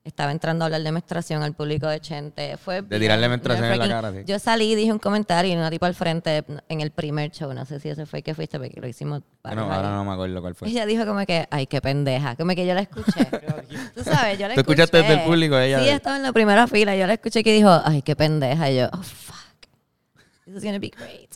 estaba 0.05 0.33
entrando 0.33 0.65
a 0.65 0.67
hablar 0.67 0.83
de 0.83 0.91
menstruación 0.91 1.43
al 1.45 1.55
público 1.55 1.87
de 1.87 2.01
Chente. 2.01 2.57
Fue 2.57 2.83
De 2.83 2.99
tirarle 2.99 3.29
menstruación 3.29 3.67
en 3.71 3.79
la 3.79 3.89
cara, 3.89 4.13
sí. 4.13 4.19
Yo 4.27 4.39
salí 4.39 4.73
y 4.73 4.75
dije 4.75 4.93
un 4.93 4.99
comentario 4.99 5.53
y 5.53 5.57
una 5.57 5.71
tipa 5.71 5.87
al 5.87 5.95
frente 5.95 6.45
en 6.69 6.81
el 6.81 6.91
primer 6.91 7.31
show, 7.31 7.53
no 7.55 7.65
sé 7.65 7.79
si 7.79 7.89
ese 7.89 8.05
fue 8.07 8.19
el 8.19 8.23
que 8.25 8.35
fuiste, 8.35 8.59
porque 8.59 8.81
lo 8.81 8.89
hicimos 8.89 9.23
Bueno, 9.45 9.69
varios 9.69 9.77
ahora 9.87 9.97
no 9.97 10.05
me 10.05 10.13
acuerdo 10.13 10.41
cuál 10.41 10.55
fue. 10.57 10.69
Ella 10.69 10.87
dijo 10.87 11.07
como 11.07 11.25
que, 11.25 11.47
ay, 11.51 11.67
qué 11.69 11.81
pendeja. 11.81 12.35
Como 12.37 12.53
que 12.55 12.67
yo 12.67 12.75
la 12.75 12.81
escuché. 12.81 13.25
Tú 13.95 14.03
sabes, 14.03 14.39
yo 14.39 14.49
la 14.49 14.55
¿Tú 14.55 14.61
escuchaste 14.61 14.99
escuché. 14.99 15.09
desde 15.09 15.23
el 15.23 15.29
público 15.29 15.57
ella 15.59 15.79
Sí, 15.79 15.85
de- 15.87 15.93
estaba 15.93 16.17
en 16.17 16.23
la 16.25 16.33
primera 16.33 16.67
fila. 16.67 16.97
Yo 16.97 17.07
la 17.07 17.13
escuché 17.15 17.45
que 17.45 17.53
dijo, 17.55 17.71
ay, 17.85 18.03
qué 18.03 18.17
pendeja. 18.17 18.71
Y 18.71 18.79
yo, 18.79 18.89
oh, 18.93 19.03
fuck. 19.03 19.37
This 20.47 20.57
is 20.57 20.65
gonna 20.65 20.79
be 20.81 20.91
great. 20.91 21.31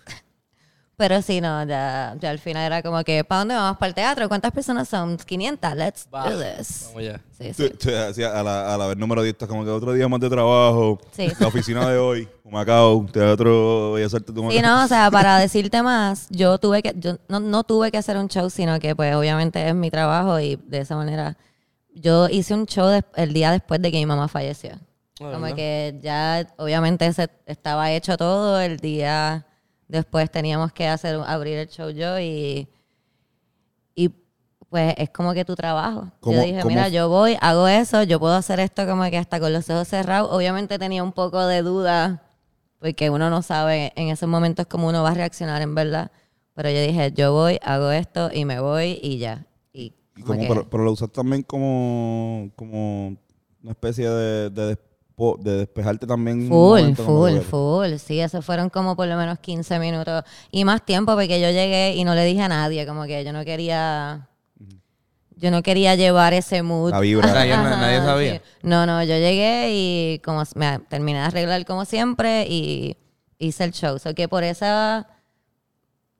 Pero 0.98 1.20
sí, 1.20 1.42
no, 1.42 1.62
ya, 1.66 2.16
ya 2.18 2.30
al 2.30 2.38
final 2.38 2.64
era 2.64 2.82
como 2.82 3.04
que, 3.04 3.22
¿para 3.22 3.40
dónde 3.40 3.54
vamos? 3.54 3.76
¿Para 3.76 3.88
el 3.88 3.94
teatro? 3.94 4.28
¿Cuántas 4.28 4.50
personas 4.50 4.88
son? 4.88 5.18
500. 5.18 5.74
Let's 5.76 6.08
Va, 6.14 6.30
do 6.30 6.38
this. 6.40 6.86
Vamos 6.88 7.02
ya. 7.04 7.20
Sí, 7.38 7.52
Sí, 7.52 7.68
sí. 7.78 7.90
sí, 8.14 8.22
a 8.22 8.42
la, 8.42 8.74
a 8.74 8.78
la 8.78 8.86
vez 8.86 8.96
número 8.96 9.20
10, 9.22 9.32
está 9.34 9.46
como 9.46 9.62
que 9.62 9.70
otro 9.70 9.92
día 9.92 10.08
más 10.08 10.20
de 10.20 10.30
trabajo. 10.30 10.98
Sí. 11.12 11.28
La 11.38 11.48
oficina 11.48 11.86
de 11.90 11.98
hoy, 11.98 12.26
Macao, 12.50 13.04
teatro 13.12 13.92
Bellas 13.92 14.14
Artes 14.14 14.34
de 14.34 14.40
Sí, 14.40 14.46
Humacao. 14.46 14.62
no, 14.62 14.84
o 14.84 14.88
sea, 14.88 15.10
para 15.10 15.38
decirte 15.38 15.82
más, 15.82 16.28
yo 16.30 16.56
tuve 16.56 16.82
que, 16.82 16.94
yo 16.96 17.18
no, 17.28 17.40
no 17.40 17.62
tuve 17.62 17.90
que 17.90 17.98
hacer 17.98 18.16
un 18.16 18.28
show, 18.28 18.48
sino 18.48 18.78
que 18.80 18.96
pues 18.96 19.14
obviamente 19.14 19.68
es 19.68 19.74
mi 19.74 19.90
trabajo 19.90 20.40
y 20.40 20.56
de 20.56 20.78
esa 20.80 20.96
manera 20.96 21.36
yo 21.94 22.26
hice 22.30 22.54
un 22.54 22.64
show 22.64 23.02
el 23.16 23.32
día 23.34 23.50
después 23.50 23.82
de 23.82 23.90
que 23.92 23.98
mi 23.98 24.06
mamá 24.06 24.28
falleció. 24.28 24.70
Ah, 25.20 25.30
Como 25.34 25.54
que 25.54 25.98
ya 26.02 26.46
obviamente 26.56 27.12
se, 27.12 27.28
estaba 27.44 27.92
hecho 27.92 28.16
todo, 28.16 28.58
el 28.62 28.78
día 28.78 29.44
después 29.88 30.30
teníamos 30.30 30.72
que 30.72 30.86
hacer 30.88 31.18
abrir 31.26 31.58
el 31.58 31.68
show 31.68 31.90
yo 31.90 32.18
y, 32.18 32.68
y 33.94 34.10
pues 34.68 34.94
es 34.98 35.10
como 35.10 35.32
que 35.32 35.44
tu 35.44 35.54
trabajo. 35.54 36.10
¿Cómo- 36.20 36.36
yo 36.36 36.42
dije, 36.42 36.60
cómo 36.60 36.70
mira, 36.70 36.88
yo 36.88 37.08
voy, 37.08 37.36
hago 37.40 37.68
eso, 37.68 38.02
yo 38.02 38.18
puedo 38.18 38.34
hacer 38.34 38.60
esto 38.60 38.86
como 38.86 39.04
que 39.10 39.16
hasta 39.18 39.38
con 39.40 39.52
los 39.52 39.68
ojos 39.70 39.88
cerrados. 39.88 40.30
Obviamente 40.32 40.78
tenía 40.78 41.02
un 41.02 41.12
poco 41.12 41.46
de 41.46 41.62
duda 41.62 42.22
porque 42.80 43.08
uno 43.10 43.30
no 43.30 43.42
sabe 43.42 43.92
en 43.96 44.08
esos 44.08 44.28
momentos 44.28 44.66
cómo 44.66 44.88
uno 44.88 45.02
va 45.02 45.10
a 45.10 45.14
reaccionar 45.14 45.62
en 45.62 45.74
verdad. 45.74 46.10
Pero 46.54 46.70
yo 46.70 46.80
dije, 46.80 47.12
yo 47.12 47.32
voy, 47.32 47.58
hago 47.62 47.90
esto 47.90 48.30
y 48.32 48.44
me 48.44 48.60
voy 48.60 48.98
y 49.02 49.18
ya. 49.18 49.46
Y, 49.72 49.94
Y 50.16 50.22
como 50.22 50.40
pero, 50.48 50.68
pero 50.68 50.84
lo 50.84 50.92
usas 50.92 51.10
también 51.10 51.42
como, 51.42 52.50
como 52.56 53.08
una 53.62 53.70
especie 53.72 54.08
de, 54.08 54.50
de, 54.50 54.78
de 55.38 55.56
despejarte 55.58 56.06
también. 56.06 56.42
un 56.42 56.94
Full, 56.94 56.94
full, 57.04 57.38
full. 57.40 57.96
Sí, 57.98 58.20
eso 58.20 58.42
fueron 58.42 58.68
como 58.68 58.96
por 58.96 59.06
lo 59.08 59.16
menos 59.16 59.38
15 59.38 59.78
minutos 59.78 60.22
y 60.50 60.64
más 60.64 60.84
tiempo 60.84 61.14
porque 61.14 61.40
yo 61.40 61.48
llegué 61.50 61.94
y 61.96 62.04
no 62.04 62.14
le 62.14 62.24
dije 62.24 62.42
a 62.42 62.48
nadie, 62.48 62.86
como 62.86 63.04
que 63.04 63.24
yo 63.24 63.32
no 63.32 63.44
quería, 63.44 64.28
yo 65.36 65.50
no 65.50 65.62
quería 65.62 65.94
llevar 65.94 66.34
ese 66.34 66.62
mood. 66.62 66.90
La 66.90 67.00
vibra. 67.00 67.26
O 67.26 67.30
Ajá, 67.30 67.44
nadie 67.76 67.98
sabía. 67.98 68.34
sí. 68.34 68.40
No, 68.62 68.84
no, 68.86 69.02
yo 69.02 69.14
llegué 69.16 69.68
y 69.72 70.18
como 70.24 70.42
me 70.54 70.80
terminé 70.88 71.20
de 71.20 71.24
arreglar 71.24 71.64
como 71.64 71.84
siempre 71.86 72.46
y 72.48 72.96
hice 73.38 73.64
el 73.64 73.72
show. 73.72 73.98
So 73.98 74.14
que 74.14 74.28
por 74.28 74.44
esa 74.44 75.08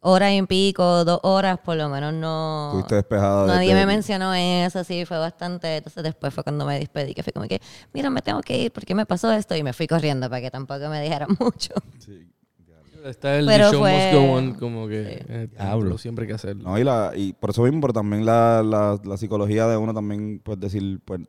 hora 0.09 0.33
y 0.35 0.40
pico, 0.42 1.05
dos 1.05 1.21
horas, 1.23 1.59
por 1.59 1.77
lo 1.77 1.88
menos 1.88 2.14
no... 2.14 2.66
Estuviste 2.69 2.95
despejada. 2.97 3.42
de- 3.47 3.53
Nadie 3.53 3.75
de- 3.75 3.81
me 3.81 3.87
mencionó 3.87 4.33
eso, 4.35 4.85
sí, 4.85 5.05
fue 5.05 5.19
bastante. 5.19 5.77
Entonces 5.79 6.03
después 6.03 6.33
fue 6.33 6.45
cuando 6.45 6.64
me 6.64 6.79
despedí, 6.79 7.14
que 7.14 7.23
fue 7.23 7.33
como 7.33 7.47
que, 7.47 7.61
mira, 7.92 8.09
me 8.11 8.23
tengo 8.23 8.40
que 8.40 8.57
ir 8.59 8.73
porque 8.73 8.95
me 8.95 9.05
pasó 9.07 9.33
esto 9.33 9.57
y 9.57 9.62
me 9.62 9.73
fui 9.73 9.87
corriendo 9.87 10.29
para 10.31 10.40
que 10.42 10.51
tampoco 10.51 10.88
me 10.88 11.03
dijeran 11.03 11.29
mucho. 11.40 11.75
Sí. 11.99 12.27
Está 13.05 13.37
el 13.38 13.47
Pero 13.47 13.71
show 13.71 13.81
fue- 13.83 13.92
must 13.92 14.14
go 14.14 14.33
on, 14.35 14.55
como 14.55 14.88
que 14.88 15.25
eh, 15.29 15.49
Diablo. 15.53 15.97
siempre 15.97 16.25
hay 16.25 16.29
que 16.29 16.35
hacerlo. 16.35 16.64
No, 16.69 16.77
y, 16.79 16.83
la, 16.83 17.12
y 17.14 17.33
por 17.35 17.51
eso 17.51 17.62
mismo, 17.62 17.81
pero 17.81 17.92
también 17.92 18.27
la, 18.27 18.64
la, 18.64 18.99
la 19.05 19.16
psicología 19.16 19.69
de 19.69 19.77
uno 19.77 19.95
también, 19.95 20.40
pues 20.42 20.59
decir, 20.59 21.01
pues, 21.05 21.21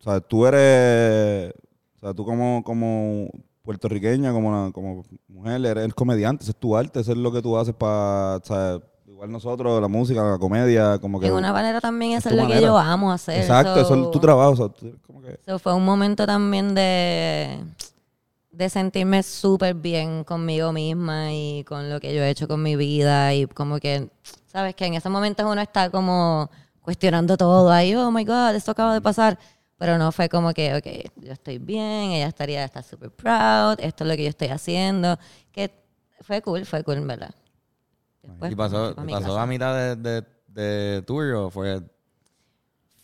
o 0.00 0.02
sea, 0.04 0.20
tú 0.20 0.46
eres, 0.46 1.52
o 1.96 2.00
sea, 2.00 2.14
tú 2.14 2.24
como, 2.24 2.62
como 2.62 3.28
puertorriqueña, 3.64 4.32
como, 4.32 4.48
una- 4.48 4.72
como 4.72 5.04
mujer, 5.26 5.64
eres 5.66 5.84
el 5.84 5.94
comediante, 5.94 6.42
ese 6.44 6.52
es 6.52 6.56
tu 6.58 6.76
arte, 6.76 7.00
eso 7.00 7.12
es 7.12 7.18
lo 7.18 7.32
que 7.32 7.42
tú 7.42 7.56
haces 7.56 7.74
para, 7.74 8.38
igual 9.06 9.32
nosotros, 9.32 9.80
la 9.80 9.88
música, 9.88 10.22
la 10.22 10.38
comedia, 10.38 10.98
como 10.98 11.18
que... 11.18 11.26
De 11.26 11.32
una 11.32 11.52
manera 11.52 11.80
también 11.80 12.12
es 12.12 12.18
eso 12.26 12.28
es 12.30 12.36
lo 12.42 12.46
que 12.46 12.60
yo 12.60 12.76
amo 12.76 13.10
hacer. 13.10 13.40
Exacto, 13.40 13.80
eso 13.80 13.94
so- 13.94 14.04
es 14.04 14.10
tu 14.10 14.20
trabajo, 14.20 14.50
o 14.52 14.56
sea, 14.56 14.68
tú 14.68 14.86
eres 14.86 15.00
como 15.06 15.22
que... 15.22 15.40
so 15.46 15.58
fue 15.58 15.74
un 15.74 15.84
momento 15.84 16.26
también 16.26 16.74
de, 16.74 17.58
de 18.52 18.68
sentirme 18.68 19.22
súper 19.22 19.74
bien 19.74 20.24
conmigo 20.24 20.70
misma 20.72 21.32
y 21.32 21.64
con 21.64 21.88
lo 21.88 22.00
que 22.00 22.14
yo 22.14 22.22
he 22.22 22.28
hecho 22.30 22.46
con 22.46 22.62
mi 22.62 22.76
vida 22.76 23.32
y 23.34 23.46
como 23.46 23.78
que, 23.78 24.10
sabes 24.46 24.74
que 24.74 24.84
en 24.86 24.94
esos 24.94 25.10
momentos 25.10 25.46
uno 25.50 25.60
está 25.60 25.88
como 25.90 26.50
cuestionando 26.82 27.36
todo 27.38 27.70
ahí, 27.70 27.94
oh 27.94 28.10
my 28.10 28.24
God, 28.24 28.54
esto 28.54 28.72
acaba 28.72 28.92
de 28.92 29.00
pasar. 29.00 29.38
Pero 29.78 29.98
no 29.98 30.12
fue 30.12 30.28
como 30.28 30.52
que, 30.52 30.74
ok, 30.74 31.10
yo 31.24 31.32
estoy 31.32 31.58
bien, 31.58 32.12
ella 32.12 32.28
estaría, 32.28 32.64
está 32.64 32.82
super 32.82 33.10
proud, 33.10 33.78
esto 33.80 34.04
es 34.04 34.10
lo 34.10 34.16
que 34.16 34.22
yo 34.24 34.28
estoy 34.28 34.48
haciendo. 34.48 35.18
Que 35.52 35.70
fue 36.20 36.40
cool, 36.42 36.64
fue 36.64 36.84
cool, 36.84 37.00
verdad. 37.06 37.34
Después, 38.22 38.52
¿Y 38.52 38.54
pasó, 38.54 38.94
pasó 38.94 39.06
casa. 39.20 39.42
a 39.42 39.46
mitad 39.46 39.74
de, 39.74 39.96
de, 39.96 40.24
de 40.48 41.02
tour 41.02 41.24
o 41.34 41.50
fue... 41.50 41.82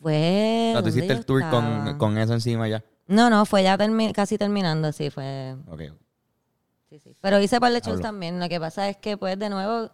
Fue. 0.00 0.70
O 0.70 0.72
sea, 0.72 0.80
tú 0.80 0.85
¿dónde 0.87 0.90
hiciste 0.90 1.12
el 1.12 1.26
tour 1.26 1.42
con, 1.50 1.98
con 1.98 2.16
eso 2.16 2.33
encima 2.33 2.66
ya. 2.68 2.83
No, 3.06 3.28
no, 3.28 3.44
fue 3.44 3.62
ya 3.64 3.76
termi- 3.76 4.12
casi 4.12 4.38
terminando, 4.38 4.92
sí, 4.92 5.11
fue. 5.11 5.56
Ok. 5.66 5.83
Sí, 6.88 6.98
sí. 7.00 7.14
Pero 7.20 7.38
hice 7.40 7.61
par 7.61 7.70
de 7.72 7.80
shows 7.80 7.88
Hablo. 7.96 8.02
también. 8.02 8.40
Lo 8.40 8.48
que 8.48 8.59
pasa 8.59 8.88
es 8.88 8.96
que, 8.96 9.16
pues, 9.18 9.38
de 9.38 9.50
nuevo, 9.50 9.90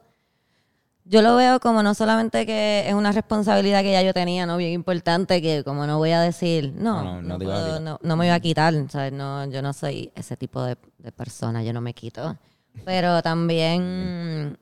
yo 1.09 1.23
lo 1.23 1.37
veo 1.37 1.61
como 1.61 1.83
no 1.83 1.95
solamente 1.95 2.47
que 2.47 2.89
es 2.89 2.95
una 2.95 3.13
responsabilidad 3.13 3.83
que 3.83 3.93
ya 3.93 4.03
yo 4.03 4.13
tenía, 4.13 4.45
¿no? 4.47 4.57
Bien 4.57 4.73
importante, 4.73 5.41
que 5.41 5.63
como 5.65 5.87
no 5.87 5.99
voy 5.99 6.11
a 6.11 6.21
decir, 6.21 6.73
no, 6.77 7.03
No, 7.03 7.23
no, 7.23 7.39
puedo, 7.39 7.99
me 8.17 8.27
iba 8.27 8.35
a 8.35 8.41
quitar, 8.41 8.75
¿sabes? 8.91 9.13
No, 9.13 9.45
yo 9.47 9.63
no 9.63 9.73
soy 9.73 10.11
ese 10.15 10.37
tipo 10.37 10.63
de, 10.63 10.77
de 10.99 11.13
persona, 11.13 11.63
yo 11.63 11.73
no 11.73 11.81
me 11.81 11.95
quito. 11.95 12.37
Pero 12.85 13.23
también, 13.23 14.59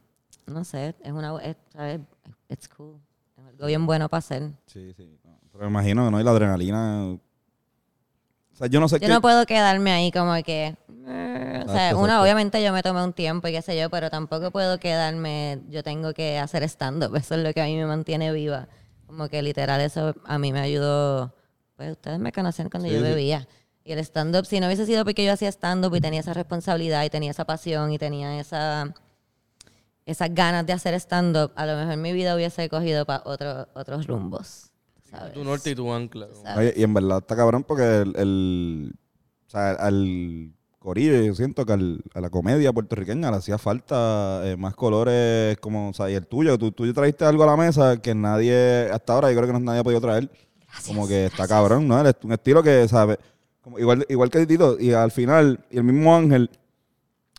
no 0.47 0.65
sé, 0.65 0.95
es 1.03 1.13
una, 1.13 1.37
es, 1.43 1.57
¿sabes? 1.73 2.01
It's 2.49 2.69
cool. 2.69 2.97
Es 3.37 3.45
algo 3.47 3.67
bien 3.67 3.87
bueno 3.87 4.09
para 4.09 4.19
hacer. 4.19 4.51
Sí, 4.67 4.93
sí. 4.97 5.19
Pero 5.53 5.65
me 5.65 5.71
imagino, 5.71 6.11
¿no? 6.11 6.21
Y 6.21 6.25
la 6.25 6.31
adrenalina. 6.31 7.17
O 8.55 8.57
sea, 8.57 8.67
yo 8.69 8.81
no 8.81 8.89
sé 8.89 8.97
Yo 8.97 9.01
qué. 9.01 9.09
no 9.09 9.21
puedo 9.21 9.47
quedarme 9.47 9.91
ahí 9.93 10.11
como 10.13 10.33
que... 10.43 10.77
eh, 11.07 11.63
o 11.67 11.73
sea, 11.73 11.91
exacto. 11.91 12.23
obviamente 12.23 12.63
yo 12.63 12.73
me 12.73 12.83
tomé 12.83 13.03
un 13.03 13.13
tiempo 13.13 13.49
y 13.49 13.53
qué 13.53 13.63
sé 13.63 13.79
yo, 13.79 13.91
pero 13.91 14.11
tampoco 14.11 14.51
puedo 14.51 14.79
quedarme, 14.79 15.61
yo 15.69 15.83
tengo 15.83 16.15
que 16.15 16.39
hacer 16.39 16.63
stand-up, 16.65 17.15
eso 17.17 17.35
es 17.35 17.43
lo 17.43 17.53
que 17.53 17.61
a 17.61 17.67
mí 17.67 17.77
me 17.77 17.87
mantiene 17.87 18.33
viva. 18.33 18.69
Como 19.07 19.29
que 19.29 19.43
literal 19.43 19.81
eso 19.81 20.15
a 20.25 20.39
mí 20.39 20.53
me 20.53 20.61
ayudó, 20.61 21.35
pues 21.77 21.91
ustedes 21.93 22.19
me 22.19 22.33
conocen 22.33 22.71
cuando 22.71 22.89
Sí, 22.89 22.95
yo 22.95 23.03
bebía. 23.03 23.47
Y 23.85 23.93
el 23.93 23.99
stand-up, 23.99 24.47
si 24.47 24.61
no 24.61 24.67
hubiese 24.67 24.87
sido 24.87 25.05
porque 25.05 25.25
yo 25.25 25.33
hacía 25.33 25.51
stand-up 25.51 25.95
y 25.95 26.01
tenía 26.01 26.21
esa 26.21 26.33
responsabilidad 26.33 27.05
y 27.05 27.11
tenía 27.11 27.33
esa 27.33 27.45
pasión 27.45 27.93
y 27.93 27.99
tenía 27.99 28.39
esa 28.41 28.95
esas 30.07 30.35
ganas 30.35 30.67
de 30.67 30.73
hacer 30.73 30.95
stand-up, 30.95 31.53
a 31.57 31.67
lo 31.67 31.77
mejor 31.77 31.97
mi 31.97 32.13
vida 32.13 32.35
hubiese 32.35 32.69
cogido 32.69 33.05
para 33.07 33.23
otro, 33.25 33.69
otros 33.75 34.07
rumbos. 34.07 34.71
¿Sabes? 35.19 35.33
Tu 35.35 35.45
norte 35.45 35.71
y 35.71 35.75
tu 35.75 35.93
ancla. 35.93 36.29
y 36.77 36.83
en 36.83 36.95
verdad 36.95 37.19
está 37.19 37.37
cabrón 37.37 37.65
porque 37.65 37.83
el, 38.03 38.15
el- 38.17 38.95
o 39.47 39.51
sea, 39.51 39.71
al 39.73 40.53
corillo, 40.79 41.23
yo 41.23 41.35
siento 41.35 41.65
que 41.65 41.73
al- 41.73 42.03
a 42.15 42.21
la 42.21 42.29
comedia 42.31 42.73
puertorriqueña 42.73 43.31
le 43.31 43.37
hacía 43.39 43.57
falta 43.59 44.43
eh, 44.45 44.57
más 44.57 44.75
colores 44.75 45.57
como, 45.59 45.89
o 45.91 45.93
sea, 45.95 46.11
y 46.11 46.15
el 46.15 46.27
tuyo, 46.27 46.59
tú, 46.59 46.73
tú 46.73 46.93
trajiste 46.93 47.25
algo 47.25 47.45
a 47.45 47.47
la 47.47 47.57
mesa 47.57 47.97
que 48.03 48.15
nadie, 48.15 48.89
hasta 48.93 49.15
ahora 49.15 49.31
yo 49.31 49.37
creo 49.39 49.47
que 49.47 49.53
no 49.55 49.61
nadie 49.61 49.81
ha 49.81 49.85
podido 49.85 50.01
traer. 50.01 50.31
como 50.87 51.07
que 51.09 51.27
está 51.27 51.47
cabrón, 51.49 51.87
¿no? 51.89 52.07
Es 52.07 52.15
un 52.23 52.33
estilo 52.33 52.63
que, 52.63 52.87
¿sabes? 52.89 53.17
Como 53.63 53.79
igual, 53.79 54.05
igual 54.11 54.29
que 54.29 54.45
Tito, 54.45 54.77
y 54.79 54.93
al 54.93 55.11
final, 55.11 55.65
y 55.71 55.79
el 55.79 55.85
mismo 55.85 56.15
Ángel, 56.15 56.51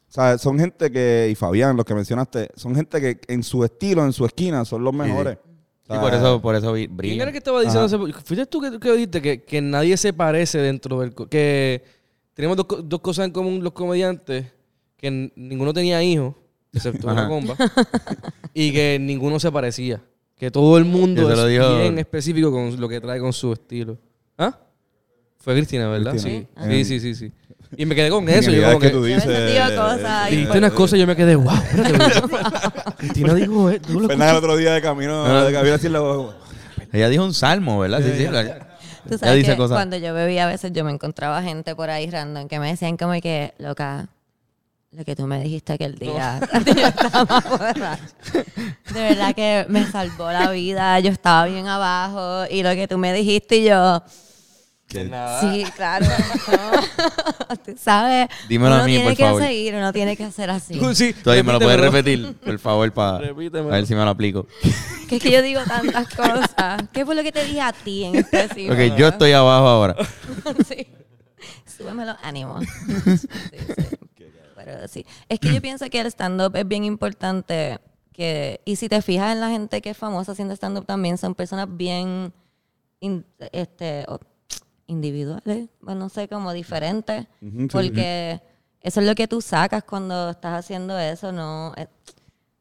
¿sabes? 0.07 0.41
Son 0.41 0.57
gente 0.57 0.89
que, 0.89 1.27
y 1.31 1.35
Fabián, 1.35 1.75
los 1.75 1.85
que 1.85 1.93
mencionaste, 1.93 2.49
son 2.55 2.73
gente 2.75 2.99
que 3.01 3.19
en 3.31 3.43
su 3.43 3.63
estilo, 3.63 4.03
en 4.05 4.13
su 4.13 4.25
esquina, 4.25 4.65
son 4.65 4.83
los 4.83 4.93
mejores. 4.93 5.37
Sí, 5.87 5.91
sea, 5.93 6.01
por 6.01 6.13
eso, 6.15 6.41
por 6.41 6.55
eso 6.55 6.73
vi- 6.73 6.85
¿Quién 6.87 6.97
brillan. 6.97 7.21
era 7.21 7.31
que 7.31 7.37
estaba 7.37 7.61
diciendo 7.61 7.85
hace 7.85 7.97
¿Fuiste 8.23 8.45
tú 8.47 8.59
que, 8.59 8.79
que 8.79 8.91
dijiste 8.93 9.21
que, 9.21 9.43
que 9.43 9.61
nadie 9.61 9.95
se 9.97 10.13
parece 10.13 10.57
dentro 10.57 10.99
del... 10.99 11.13
Que 11.29 11.83
tenemos 12.33 12.57
dos, 12.57 12.65
dos 12.83 12.99
cosas 13.01 13.25
en 13.27 13.31
común 13.31 13.63
los 13.63 13.71
comediantes, 13.73 14.47
que 14.97 15.31
ninguno 15.35 15.73
tenía 15.73 16.01
hijos, 16.01 16.33
excepto 16.73 17.07
una 17.07 17.27
comba, 17.27 17.55
y 18.53 18.71
que 18.73 18.97
ninguno 18.99 19.39
se 19.39 19.51
parecía. 19.51 20.01
Que 20.35 20.49
todo 20.51 20.77
el 20.77 20.85
mundo 20.85 21.31
es 21.31 21.47
bien 21.79 21.97
específico 21.99 22.51
con 22.51 22.77
lo 22.81 22.89
que 22.89 22.99
trae 22.99 23.19
con 23.19 23.31
su 23.31 23.53
estilo. 23.53 23.97
¿Ah? 24.37 24.57
Fue 25.37 25.53
Cristina, 25.55 25.87
¿verdad? 25.87 26.11
Cristina. 26.11 26.45
Sí. 26.67 26.83
sí, 26.83 26.99
sí, 26.99 27.13
sí, 27.13 27.15
sí. 27.15 27.31
Y 27.77 27.85
me 27.85 27.95
quedé 27.95 28.09
con 28.09 28.27
eso. 28.29 28.51
Yo 28.51 28.63
como 28.65 28.79
que 28.79 28.87
que... 28.87 28.93
tú 28.93 29.03
dices. 29.03 29.23
Dijiste 30.29 30.57
unas 30.57 30.71
cosas 30.73 30.97
y 30.97 31.01
yo 31.01 31.07
me 31.07 31.15
quedé, 31.15 31.35
wow, 31.35 31.53
Cristina 33.05 33.33
dijo, 33.33 33.69
eh, 33.69 33.79
¿tú 33.79 33.99
lo 33.99 34.09
el 34.09 34.21
otro 34.21 34.57
día 34.57 34.73
de 34.73 34.81
camino, 34.81 35.23
de 35.45 35.53
camino 35.53 35.73
a 35.73 35.77
decirle, 35.77 35.99
Ella 36.91 37.09
dijo 37.09 37.23
un 37.23 37.33
salmo, 37.33 37.79
¿verdad? 37.79 38.01
Sí, 38.01 38.13
sí. 38.17 38.27
la- 38.27 38.43
Tú 39.07 39.09
Ella 39.13 39.17
sabes 39.19 39.35
dice 39.35 39.51
que 39.51 39.57
cosas. 39.57 39.75
cuando 39.75 39.97
yo 39.97 40.13
bebía 40.15 40.45
a 40.45 40.47
veces 40.47 40.71
yo 40.73 40.83
me 40.83 40.91
encontraba 40.91 41.41
gente 41.43 41.75
por 41.75 41.89
ahí 41.91 42.09
random 42.09 42.47
que 42.47 42.59
me 42.59 42.69
decían 42.69 42.97
como 42.97 43.13
que, 43.21 43.53
loca, 43.59 44.07
lo 44.91 45.05
que 45.05 45.15
tú 45.15 45.27
me 45.27 45.43
dijiste 45.43 45.73
aquel 45.73 45.95
día, 45.99 46.39
yo 46.65 46.87
estaba 46.87 47.39
borracha, 47.41 47.99
de 48.93 49.01
verdad 49.01 49.35
que 49.35 49.65
me 49.69 49.85
salvó 49.91 50.31
la 50.31 50.49
vida, 50.51 50.99
yo 51.01 51.11
estaba 51.11 51.45
bien 51.45 51.67
abajo 51.67 52.45
y 52.49 52.63
lo 52.63 52.71
que 52.71 52.87
tú 52.87 52.97
me 52.97 53.13
dijiste 53.13 53.57
y 53.57 53.65
yo, 53.65 54.01
sí, 54.89 55.65
claro, 55.75 56.05
no. 56.51 57.75
sabes, 57.77 58.27
Dímelo 58.47 58.75
a 58.75 58.77
uno 58.77 58.85
mí, 58.85 58.91
tiene 58.91 59.05
por 59.09 59.17
que 59.17 59.23
favor. 59.23 59.41
seguir, 59.41 59.75
uno 59.75 59.91
tiene 59.93 60.15
que 60.15 60.23
hacer 60.23 60.49
así. 60.49 60.77
Tú 60.79 60.93
sí, 60.95 61.13
Tú 61.13 61.31
ahí 61.31 61.43
me 61.43 61.51
lo 61.53 61.59
puedes 61.59 61.79
repetir, 61.79 62.33
por 62.35 62.59
favor, 62.59 62.91
para 62.93 63.17
a 63.27 63.33
ver 63.33 63.85
si 63.87 63.95
me 63.95 64.03
lo 64.03 64.09
aplico. 64.09 64.47
Que 65.09 65.17
es 65.17 65.21
que 65.21 65.29
yo 65.29 65.43
digo 65.43 65.61
tantas 65.67 66.07
cosas. 66.15 66.81
¿Qué 66.91 67.05
fue 67.05 67.13
lo 67.13 67.21
que 67.21 67.31
te 67.31 67.45
dije 67.45 67.61
a 67.61 67.71
ti 67.73 68.05
en 68.05 68.15
específico? 68.15 68.73
Ok, 68.73 68.97
yo 68.97 69.07
estoy 69.09 69.33
abajo 69.33 69.67
ahora. 69.67 69.95
sí. 70.67 70.87
Súbeme 71.77 72.07
los 72.07 72.15
ánimos. 72.23 72.65
Sí, 72.65 73.19
sí. 73.19 73.97
Pero 74.55 74.87
sí. 74.87 75.05
Es 75.29 75.39
que 75.39 75.53
yo 75.53 75.61
pienso 75.61 75.87
que 75.91 75.99
el 76.01 76.07
stand-up 76.07 76.55
es 76.55 76.67
bien 76.67 76.83
importante. 76.85 77.79
Que, 78.13 78.61
y 78.65 78.77
si 78.77 78.89
te 78.89 78.99
fijas 79.03 79.31
en 79.33 79.41
la 79.41 79.49
gente 79.49 79.79
que 79.83 79.91
es 79.91 79.97
famosa 79.97 80.31
haciendo 80.31 80.55
stand-up 80.55 80.85
también, 80.87 81.19
son 81.19 81.35
personas 81.35 81.67
bien 81.69 82.33
in- 82.99 83.25
este, 83.51 84.07
individuales, 84.87 85.69
bueno, 85.81 86.01
no 86.01 86.09
sé, 86.09 86.27
como 86.27 86.53
diferentes. 86.53 87.27
Ujú, 87.41 87.61
sí, 87.61 87.67
porque 87.71 88.41
eso 88.81 88.99
es 89.01 89.07
lo 89.07 89.15
que 89.15 89.27
tú 89.27 89.41
sacas 89.41 89.83
cuando 89.83 90.29
estás 90.29 90.59
haciendo 90.59 90.97
eso. 90.97 91.31
No, 91.31 91.73
eh, 91.75 91.87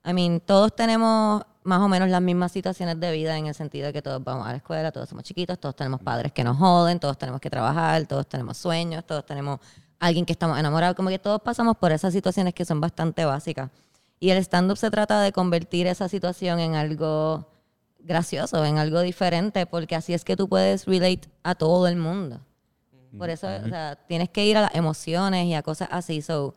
I 0.06 0.12
mean, 0.12 0.40
todos 0.40 0.74
tenemos 0.74 1.42
más 1.64 1.80
o 1.80 1.88
menos 1.88 2.08
las 2.10 2.20
mismas 2.20 2.52
situaciones 2.52 3.00
de 3.00 3.10
vida 3.12 3.36
en 3.38 3.46
el 3.46 3.54
sentido 3.54 3.86
de 3.86 3.92
que 3.92 4.02
todos 4.02 4.22
vamos 4.22 4.46
a 4.46 4.50
la 4.50 4.56
escuela, 4.56 4.92
todos 4.92 5.08
somos 5.08 5.24
chiquitos, 5.24 5.58
todos 5.58 5.74
tenemos 5.74 6.00
padres 6.00 6.32
que 6.32 6.44
nos 6.44 6.58
joden, 6.58 7.00
todos 7.00 7.16
tenemos 7.16 7.40
que 7.40 7.48
trabajar, 7.48 8.06
todos 8.06 8.26
tenemos 8.28 8.58
sueños, 8.58 9.04
todos 9.04 9.24
tenemos 9.24 9.60
alguien 9.98 10.26
que 10.26 10.32
estamos 10.32 10.58
enamorados, 10.58 10.94
como 10.94 11.08
que 11.08 11.18
todos 11.18 11.40
pasamos 11.40 11.76
por 11.78 11.90
esas 11.90 12.12
situaciones 12.12 12.52
que 12.52 12.64
son 12.64 12.80
bastante 12.80 13.24
básicas. 13.24 13.70
Y 14.20 14.30
el 14.30 14.38
stand-up 14.38 14.76
se 14.76 14.90
trata 14.90 15.20
de 15.20 15.32
convertir 15.32 15.86
esa 15.86 16.08
situación 16.08 16.60
en 16.60 16.74
algo 16.74 17.46
gracioso, 18.04 18.64
en 18.64 18.78
algo 18.78 19.00
diferente, 19.00 19.66
porque 19.66 19.96
así 19.96 20.14
es 20.14 20.24
que 20.24 20.36
tú 20.36 20.48
puedes 20.48 20.86
relate 20.86 21.22
a 21.42 21.54
todo 21.54 21.86
el 21.88 21.96
mundo. 21.96 22.40
Por 23.18 23.30
eso, 23.30 23.46
o 23.46 23.68
sea, 23.68 23.96
tienes 24.08 24.28
que 24.30 24.44
ir 24.44 24.56
a 24.56 24.62
las 24.62 24.74
emociones 24.74 25.46
y 25.46 25.54
a 25.54 25.62
cosas 25.62 25.88
así. 25.92 26.20
So, 26.20 26.54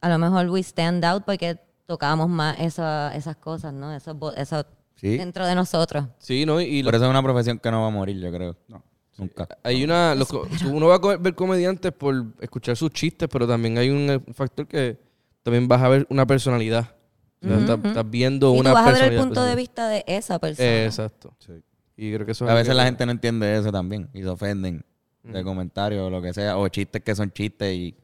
a 0.00 0.08
lo 0.08 0.18
mejor 0.18 0.48
we 0.50 0.60
stand 0.60 1.04
out 1.04 1.24
porque 1.24 1.58
tocamos 1.86 2.28
más 2.28 2.58
esa- 2.60 3.14
esas 3.14 3.36
cosas, 3.36 3.72
¿no? 3.72 3.94
Eso, 3.94 4.16
eso 4.36 4.64
Sí. 4.96 5.16
dentro 5.16 5.46
de 5.46 5.54
nosotros. 5.54 6.06
Sí, 6.18 6.44
¿no? 6.44 6.60
Y 6.60 6.82
lo- 6.82 6.88
Por 6.88 6.96
eso 6.96 7.04
es 7.04 7.10
una 7.10 7.22
profesión 7.22 7.58
que 7.58 7.70
no 7.70 7.82
va 7.82 7.86
a 7.88 7.90
morir, 7.90 8.18
yo 8.20 8.30
creo. 8.32 8.56
No. 8.68 8.82
Nunca. 9.16 9.48
hay 9.64 9.82
una... 9.82 10.14
los 10.14 10.30
uno 10.64 10.86
va 10.86 10.94
a 10.94 11.16
ver 11.16 11.34
comediantes 11.34 11.90
por 11.90 12.14
escuchar 12.40 12.76
sus 12.76 12.90
chistes, 12.90 13.28
pero 13.32 13.48
también 13.48 13.76
hay 13.76 13.90
un 13.90 14.08
eh, 14.10 14.20
factor 14.32 14.64
que 14.68 14.96
también 15.42 15.66
vas 15.66 15.82
a 15.82 15.88
ver 15.88 16.06
una 16.08 16.24
personalidad. 16.24 16.94
Ujú, 17.42 17.54
estás, 17.86 18.10
viendo 18.10 18.54
Y 18.54 18.58
una 18.60 18.70
tú 18.70 18.74
vas 18.74 18.86
a 18.88 18.92
ver 18.92 19.12
el 19.12 19.20
punto 19.20 19.42
de 19.44 19.54
vista 19.54 19.88
de 19.88 20.04
esa 20.06 20.38
persona. 20.38 20.68
Eh, 20.68 20.86
exacto. 20.86 21.34
Sí. 21.38 21.52
Y 21.96 22.12
creo 22.12 22.24
que 22.26 22.32
eso 22.32 22.48
A 22.48 22.54
veces 22.54 22.68
que- 22.68 22.74
la 22.74 22.84
gente 22.84 23.04
no 23.06 23.12
entiende 23.12 23.56
eso 23.56 23.70
también 23.72 24.08
y 24.14 24.22
se 24.22 24.28
ofenden 24.28 24.84
de 25.22 25.44
comentarios 25.44 26.06
o 26.06 26.10
lo 26.10 26.22
que 26.22 26.32
sea, 26.32 26.56
o 26.56 26.66
chistes 26.68 27.02
que 27.02 27.14
son 27.14 27.30
chistes 27.30 27.74
y 27.74 27.94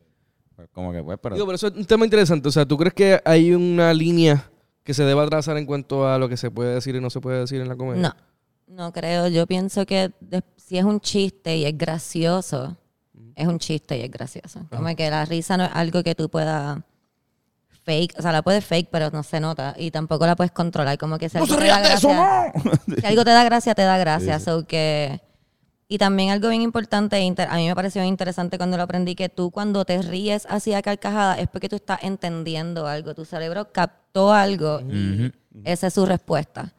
pues, 0.55 0.69
como 0.73 0.93
que 0.93 1.03
pues, 1.03 1.19
pero 1.23 1.35
Digo, 1.37 1.47
pero 1.47 1.57
eso 1.57 1.69
es 1.69 1.75
un 1.75 1.85
tema 1.87 2.05
interesante. 2.05 2.49
O 2.49 2.53
sea, 2.53 2.67
¿tú 2.67 2.77
crees 2.77 2.93
que 2.95 3.21
hay 3.25 3.53
una 3.55 3.95
línea 3.95 4.51
que 4.83 4.93
se 4.93 5.05
deba 5.05 5.27
trazar 5.27 5.57
en 5.57 5.65
cuanto 5.65 6.07
a 6.07 6.19
lo 6.19 6.29
que 6.29 6.37
se 6.37 6.51
puede 6.51 6.75
decir 6.75 6.95
y 6.97 7.01
no 7.01 7.09
se 7.11 7.21
puede 7.21 7.41
decir 7.41 7.61
en 7.61 7.69
la 7.69 7.77
comedia? 7.77 8.03
No, 8.03 8.15
no 8.77 8.93
creo. 8.93 9.29
Yo 9.29 9.47
pienso 9.47 9.87
que 9.87 10.13
de- 10.21 10.43
si 10.57 10.77
es 10.77 10.85
un 10.85 11.01
chiste 11.01 11.57
y 11.57 11.65
es 11.65 11.77
gracioso, 11.79 12.77
es 13.35 13.47
un 13.47 13.59
chiste 13.59 13.97
y 13.99 14.03
es 14.03 14.11
gracioso. 14.11 14.67
Como 14.71 14.95
que 14.95 15.09
la 15.09 15.25
risa 15.25 15.57
no 15.57 15.65
es 15.65 15.71
algo 15.73 16.03
que 16.03 16.15
tú 16.15 16.29
puedas 16.29 16.79
fake, 17.85 18.15
o 18.19 18.23
sea, 18.23 18.33
la 18.33 18.43
puedes 18.43 18.65
fake, 18.65 18.89
pero 18.91 19.11
no 19.11 19.23
se 19.23 19.41
nota 19.41 19.75
y 19.79 19.91
tampoco 19.91 20.27
la 20.27 20.35
puedes 20.37 20.53
controlar. 20.53 20.99
Como 20.99 21.19
que 21.19 21.29
si 21.29 21.39
algo 21.39 21.47
te 21.57 21.67
da 21.69 21.81
gracia, 21.81 22.53
si 23.01 23.07
algo 23.07 23.25
te 23.25 23.31
da 23.31 23.45
gracia, 23.45 23.75
te 23.75 23.83
da 23.83 23.99
gracia. 23.99 24.39
So 24.41 24.67
que 24.67 25.21
y 25.87 25.99
también 25.99 26.31
algo 26.31 26.49
bien 26.49 26.63
importante, 26.63 27.21
inter- 27.21 27.47
a 27.51 27.57
mí 27.57 27.69
me 27.69 27.75
pareció 27.75 28.03
interesante 28.03 28.57
cuando 28.57 28.79
lo 28.79 28.85
aprendí, 28.85 29.15
que 29.15 29.29
tú 29.29 29.51
cuando 29.51 29.85
te 29.85 30.01
ríes 30.01 30.47
así 30.49 30.73
a 30.73 30.81
carcajada 30.81 31.39
es 31.39 31.47
porque 31.49 31.69
tú 31.69 31.77
estás 31.77 32.03
entendiendo 32.03 32.87
algo. 32.87 33.15
Tu 33.15 33.25
cerebro 33.27 33.71
captó 33.71 34.33
algo 34.33 34.81
y 34.81 35.33
esa 35.65 35.87
es 35.89 35.95
su 35.95 36.07
respuesta. 36.07 36.73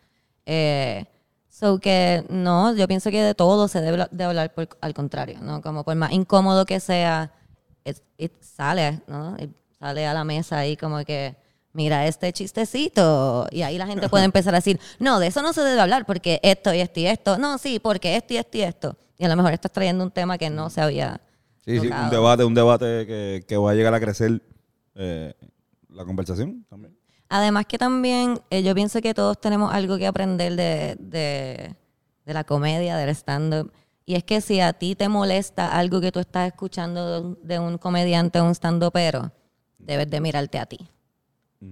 Eh, 0.45 1.05
so 1.49 1.79
que 1.79 2.25
no, 2.29 2.73
yo 2.75 2.87
pienso 2.87 3.11
que 3.11 3.21
de 3.23 3.35
todo 3.35 3.67
se 3.67 3.79
debe 3.79 4.07
de 4.11 4.23
hablar 4.23 4.53
por- 4.53 4.69
al 4.81 4.93
contrario, 4.93 5.37
¿no? 5.41 5.61
Como 5.61 5.83
por 5.83 5.95
más 5.95 6.11
incómodo 6.11 6.65
que 6.65 6.79
sea, 6.79 7.31
it- 7.85 8.01
it 8.17 8.33
sale, 8.41 9.01
¿no? 9.07 9.35
It 9.39 9.51
sale 9.86 10.07
a 10.07 10.15
la 10.15 10.23
mesa 10.23 10.57
ahí 10.57 10.75
como 10.75 11.03
que 11.05 11.36
mira 11.73 12.07
este 12.07 12.33
chistecito. 12.33 13.47
Y 13.51 13.61
ahí 13.61 13.77
la 13.77 13.86
gente 13.86 14.09
puede 14.09 14.25
empezar 14.31 14.55
a 14.55 14.57
decir, 14.57 14.79
no, 14.97 15.19
de 15.19 15.27
eso 15.27 15.43
no 15.43 15.53
se 15.53 15.61
debe 15.61 15.79
hablar 15.79 16.05
porque 16.07 16.39
esto 16.41 16.73
y 16.73 16.79
esto 16.79 16.99
y 16.99 17.05
esto. 17.05 17.38
No, 17.38 17.59
sí, 17.59 17.79
porque 17.79 18.15
esto 18.15 18.33
y 18.33 18.38
esto 18.38 18.57
y 18.57 18.61
esto. 18.61 18.97
Y 19.17 19.25
a 19.25 19.27
lo 19.27 19.36
mejor 19.36 19.53
estás 19.53 19.71
trayendo 19.71 20.03
un 20.03 20.11
tema 20.11 20.38
que 20.38 20.49
no 20.49 20.69
se 20.69 20.81
había 20.81 21.21
Sí, 21.63 21.79
sí, 21.79 21.88
un 21.88 22.09
debate, 22.09 22.43
un 22.43 22.53
debate 22.53 23.07
que, 23.07 23.43
que 23.47 23.57
va 23.57 23.71
a 23.71 23.73
llegar 23.73 23.93
a 23.93 23.99
crecer 23.99 24.41
eh, 24.95 25.33
la 25.89 26.05
conversación 26.05 26.65
también. 26.69 26.95
Además 27.29 27.65
que 27.65 27.77
también 27.77 28.39
eh, 28.51 28.61
yo 28.61 28.75
pienso 28.75 29.01
que 29.01 29.13
todos 29.13 29.39
tenemos 29.39 29.73
algo 29.73 29.97
que 29.97 30.05
aprender 30.05 30.55
de, 30.55 30.95
de, 30.99 31.75
de 32.23 32.33
la 32.33 32.43
comedia, 32.43 32.97
del 32.97 33.09
stand-up. 33.09 33.71
Y 34.05 34.15
es 34.15 34.23
que 34.23 34.41
si 34.41 34.59
a 34.59 34.73
ti 34.73 34.95
te 34.95 35.09
molesta 35.09 35.75
algo 35.75 36.01
que 36.01 36.11
tú 36.11 36.19
estás 36.19 36.47
escuchando 36.47 37.13
de 37.13 37.19
un, 37.19 37.39
de 37.43 37.59
un 37.59 37.77
comediante 37.79 38.39
o 38.39 38.45
un 38.45 38.51
stand-upero, 38.53 39.31
debes 39.86 40.09
de 40.09 40.19
mirarte 40.19 40.59
a 40.59 40.65
ti. 40.65 40.89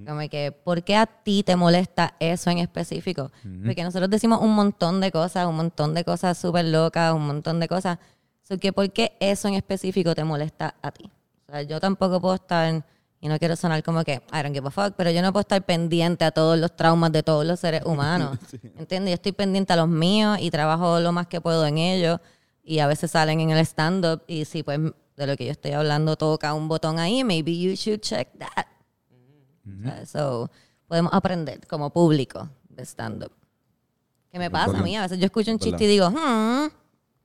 Como 0.07 0.21
que, 0.29 0.51
¿por 0.51 0.83
qué 0.83 0.95
a 0.95 1.05
ti 1.05 1.43
te 1.43 1.55
molesta 1.55 2.15
eso 2.19 2.49
en 2.49 2.57
específico? 2.57 3.31
Porque 3.63 3.83
nosotros 3.83 4.09
decimos 4.09 4.41
un 4.41 4.55
montón 4.55 5.01
de 5.01 5.11
cosas, 5.11 5.45
un 5.45 5.55
montón 5.55 5.93
de 5.93 6.03
cosas 6.03 6.37
súper 6.37 6.65
locas, 6.65 7.13
un 7.13 7.27
montón 7.27 7.59
de 7.59 7.67
cosas. 7.67 7.99
So 8.43 8.57
que, 8.57 8.73
¿Por 8.73 8.91
qué 8.91 9.15
eso 9.19 9.47
en 9.47 9.53
específico 9.53 10.15
te 10.15 10.23
molesta 10.23 10.75
a 10.81 10.91
ti? 10.91 11.11
O 11.47 11.51
sea, 11.51 11.61
yo 11.61 11.79
tampoco 11.79 12.19
puedo 12.19 12.35
estar, 12.35 12.83
y 13.21 13.27
no 13.27 13.37
quiero 13.37 13.55
sonar 13.55 13.83
como 13.83 14.03
que, 14.03 14.13
I 14.33 14.41
don't 14.41 14.53
give 14.53 14.67
a 14.67 14.71
fuck, 14.71 14.95
pero 14.97 15.11
yo 15.11 15.21
no 15.21 15.31
puedo 15.31 15.41
estar 15.41 15.63
pendiente 15.63 16.25
a 16.25 16.31
todos 16.31 16.57
los 16.57 16.75
traumas 16.75 17.11
de 17.11 17.21
todos 17.21 17.45
los 17.45 17.59
seres 17.59 17.83
humanos. 17.85 18.37
¿Entiendes? 18.77 19.11
Yo 19.11 19.15
estoy 19.15 19.31
pendiente 19.33 19.73
a 19.73 19.75
los 19.75 19.87
míos 19.87 20.37
y 20.41 20.49
trabajo 20.49 20.99
lo 20.99 21.11
más 21.11 21.27
que 21.27 21.39
puedo 21.39 21.65
en 21.65 21.77
ellos. 21.77 22.19
Y 22.63 22.79
a 22.79 22.87
veces 22.87 23.11
salen 23.11 23.41
en 23.41 23.51
el 23.51 23.59
stand-up 23.59 24.23
y 24.25 24.45
si 24.45 24.63
pues 24.63 24.79
de 25.15 25.27
lo 25.27 25.35
que 25.37 25.45
yo 25.45 25.51
estoy 25.51 25.71
hablando 25.71 26.15
toca 26.15 26.53
un 26.53 26.67
botón 26.67 26.99
ahí, 26.99 27.23
maybe 27.23 27.57
you 27.57 27.73
should 27.75 27.99
check 28.01 28.29
that. 28.37 28.65
O 29.65 29.83
sea, 29.83 30.05
So, 30.05 30.49
podemos 30.87 31.13
aprender 31.13 31.65
como 31.67 31.91
público 31.91 32.49
de 32.69 32.83
stand-up. 32.85 33.31
¿Qué 34.31 34.39
me 34.39 34.49
pasa 34.49 34.77
a 34.79 34.81
mí? 34.81 34.97
A 34.97 35.03
veces 35.03 35.19
yo 35.19 35.25
escucho 35.25 35.51
un 35.51 35.57
¿Verdad? 35.57 35.69
chiste 35.71 35.83
y 35.85 35.87
digo, 35.87 36.09
hmm, 36.09 36.67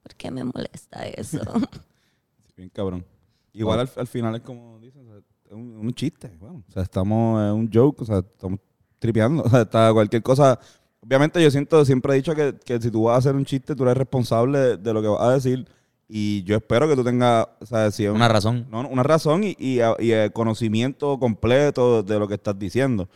¿por 0.03 0.14
qué 0.14 0.30
me 0.30 0.45
molesta 0.45 1.07
eso? 1.07 1.41
Bien 2.57 2.68
cabrón. 2.68 3.05
Igual 3.53 3.80
al, 3.80 3.91
al 3.97 4.07
final 4.07 4.34
es 4.36 4.43
como 4.43 4.78
dicen, 4.78 5.09
o 5.09 5.12
sea, 5.12 5.22
es 5.47 5.53
un, 5.53 5.76
un 5.78 5.95
chiste. 5.95 6.28
bueno, 6.39 6.62
o 6.68 6.72
sea, 6.72 6.82
estamos 6.82 7.41
en 7.41 7.55
un 7.55 7.70
joke, 7.72 8.03
o 8.03 8.05
sea, 8.05 8.18
estamos 8.18 8.61
tripeando. 8.99 9.43
O 9.47 9.49
sea, 9.49 9.62
está 9.62 9.93
cualquier 9.93 10.22
cosa. 10.22 10.59
Obviamente 11.01 11.43
yo 11.43 11.51
siento, 11.51 11.82
siempre 11.84 12.12
he 12.12 12.16
dicho 12.16 12.34
que, 12.34 12.57
que 12.64 12.80
si 12.80 12.91
tú 12.91 13.05
vas 13.05 13.14
a 13.14 13.18
hacer 13.18 13.34
un 13.34 13.45
chiste, 13.45 13.74
tú 13.74 13.84
eres 13.84 13.97
responsable 13.97 14.59
de, 14.59 14.76
de 14.76 14.93
lo 14.93 15.01
que 15.01 15.09
vas 15.09 15.22
a 15.22 15.32
decir. 15.32 15.66
Y 16.09 16.42
yo 16.44 16.56
espero 16.56 16.88
que 16.88 16.96
tú 16.96 17.04
tengas, 17.04 17.46
o 17.61 17.66
sea, 17.66 17.90
si 17.90 18.04
es 18.04 18.11
un- 18.11 18.16
Una 18.16 18.28
razón. 18.28 18.66
no, 18.70 18.80
una 18.88 19.02
razón 19.02 19.44
y, 19.44 19.54
y, 19.59 19.80
y 19.98 20.11
el 20.12 20.32
conocimiento 20.32 21.18
completo 21.18 22.02
de 22.02 22.18
lo 22.18 22.26
que 22.26 22.34
estás 22.34 22.59
diciendo. 22.59 23.09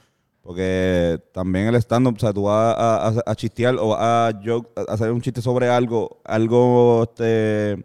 Porque 0.43 1.21
también 1.33 1.69
el 1.69 1.77
stand-up, 1.77 2.17
o 2.17 2.19
sea, 2.19 2.33
tú 2.33 2.43
vas 2.43 2.75
a, 2.77 3.09
a, 3.09 3.23
a 3.27 3.35
chistear 3.37 3.77
o 3.77 3.95
a, 3.95 4.31
joke- 4.45 4.69
a 4.77 4.93
hacer 4.93 5.11
un 5.13 5.21
chiste 5.23 5.41
sobre 5.41 5.69
algo, 5.69 6.21
algo 6.25 7.05
este, 7.05 7.83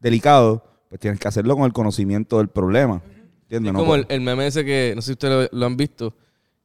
delicado, 0.00 0.62
pues 0.88 1.00
tienes 1.00 1.18
que 1.18 1.26
hacerlo 1.28 1.56
con 1.56 1.64
el 1.64 1.72
conocimiento 1.72 2.38
del 2.38 2.48
problema. 2.48 3.00
¿Entiendes? 3.44 3.70
Es 3.70 3.72
No 3.72 3.78
como 3.80 3.94
el, 3.94 4.06
el 4.10 4.20
meme 4.20 4.46
ese 4.46 4.64
que, 4.64 4.92
no 4.94 5.00
sé 5.02 5.06
si 5.06 5.12
ustedes 5.12 5.48
lo, 5.52 5.58
lo 5.58 5.66
han 5.66 5.76
visto, 5.76 6.14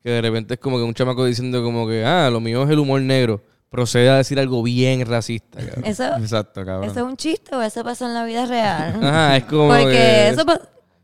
que 0.03 0.09
de 0.09 0.21
repente 0.21 0.55
es 0.55 0.59
como 0.59 0.77
que 0.77 0.83
un 0.83 0.93
chamaco 0.93 1.25
diciendo 1.25 1.63
como 1.63 1.87
que, 1.87 2.03
ah, 2.03 2.29
lo 2.29 2.39
mío 2.41 2.63
es 2.63 2.69
el 2.69 2.79
humor 2.79 3.01
negro. 3.01 3.41
Procede 3.71 4.09
a 4.09 4.17
decir 4.17 4.37
algo 4.37 4.61
bien 4.61 5.03
racista. 5.07 5.59
cabrón. 5.65 5.85
¿Eso, 5.85 6.03
Exacto, 6.17 6.65
cabrón. 6.65 6.89
¿Eso 6.89 6.99
es 6.99 7.05
un 7.05 7.15
chiste 7.17 7.55
o 7.55 7.61
eso 7.61 7.83
pasó 7.83 8.05
en 8.05 8.13
la 8.13 8.25
vida 8.25 8.45
real? 8.45 8.95
Ajá, 9.03 9.37
es 9.37 9.45
como 9.45 9.69
Porque 9.69 9.85
que... 9.91 10.29
eso 10.29 10.43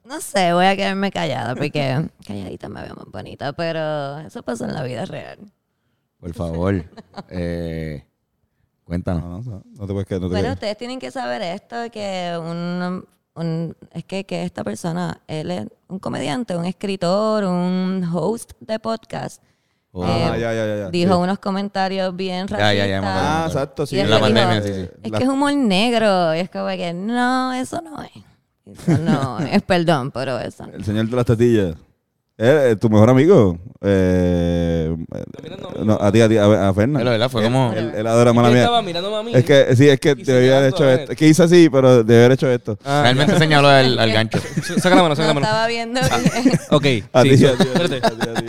no 0.04 0.22
sé, 0.22 0.54
voy 0.54 0.66
a 0.66 0.76
quedarme 0.76 1.10
callada 1.12 1.56
porque 1.56 2.10
calladita 2.28 2.70
me 2.70 2.82
veo 2.82 2.94
más 2.96 3.06
bonita, 3.12 3.52
pero 3.54 4.20
eso 4.20 4.44
pasó 4.44 4.66
en 4.66 4.74
la 4.74 4.84
vida 4.84 5.06
real. 5.06 5.40
Por 6.20 6.34
favor. 6.34 6.84
eh, 7.30 8.06
cuéntanos. 8.84 9.46
No, 9.46 9.52
no, 9.54 9.64
no 9.66 9.88
te 9.88 9.94
puedes 9.94 10.08
quedar. 10.08 10.22
No 10.22 10.28
te 10.28 10.32
Bueno, 10.34 10.44
quedes. 10.48 10.54
ustedes 10.56 10.78
tienen 10.78 11.00
que 11.00 11.12
saber 11.12 11.42
esto, 11.42 11.76
que 11.92 12.38
un, 12.42 13.06
un- 13.36 13.78
es 13.94 14.04
que, 14.06 14.26
que 14.26 14.44
esta 14.44 14.64
persona, 14.64 15.22
él 15.28 15.52
es 15.52 15.68
un 15.88 16.00
comediante, 16.00 16.56
un 16.58 16.66
escritor, 16.66 17.44
un 17.46 18.10
host 18.14 18.52
de 18.60 18.80
podcast. 18.80 19.42
Oh. 20.00 20.04
Ah, 20.06 20.34
Eh, 20.36 20.40
ya, 20.42 20.54
ya, 20.54 20.66
ya, 20.68 20.76
ya. 20.78 20.90
Dijo 20.90 21.16
Sí. 21.16 21.20
unos 21.22 21.40
comentarios 21.40 22.16
bien 22.16 22.46
Ya, 22.48 22.58
racistas. 22.58 22.76
ya, 22.78 22.86
ya. 22.88 23.02
Ah, 23.04 23.46
exacto, 23.48 23.86
sí. 23.86 24.00
En 24.00 24.10
la 24.10 24.20
pandemia, 24.20 24.62
dijo, 24.62 24.68
sí, 24.76 24.82
sí. 24.84 24.90
Es 25.04 25.12
La- 25.12 25.18
que 25.18 25.24
es 25.24 25.30
humor 25.30 25.54
negro. 25.56 26.36
Y 26.36 26.40
es 26.40 26.50
como 26.50 26.68
que, 26.68 26.94
no, 26.94 27.54
eso 27.54 27.82
no 27.82 28.04
es. 28.04 28.12
Eso 28.80 28.98
no 29.00 29.40
es, 29.52 29.62
perdón, 29.64 30.12
pero 30.12 30.38
eso 30.40 30.68
no. 30.68 30.74
El 30.74 30.84
señor 30.86 31.08
de 31.10 31.16
las 31.16 31.26
tetillas. 31.26 31.76
Eh, 32.40 32.76
¿Tu 32.80 32.88
mejor 32.88 33.10
amigo? 33.10 33.58
Eh, 33.82 34.96
no, 35.84 35.98
a 36.00 36.12
ti, 36.12 36.22
a 36.22 36.30
ti, 36.30 36.38
a, 36.38 36.70
a 36.70 36.74
Fernan. 36.74 37.04
Verdad, 37.04 37.30
fue 37.30 37.44
como- 37.44 37.74
Él, 37.74 37.92
él 37.96 38.06
adora 38.06 38.32
mala 38.34 38.50
que 38.50 38.54
mía. 38.54 38.64
estaba 38.64 38.82
mirándome 38.84 39.16
a 39.18 39.24
mí. 39.24 39.32
Es 39.34 39.44
que, 39.44 39.76
sí, 39.76 39.90
es 39.90 40.00
que 40.00 40.12
Y 40.12 40.24
debía 40.24 40.58
haber 40.60 40.70
hecho 40.70 40.88
esto. 40.88 41.12
Es 41.14 41.18
que 41.18 41.28
hice 41.28 41.42
así, 41.44 41.68
pero 41.72 42.04
debía 42.04 42.26
haber 42.26 42.34
hecho 42.34 42.48
esto. 42.52 42.78
Ah, 42.86 43.00
Realmente 43.04 43.40
señaló 43.40 43.68
al, 43.70 43.98
al 43.98 44.12
gancho. 44.12 44.38
ya. 44.56 44.80
Saca 44.80 44.96
la 44.96 45.02
mano, 45.02 45.16
saca 45.16 45.30
la 45.30 45.34
mano. 45.34 45.46
estaba 45.48 45.66
viendo. 45.68 46.00
Ok, 46.70 46.86
A 47.14 47.24
sí, 47.24 47.30
ti, 47.38 47.46
a 47.46 47.58
ti, 47.58 47.68
a 47.74 47.88
ti, 47.88 48.46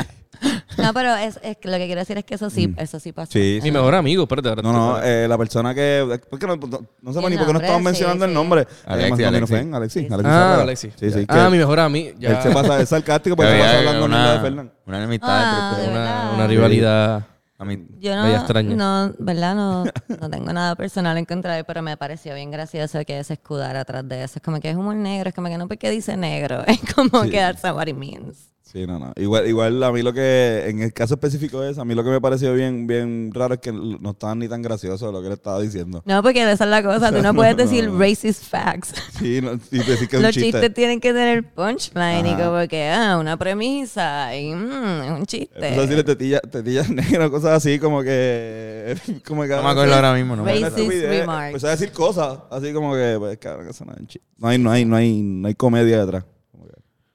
no, 0.82 0.94
pero 0.94 1.14
es, 1.16 1.38
es 1.42 1.56
que 1.56 1.68
lo 1.70 1.76
que 1.76 1.86
quiero 1.86 2.00
decir 2.00 2.16
es 2.18 2.24
que 2.24 2.34
eso 2.34 2.50
sí, 2.50 2.72
eso 2.78 2.98
sí 3.00 3.12
pasó. 3.12 3.32
Sí, 3.32 3.58
Mi 3.62 3.70
mejor 3.70 3.94
amigo, 3.94 4.22
espérate. 4.24 4.48
ahora 4.48 4.62
No, 4.62 4.72
no, 4.72 5.02
eh, 5.02 5.26
la 5.28 5.36
persona 5.38 5.74
que. 5.74 6.20
¿Por 6.30 6.38
qué 6.38 6.46
no, 6.46 6.56
no, 6.56 6.66
no 7.02 7.12
sé 7.12 7.18
El 7.20 7.30
ni 7.30 7.36
por 7.36 7.46
qué 7.46 7.52
no 7.52 7.52
nombre, 7.52 7.66
estamos 7.66 7.78
sí, 7.80 7.84
mencionando 7.84 8.24
el 8.24 8.30
sí. 8.30 8.34
nombre. 8.34 8.60
Alexi, 8.84 8.84
Además, 8.86 9.18
no, 9.20 9.28
Alexi. 9.28 9.54
Alexi. 9.54 9.74
Alexi, 9.74 9.98
Alexi 10.12 10.28
Ah, 10.28 10.32
Zavala. 10.32 10.62
Alexi. 10.62 10.90
Sí, 10.96 11.10
sí. 11.10 11.24
Ah, 11.28 11.48
mi 11.50 11.58
mejor 11.58 11.80
amigo. 11.80 12.10
Ya. 12.18 12.30
Él 12.30 12.42
se 12.42 12.50
pasa, 12.50 12.80
es 12.80 12.88
sarcástico 12.88 13.36
porque 13.36 13.52
se 13.52 13.58
pasa 13.58 13.78
hablando 13.78 14.08
mierda 14.08 14.24
de 14.24 14.32
una, 14.34 14.42
Fernan. 14.42 14.72
una 14.86 14.98
enemistad 14.98 15.28
Ah, 15.30 15.42
entre 15.42 15.58
de 15.58 15.70
ustedes. 15.72 15.88
Una, 15.90 16.00
verdad. 16.04 16.34
una 16.34 16.46
rivalidad. 16.46 17.26
A 17.60 17.64
mí, 17.64 17.86
Yo 17.98 18.10
Bella 18.12 18.22
no, 18.22 18.36
extraña. 18.36 18.76
no, 18.76 19.14
¿verdad? 19.18 19.54
No, 19.56 19.84
no 20.20 20.30
tengo 20.30 20.52
nada 20.52 20.76
personal 20.76 21.18
en 21.18 21.24
contra 21.24 21.54
de 21.54 21.58
él, 21.58 21.64
pero 21.66 21.82
me 21.82 21.96
pareció 21.96 22.32
bien 22.36 22.52
gracioso 22.52 23.00
que 23.04 23.24
se 23.24 23.32
escudara 23.32 23.80
atrás 23.80 24.08
de 24.08 24.22
eso. 24.22 24.34
Es 24.36 24.42
como 24.44 24.60
que 24.60 24.70
es 24.70 24.76
humor 24.76 24.94
negro, 24.94 25.28
es 25.30 25.34
como 25.34 25.48
que 25.48 25.58
no 25.58 25.66
porque 25.66 25.90
dice 25.90 26.16
negro, 26.16 26.62
es 26.68 26.78
como 26.94 27.24
Sí. 27.24 27.30
que 27.30 27.38
that's 27.38 27.64
not 27.64 27.74
what 27.74 27.88
it 27.88 27.96
means. 27.96 28.50
Sí, 28.70 28.86
no, 28.86 28.98
no. 28.98 29.12
Igual, 29.16 29.46
igual 29.48 29.82
a 29.82 29.90
mí 29.90 30.02
lo 30.02 30.12
que, 30.12 30.64
en 30.66 30.82
el 30.82 30.92
caso 30.92 31.14
específico 31.14 31.62
de 31.62 31.70
eso, 31.70 31.80
a 31.80 31.86
mí 31.86 31.94
lo 31.94 32.04
que 32.04 32.10
me 32.10 32.20
pareció 32.20 32.52
bien, 32.52 32.86
bien 32.86 33.30
raro 33.32 33.54
es 33.54 33.60
que 33.60 33.72
no 33.72 34.10
estaban 34.10 34.40
ni 34.40 34.46
tan 34.46 34.60
graciosos 34.60 35.10
lo 35.10 35.22
que 35.22 35.28
él 35.28 35.32
estaba 35.32 35.58
diciendo. 35.58 36.02
No, 36.04 36.22
porque 36.22 36.42
esa 36.42 36.64
es 36.64 36.70
la 36.70 36.82
cosa, 36.82 37.10
tú 37.10 37.22
no 37.22 37.32
puedes 37.32 37.56
decir 37.56 37.90
racist 37.90 38.44
facts. 38.44 38.92
Sí, 39.18 39.40
no, 39.40 39.52
y 39.70 39.78
decir 39.78 40.06
que 40.06 40.16
es 40.16 40.20
un 40.20 40.22
Los 40.22 40.34
chiste. 40.34 40.52
chistes 40.52 40.74
tienen 40.74 41.00
que 41.00 41.14
tener 41.14 41.50
punchline 41.54 42.26
y 42.26 42.30
Ajá. 42.32 42.44
como 42.44 42.68
que, 42.68 42.90
ah, 42.90 43.16
una 43.18 43.38
premisa 43.38 44.36
y 44.36 44.54
mm, 44.54 45.02
es 45.02 45.10
un 45.12 45.24
chiste. 45.24 45.66
A 45.66 45.80
decirle 45.80 46.04
tetillas 46.04 46.42
tetillas 46.50 46.90
negras, 46.90 47.30
cosas 47.30 47.52
así 47.52 47.78
como 47.78 48.02
que... 48.02 48.96
Como 49.26 49.42
que 49.44 49.48
no 49.48 49.62
me 49.62 49.70
acuerdo 49.70 49.94
ahora 49.94 50.12
mismo. 50.12 50.36
No 50.36 50.44
Racist 50.44 50.76
remarks. 50.76 51.48
Empezó 51.48 51.68
a 51.68 51.70
decir 51.70 51.92
cosas 51.92 52.38
así 52.50 52.72
como 52.72 52.92
que, 52.94 53.16
pues, 53.18 53.38
cabrón, 53.38 53.64
que 53.64 53.70
eso 53.70 53.84
no 53.86 53.92
es 53.92 54.00
un 54.00 54.06
chiste. 54.06 54.26
No 54.36 54.48
hay, 54.48 54.58
no 54.58 54.70
hay, 54.70 54.84
no 54.84 54.96
hay, 54.96 55.22
no 55.22 55.48
hay 55.48 55.54
comedia 55.54 56.00
detrás. 56.00 56.24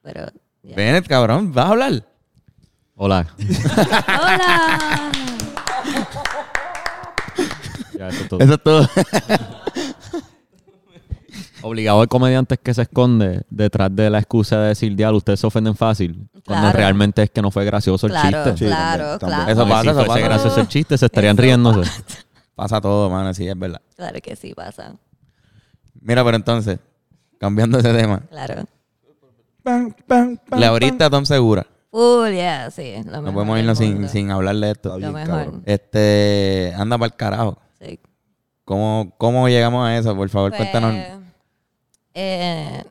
Pero, 0.03 0.27
Bennett, 0.63 1.07
cabrón, 1.07 1.51
¿vas 1.53 1.65
a 1.65 1.69
hablar? 1.69 2.05
Hola. 2.95 3.27
¡Hola! 4.07 5.11
Ya, 7.97 8.07
eso 8.07 8.21
es 8.23 8.29
todo. 8.29 8.39
Eso 8.39 8.53
es 8.53 8.63
todo. 8.63 8.87
Obligado 11.65 12.01
al 12.01 12.07
comediante 12.09 12.55
es 12.55 12.59
que 12.61 12.73
se 12.73 12.81
esconde 12.81 13.43
detrás 13.49 13.89
de 13.95 14.09
la 14.09 14.19
excusa 14.19 14.59
de 14.59 14.67
decir, 14.69 14.93
diablo, 14.97 15.17
ustedes 15.19 15.39
se 15.39 15.47
ofenden 15.47 15.75
fácil. 15.75 16.27
Cuando 16.45 16.73
realmente 16.73 17.23
es 17.23 17.29
que 17.29 17.41
no 17.41 17.51
fue 17.51 17.63
gracioso 17.63 18.07
el 18.07 18.11
Claro, 18.11 18.43
chiste. 18.43 18.57
Sí, 18.57 18.65
claro, 18.65 19.17
también, 19.17 19.19
también. 19.19 19.55
claro. 19.55 19.61
Eso 19.61 19.69
pasa, 19.69 19.81
si 19.83 19.87
eso 19.87 19.95
fuese 20.05 20.07
pasa. 20.09 20.19
gracioso 20.19 20.59
el 20.59 20.67
chiste, 20.67 20.97
se 20.97 21.05
estarían 21.05 21.35
Eso 21.35 21.41
riéndose. 21.41 21.89
Pasa 22.55 22.81
todo, 22.81 23.09
mano, 23.09 23.33
sí, 23.33 23.47
es 23.47 23.57
verdad. 23.57 23.81
Claro 23.95 24.19
que 24.21 24.35
sí 24.35 24.53
pasa. 24.53 24.95
Mira, 26.01 26.21
pero 26.25 26.35
entonces, 26.35 26.79
cambiando 27.39 27.79
ese 27.79 27.93
tema. 27.93 28.19
Claro. 28.29 28.65
Pam, 29.63 29.93
pam, 30.07 30.37
pam, 30.37 30.59
Le 30.59 30.65
abriste 30.65 31.03
a 31.03 31.09
Tom 31.09 31.25
Segura. 31.25 31.65
Full, 31.91 32.31
yeah, 32.33 32.69
sí. 32.71 32.95
Lo 33.05 33.21
No 33.21 33.33
podemos 33.33 33.59
irnos 33.59 33.77
sin, 33.77 34.09
sin 34.09 34.31
hablar 34.31 34.55
de 34.55 34.71
esto. 34.71 34.97
Lo 34.99 35.11
mejor. 35.11 35.27
cabrón. 35.29 35.63
Este, 35.65 36.73
anda 36.77 36.97
para 36.97 37.07
el 37.07 37.15
carajo. 37.15 37.57
Sí. 37.79 37.99
¿Cómo, 38.65 39.13
¿Cómo 39.17 39.47
llegamos 39.47 39.87
a 39.87 39.97
eso? 39.97 40.15
Por 40.15 40.27
favor, 40.29 40.51
Pues, 40.51 40.61
cuéntanos. 40.61 40.95
eh, 42.15 42.83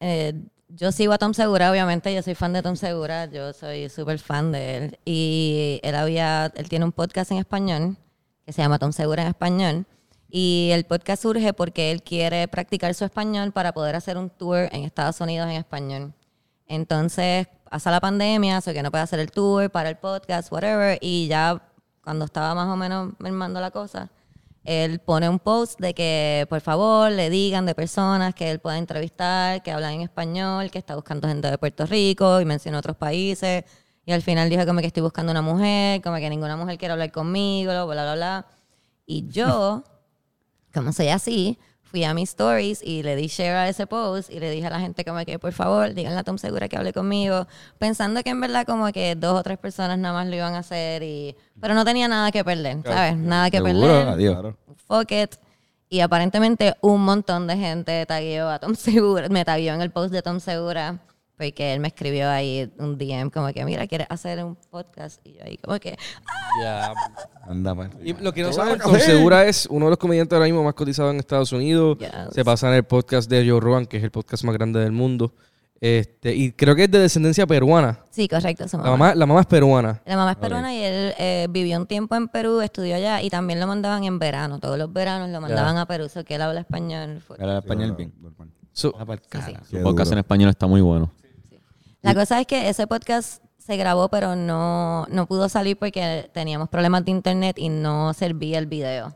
eh, 0.00 0.34
yo 0.68 0.90
sigo 0.90 1.12
a 1.12 1.18
Tom 1.18 1.34
Segura, 1.34 1.70
obviamente. 1.70 2.12
Yo 2.14 2.22
soy 2.22 2.34
fan 2.34 2.52
de 2.52 2.62
Tom 2.62 2.76
Segura. 2.76 3.26
Yo 3.26 3.52
soy 3.52 3.88
súper 3.88 4.18
fan 4.18 4.52
de 4.52 4.76
él. 4.76 4.98
Y 5.04 5.80
él 5.82 5.94
había, 5.94 6.46
él 6.56 6.68
tiene 6.68 6.84
un 6.84 6.92
podcast 6.92 7.30
en 7.30 7.38
español 7.38 7.96
que 8.44 8.52
se 8.52 8.62
llama 8.62 8.78
Tom 8.78 8.92
Segura 8.92 9.22
en 9.22 9.28
español. 9.28 9.86
Y 10.34 10.70
el 10.72 10.84
podcast 10.84 11.24
surge 11.24 11.52
porque 11.52 11.90
él 11.90 12.02
quiere 12.02 12.48
practicar 12.48 12.94
su 12.94 13.04
español 13.04 13.52
para 13.52 13.74
poder 13.74 13.96
hacer 13.96 14.16
un 14.16 14.30
tour 14.30 14.70
en 14.72 14.84
Estados 14.84 15.20
Unidos 15.20 15.46
en 15.50 15.56
español. 15.56 16.14
Entonces 16.66 17.48
pasa 17.70 17.90
la 17.90 18.00
pandemia, 18.00 18.62
so 18.62 18.72
que 18.72 18.82
no 18.82 18.90
puede 18.90 19.04
hacer 19.04 19.20
el 19.20 19.30
tour 19.30 19.70
para 19.70 19.90
el 19.90 19.98
podcast, 19.98 20.50
whatever. 20.50 20.96
Y 21.02 21.26
ya 21.28 21.60
cuando 22.02 22.24
estaba 22.24 22.54
más 22.54 22.66
o 22.66 22.76
menos 22.76 23.12
mermando 23.18 23.60
la 23.60 23.70
cosa, 23.70 24.10
él 24.64 25.00
pone 25.00 25.28
un 25.28 25.38
post 25.38 25.78
de 25.78 25.92
que 25.92 26.46
por 26.48 26.62
favor 26.62 27.10
le 27.10 27.28
digan 27.28 27.66
de 27.66 27.74
personas 27.74 28.34
que 28.34 28.50
él 28.50 28.58
pueda 28.58 28.78
entrevistar, 28.78 29.62
que 29.62 29.70
hablan 29.70 29.92
en 29.92 30.00
español, 30.00 30.70
que 30.70 30.78
está 30.78 30.94
buscando 30.94 31.28
gente 31.28 31.50
de 31.50 31.58
Puerto 31.58 31.84
Rico 31.84 32.40
y 32.40 32.46
menciona 32.46 32.78
otros 32.78 32.96
países. 32.96 33.64
Y 34.06 34.12
al 34.12 34.22
final 34.22 34.48
dijo 34.48 34.64
como 34.64 34.80
que 34.80 34.86
estoy 34.86 35.02
buscando 35.02 35.30
una 35.30 35.42
mujer, 35.42 36.00
como 36.00 36.16
que 36.16 36.30
ninguna 36.30 36.56
mujer 36.56 36.78
quiere 36.78 36.92
hablar 36.92 37.12
conmigo, 37.12 37.70
bla, 37.70 37.84
bla, 37.84 38.14
bla. 38.14 38.46
Y 39.04 39.28
yo, 39.28 39.84
como 40.72 40.92
soy 40.92 41.08
así, 41.08 41.58
fui 41.82 42.04
a 42.04 42.14
mis 42.14 42.30
stories 42.30 42.82
y 42.82 43.02
le 43.02 43.16
di 43.16 43.26
share 43.26 43.54
a 43.56 43.68
ese 43.68 43.86
post 43.86 44.30
y 44.30 44.40
le 44.40 44.50
dije 44.50 44.66
a 44.66 44.70
la 44.70 44.80
gente 44.80 45.04
como 45.04 45.22
que 45.26 45.38
por 45.38 45.52
favor 45.52 45.92
díganle 45.92 46.18
a 46.18 46.22
Tom 46.24 46.38
Segura 46.38 46.68
que 46.68 46.76
hable 46.78 46.92
conmigo, 46.92 47.46
pensando 47.78 48.22
que 48.22 48.30
en 48.30 48.40
verdad 48.40 48.64
como 48.66 48.90
que 48.92 49.14
dos 49.14 49.38
o 49.38 49.42
tres 49.42 49.58
personas 49.58 49.98
nada 49.98 50.14
más 50.14 50.26
lo 50.26 50.34
iban 50.34 50.54
a 50.54 50.60
hacer 50.60 51.02
y 51.02 51.36
pero 51.60 51.74
no 51.74 51.84
tenía 51.84 52.08
nada 52.08 52.32
que 52.32 52.42
perder, 52.44 52.78
¿sabes? 52.82 53.16
Nada 53.16 53.50
que 53.50 53.58
Seguro, 53.58 53.72
perder. 53.78 54.08
adiós. 54.08 54.32
Claro. 54.40 54.56
Fuck 54.86 55.12
it. 55.12 55.34
Y 55.90 56.00
aparentemente 56.00 56.74
un 56.80 57.04
montón 57.04 57.46
de 57.46 57.56
gente 57.58 58.06
tagueó 58.06 58.48
a 58.48 58.58
Tom 58.58 58.74
Segura, 58.76 59.28
me 59.28 59.44
tagueó 59.44 59.74
en 59.74 59.82
el 59.82 59.90
post 59.90 60.12
de 60.12 60.22
Tom 60.22 60.40
Segura 60.40 60.98
porque 61.42 61.72
él 61.74 61.80
me 61.80 61.88
escribió 61.88 62.28
ahí 62.30 62.70
un 62.78 62.96
DM 62.98 63.30
como 63.30 63.52
que 63.52 63.64
mira, 63.64 63.86
¿quieres 63.86 64.06
hacer 64.10 64.44
un 64.44 64.56
podcast? 64.70 65.20
Y 65.26 65.34
yo 65.34 65.40
ahí 65.44 65.56
como 65.58 65.78
que 65.78 65.96
Ya. 66.62 66.92
Anda, 67.46 67.74
pues. 67.74 67.90
Y 68.04 68.12
lo 68.14 68.32
que 68.32 68.42
no 68.42 68.52
saben. 68.52 68.78
Tom 68.78 68.96
Segura 68.98 69.44
es 69.46 69.66
uno 69.66 69.86
de 69.86 69.90
los 69.90 69.98
comediantes 69.98 70.34
ahora 70.36 70.46
mismo 70.46 70.62
más 70.62 70.74
cotizados 70.74 71.12
en 71.12 71.18
Estados 71.20 71.52
Unidos. 71.52 71.98
Yes. 71.98 72.10
Se 72.32 72.44
pasa 72.44 72.68
en 72.68 72.74
el 72.74 72.84
podcast 72.84 73.28
de 73.28 73.48
Joe 73.48 73.60
Rogan, 73.60 73.86
que 73.86 73.96
es 73.96 74.04
el 74.04 74.10
podcast 74.10 74.44
más 74.44 74.54
grande 74.54 74.78
del 74.80 74.92
mundo. 74.92 75.32
Este, 75.80 76.32
y 76.32 76.52
creo 76.52 76.76
que 76.76 76.84
es 76.84 76.90
de 76.92 77.00
descendencia 77.00 77.44
peruana. 77.44 77.98
sí, 78.10 78.28
correcto, 78.28 78.68
su 78.68 78.76
La 78.78 78.84
mamá. 78.84 79.16
la 79.16 79.26
mamá 79.26 79.40
es 79.40 79.46
peruana. 79.46 80.00
La 80.06 80.14
mamá 80.16 80.30
es 80.30 80.36
peruana 80.36 80.72
y 80.72 80.80
él 80.80 81.12
eh, 81.18 81.48
vivió 81.50 81.76
un 81.76 81.86
tiempo 81.88 82.14
en 82.14 82.28
Perú, 82.28 82.60
estudió 82.60 82.94
allá 82.94 83.20
y 83.20 83.30
también 83.30 83.58
lo 83.58 83.66
mandaban 83.66 84.04
en 84.04 84.20
verano. 84.20 84.60
Todos 84.60 84.78
los 84.78 84.92
veranos 84.92 85.28
lo 85.30 85.40
mandaban 85.40 85.76
a 85.78 85.86
Perú, 85.86 86.08
so 86.08 86.22
que 86.24 86.36
él 86.36 86.42
habla 86.42 86.60
español. 86.60 87.20
Era 87.36 87.58
español 87.58 87.96
bien. 87.96 88.12
So, 88.72 88.94
Ah, 88.96 89.04
Su 89.04 89.82
podcast 89.82 90.10
duro. 90.10 90.12
en 90.12 90.18
español 90.18 90.50
está 90.50 90.68
muy 90.68 90.80
bueno. 90.80 91.10
La 92.02 92.14
cosa 92.14 92.40
es 92.40 92.46
que 92.46 92.68
ese 92.68 92.86
podcast 92.86 93.42
se 93.58 93.76
grabó, 93.76 94.08
pero 94.08 94.34
no, 94.34 95.06
no 95.08 95.26
pudo 95.26 95.48
salir 95.48 95.76
porque 95.76 96.28
teníamos 96.32 96.68
problemas 96.68 97.04
de 97.04 97.12
internet 97.12 97.56
y 97.58 97.68
no 97.68 98.12
servía 98.12 98.58
el 98.58 98.66
video. 98.66 99.14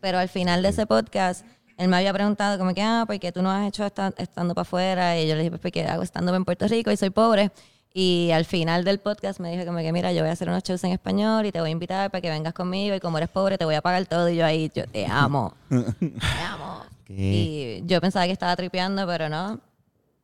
Pero 0.00 0.18
al 0.18 0.28
final 0.28 0.62
de 0.62 0.68
ese 0.68 0.86
podcast, 0.86 1.44
él 1.76 1.88
me 1.88 1.96
había 1.96 2.12
preguntado 2.12 2.58
como 2.58 2.74
que, 2.74 2.82
ah, 2.82 3.04
¿por 3.06 3.18
qué 3.18 3.32
tú 3.32 3.42
no 3.42 3.50
has 3.50 3.66
hecho 3.66 3.84
esta- 3.84 4.14
estando 4.18 4.54
para 4.54 4.62
afuera? 4.62 5.18
Y 5.18 5.26
yo 5.26 5.34
le 5.34 5.40
dije, 5.40 5.50
pues 5.50 5.60
porque 5.62 5.84
hago 5.84 6.02
estando 6.02 6.34
en 6.34 6.44
Puerto 6.44 6.68
Rico 6.68 6.92
y 6.92 6.96
soy 6.96 7.10
pobre. 7.10 7.50
Y 7.92 8.30
al 8.32 8.44
final 8.44 8.84
del 8.84 9.00
podcast 9.00 9.40
me 9.40 9.50
dijo 9.50 9.64
como 9.66 9.78
que, 9.78 9.90
mira, 9.92 10.12
yo 10.12 10.20
voy 10.22 10.30
a 10.30 10.32
hacer 10.34 10.48
unos 10.48 10.62
shows 10.62 10.84
en 10.84 10.92
español 10.92 11.46
y 11.46 11.50
te 11.52 11.58
voy 11.60 11.70
a 11.70 11.72
invitar 11.72 12.10
para 12.12 12.20
que 12.20 12.30
vengas 12.30 12.52
conmigo 12.52 12.94
y 12.94 13.00
como 13.00 13.18
eres 13.18 13.30
pobre 13.30 13.58
te 13.58 13.64
voy 13.64 13.74
a 13.74 13.82
pagar 13.82 14.06
todo. 14.06 14.28
Y 14.28 14.36
yo 14.36 14.46
ahí, 14.46 14.70
yo 14.72 14.84
te 14.86 15.06
amo. 15.06 15.54
te 15.68 15.76
amo. 16.46 16.82
¿Qué? 17.04 17.14
Y 17.16 17.82
yo 17.86 18.00
pensaba 18.00 18.26
que 18.26 18.32
estaba 18.32 18.54
tripeando, 18.54 19.04
pero 19.08 19.28
no. 19.28 19.58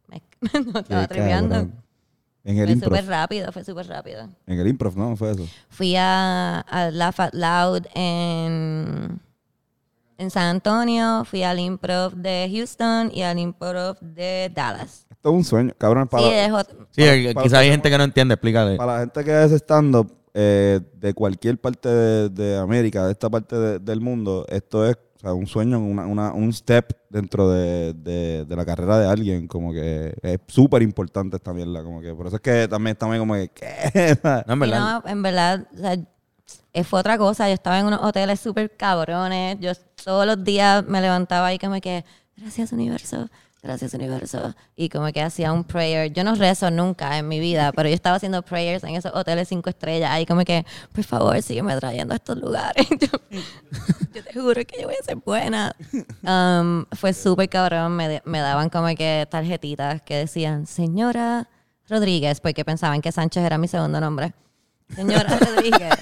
Me- 0.06 0.22
no 0.72 0.78
estaba 0.80 1.08
tripeando. 1.08 1.68
Cabrón. 2.45 2.57
En 2.57 2.59
el 2.59 2.64
Fue 2.66 2.72
improv. 2.74 2.90
súper 2.99 3.07
rápido, 3.11 3.53
fue 3.53 3.64
súper 3.64 3.86
rápido. 3.88 4.28
En 4.47 4.59
el 4.61 4.68
improv, 4.68 4.97
¿no? 4.97 5.16
Fue 5.16 5.30
eso. 5.32 5.47
Fui 5.70 5.95
a, 5.97 6.61
a 6.61 6.90
Laugh 6.90 7.18
Out 7.20 7.34
Loud 7.34 7.86
en, 7.95 9.20
en 10.18 10.30
San 10.30 10.45
Antonio, 10.45 11.24
fui 11.24 11.42
al 11.42 11.59
improv 11.59 12.14
de 12.14 12.51
Houston 12.55 13.11
y 13.12 13.22
al 13.22 13.38
improv 13.38 13.99
de 14.01 14.51
Dallas. 14.55 15.07
Esto 15.11 15.30
es 15.30 15.34
un 15.36 15.45
sueño. 15.45 15.72
Cabrón, 15.78 16.07
para, 16.07 16.22
sí, 16.22 16.30
es 16.32 16.51
ot- 16.51 16.68
Sí, 16.90 17.03
Para- 17.03 17.34
para- 17.34 17.45
quizá 17.45 17.59
hay 17.61 17.70
gente 17.70 17.90
que 17.90 17.99
no 17.99 18.05
entiende, 18.05 18.34
explícale. 18.34 18.76
para 18.76 18.92
la 18.95 18.99
gente 19.01 19.24
que 19.24 19.45
es 19.45 19.53
stand-up 19.53 20.12
eh, 20.34 20.80
de 20.95 21.14
cualquier 21.14 21.59
parte 21.59 21.88
de, 21.88 22.28
de 22.28 22.59
América, 22.59 23.07
de 23.07 23.12
esta 23.12 23.30
parte 23.30 23.57
de- 23.57 23.78
del 23.78 24.01
mundo, 24.01 24.45
esto 24.49 24.86
es 24.86 24.97
sea, 25.24 25.34
un 25.34 25.46
sueño, 25.46 25.78
una, 25.78 26.06
una- 26.06 26.32
un 26.32 26.52
step 26.52 26.92
dentro 27.10 27.50
de, 27.50 27.92
de- 27.94 28.44
de 28.44 28.56
la 28.56 28.64
carrera 28.64 28.98
de 28.98 29.08
alguien. 29.08 29.46
Como 29.48 29.72
que 29.72 30.14
es 30.22 30.38
súper 30.46 30.82
importante 30.82 31.36
esta 31.36 31.52
mierda. 31.52 31.82
Como 31.82 32.00
que 32.00 32.14
por 32.14 32.26
eso 32.26 32.36
es 32.36 32.42
que 32.42 32.68
también 32.68 32.92
estamos 32.92 33.14
ahí 33.14 33.18
como 33.20 33.34
que, 33.34 33.48
¿qué? 33.48 34.18
No, 34.46 34.52
en 34.54 34.58
verdad. 34.60 35.02
no, 35.04 35.10
en 35.10 35.22
verdad, 35.22 35.66
o 35.74 35.76
sea, 35.78 35.96
eh, 36.72 36.84
fue 36.84 37.00
otra 37.00 37.16
cosa. 37.18 37.48
Yo 37.48 37.54
estaba 37.54 37.78
en 37.78 37.86
unos 37.86 38.00
hoteles 38.02 38.40
súper 38.40 38.76
cabrones. 38.76 39.58
Yo 39.60 39.72
todos 40.04 40.26
los 40.26 40.42
días 40.44 40.84
me 40.86 41.00
levantaba 41.00 41.52
y 41.54 41.58
como 41.58 41.80
que, 41.80 42.04
gracias 42.36 42.72
universo, 42.72 43.28
gracias 43.64 43.94
universo. 43.94 44.54
Y 44.76 44.88
como 44.90 45.10
que 45.10 45.22
hacía 45.22 45.52
un 45.52 45.64
prayer. 45.64 46.12
Yo 46.12 46.22
no 46.22 46.34
rezo 46.34 46.70
nunca 46.70 47.18
en 47.18 47.26
mi 47.26 47.40
vida, 47.40 47.72
pero 47.72 47.88
yo 47.88 47.94
estaba 47.94 48.16
haciendo 48.16 48.42
prayers 48.42 48.84
en 48.84 48.94
esos 48.94 49.12
hoteles 49.14 49.48
cinco 49.48 49.70
estrellas. 49.70 50.10
Ahí 50.10 50.26
como 50.26 50.44
que, 50.44 50.64
por 50.92 51.02
favor, 51.02 51.40
sígueme 51.42 51.74
trayendo 51.76 52.12
a 52.12 52.16
estos 52.16 52.36
lugares. 52.36 52.86
yo, 53.00 53.08
yo 54.12 54.22
te 54.22 54.32
juro 54.32 54.64
que 54.66 54.80
yo 54.80 54.86
voy 54.86 54.96
a 55.00 55.04
ser 55.04 55.16
buena. 55.16 55.74
Um, 56.22 56.84
fue 56.92 57.12
súper 57.14 57.48
cabrón. 57.48 57.96
Me, 57.96 58.22
me 58.24 58.40
daban 58.40 58.68
como 58.68 58.86
que 58.94 59.26
tarjetitas 59.30 60.02
que 60.02 60.16
decían, 60.16 60.66
señora 60.66 61.48
Rodríguez, 61.88 62.40
porque 62.40 62.64
pensaban 62.64 63.00
que 63.00 63.12
Sánchez 63.12 63.44
era 63.44 63.58
mi 63.58 63.68
segundo 63.68 64.00
nombre. 64.00 64.34
Señora 64.95 65.38
Rodríguez. 65.40 65.95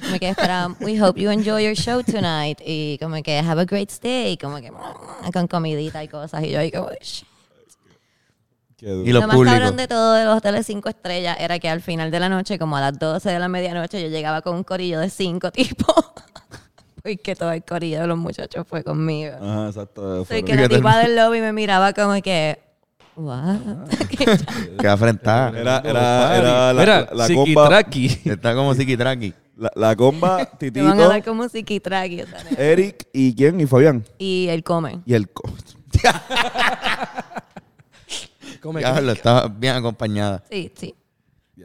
Como 0.00 0.18
que 0.18 0.28
espera, 0.28 0.68
we 0.80 1.00
hope 1.00 1.20
you 1.20 1.30
enjoy 1.30 1.64
your 1.64 1.74
show 1.74 2.02
tonight. 2.02 2.60
Y 2.64 2.98
como 2.98 3.22
que 3.22 3.38
have 3.38 3.60
a 3.60 3.64
great 3.64 3.90
stay. 3.90 4.36
Como 4.36 4.60
que 4.60 4.72
con 5.32 5.46
comidita 5.46 6.02
y 6.02 6.08
cosas. 6.08 6.42
Y 6.44 6.50
yo 6.50 6.58
ahí 6.58 6.70
como, 6.70 6.88
duro. 8.82 9.04
Y 9.04 9.12
Lo 9.12 9.26
más 9.26 9.38
cabrón 9.38 9.76
de 9.76 9.86
todo 9.86 10.14
de 10.14 10.24
los 10.24 10.36
hoteles 10.36 10.66
cinco 10.66 10.88
estrellas 10.88 11.36
era 11.38 11.60
que 11.60 11.68
al 11.68 11.80
final 11.80 12.10
de 12.10 12.18
la 12.18 12.28
noche, 12.28 12.58
como 12.58 12.76
a 12.76 12.80
las 12.80 12.98
12 12.98 13.30
de 13.30 13.38
la 13.38 13.46
medianoche, 13.48 14.02
yo 14.02 14.08
llegaba 14.08 14.42
con 14.42 14.56
un 14.56 14.64
corillo 14.64 14.98
de 14.98 15.08
cinco 15.08 15.52
tipos. 15.52 15.94
Porque 17.02 17.36
todo 17.36 17.52
el 17.52 17.64
corillo 17.64 18.00
de 18.00 18.06
los 18.08 18.18
muchachos 18.18 18.66
fue 18.66 18.82
conmigo. 18.82 19.34
Ajá, 19.40 19.68
exacto. 19.68 20.24
Soy 20.24 20.42
que 20.42 20.54
la 20.56 20.68
tipa 20.68 20.98
del 20.98 21.14
lobby 21.14 21.40
me 21.40 21.52
miraba 21.52 21.92
como 21.92 22.20
que, 22.22 22.58
what? 23.16 23.58
Que 24.80 24.88
afrentada. 24.88 25.58
Era, 25.58 25.78
era, 25.84 26.36
era 26.36 26.72
la, 26.72 26.80
Mira, 26.80 27.08
la, 27.12 27.28
la 27.28 27.34
comba. 27.34 27.80
Está 28.24 28.54
como 28.54 28.74
psiquitraqui. 28.74 29.34
la, 29.56 29.70
la 29.74 29.96
comba, 29.96 30.44
Te 30.46 30.70
van 30.70 30.86
a 30.88 30.92
Titito, 30.92 31.08
dar 31.08 31.24
como 31.24 31.48
psiquitraqui. 31.48 32.22
o 32.22 32.26
sea, 32.26 32.38
Eric 32.58 33.06
y 33.12 33.34
quién, 33.34 33.60
y 33.60 33.66
Fabián. 33.66 34.04
Y 34.18 34.48
él 34.48 34.62
come. 34.64 35.00
Y 35.04 35.14
el 35.14 35.28
co- 35.30 35.50
Diablo, 38.78 39.12
estaba 39.12 39.48
bien 39.48 39.74
acompañada. 39.76 40.42
Sí, 40.50 40.72
sí. 40.76 40.94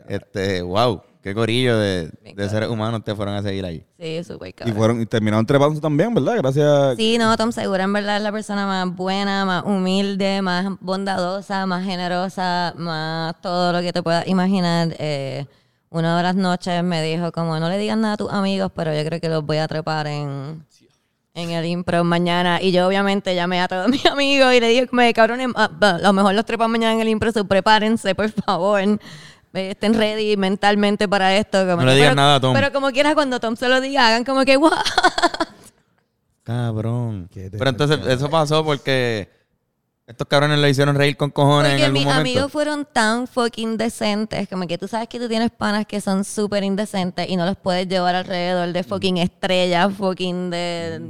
Este, 0.08 0.62
wow, 0.62 1.02
qué 1.28 1.36
corillo 1.36 1.78
de, 1.78 2.10
de 2.36 2.50
seres 2.50 2.70
humanos 2.70 3.04
te 3.04 3.14
fueron 3.14 3.36
a 3.36 3.42
seguir 3.42 3.66
ahí. 3.66 3.84
Sí, 4.00 4.24
súper 4.24 4.50
Y 4.50 4.54
cabrón. 4.54 4.76
fueron 4.78 5.02
y 5.02 5.06
terminaron 5.06 5.46
trepándose 5.46 5.82
también, 5.82 6.14
¿verdad? 6.14 6.36
Gracias. 6.38 6.96
Sí, 6.96 7.18
no, 7.18 7.36
Tom 7.36 7.52
Segura 7.52 7.84
en 7.84 7.92
verdad 7.94 8.18
es 8.18 8.24
la 8.24 8.32
persona 8.32 8.66
más 8.66 8.96
buena, 8.96 9.44
más 9.44 9.64
humilde, 9.66 10.42
más 10.42 10.68
bondadosa, 10.80 11.66
más 11.66 11.84
generosa, 11.84 12.74
más 12.78 13.40
todo 13.42 13.74
lo 13.74 13.82
que 13.82 13.92
te 13.92 14.02
puedas 14.02 14.28
imaginar. 14.28 14.96
Eh, 15.00 15.46
una 15.90 16.16
de 16.18 16.24
las 16.24 16.36
noches 16.36 16.84
me 16.84 17.02
dijo 17.04 17.32
como, 17.32 17.60
no 17.60 17.70
le 17.70 17.78
digas 17.78 17.98
nada 17.98 18.14
a 18.14 18.18
tus 18.18 18.32
amigos, 18.32 18.72
pero 18.76 18.94
yo 18.94 19.04
creo 19.06 19.20
que 19.20 19.30
los 19.30 19.46
voy 19.46 19.58
a 19.58 19.68
trepar 19.68 20.08
en, 20.08 20.66
en 21.34 21.50
el 21.52 21.66
impro 21.66 22.04
mañana. 22.04 22.62
Y 22.62 22.72
yo 22.72 22.88
obviamente 22.88 23.36
llamé 23.36 23.62
a 23.62 23.68
todos 23.68 23.88
mis 23.90 24.06
amigos 24.06 24.54
y 24.54 24.60
le 24.60 24.68
dije, 24.70 25.14
cabrones, 25.14 25.50
ah, 25.56 25.70
bah, 25.72 25.96
a 25.96 26.00
lo 26.00 26.14
mejor 26.14 26.34
los 26.36 26.46
trepan 26.46 26.72
mañana 26.72 26.94
en 26.94 27.02
el 27.02 27.10
impro, 27.10 27.32
so 27.32 27.46
prepárense, 27.46 28.16
por 28.16 28.30
favor. 28.32 28.82
Eh, 29.58 29.72
Estén 29.72 29.94
ready 29.96 30.38
mentalmente 30.38 31.08
para 31.08 31.36
esto. 31.38 31.60
como 31.66 31.78
No 31.78 31.86
le 31.86 31.94
digas 31.96 32.10
pero- 32.10 32.16
nada 32.16 32.36
a 32.36 32.40
Tom. 32.40 32.54
Pero 32.54 32.72
como 32.72 32.92
quieras, 32.92 33.14
cuando 33.16 33.40
Tom 33.40 33.56
se 33.56 33.68
lo 33.70 33.82
diga, 33.82 34.08
hagan 34.08 34.24
como 34.24 34.46
que, 34.46 34.58
wow. 34.58 34.72
Cabrón. 36.44 37.30
Pero 37.34 37.70
entonces 37.70 38.00
eso 38.08 38.30
pasó 38.30 38.64
porque 38.64 39.30
estos 40.06 40.26
cabrones 40.28 40.60
le 40.60 40.70
hicieron 40.70 40.96
reír 40.96 41.18
con 41.18 41.30
cojones 41.30 41.72
en 41.72 41.78
Porque 41.78 41.84
algún 41.86 41.94
mis 42.00 42.06
momento. 42.06 42.22
amigos 42.22 42.52
fueron 42.52 42.86
tan 42.92 43.28
fucking 43.28 43.76
decentes, 43.76 44.48
como 44.48 44.66
que 44.66 44.78
tú 44.78 44.88
sabes 44.88 45.10
que 45.10 45.20
tú 45.20 45.28
tienes 45.28 45.52
panas 45.52 45.86
que 45.86 46.00
son 46.00 46.24
súper 46.24 46.64
indecentes 46.64 47.30
y 47.30 47.36
no 47.36 47.46
los 47.46 47.58
puedes 47.58 47.88
llevar 47.90 48.16
alrededor 48.16 48.72
de 48.72 48.84
fucking 48.84 49.18
estrellas, 49.18 49.94
fucking 49.98 50.50
de 50.50 51.02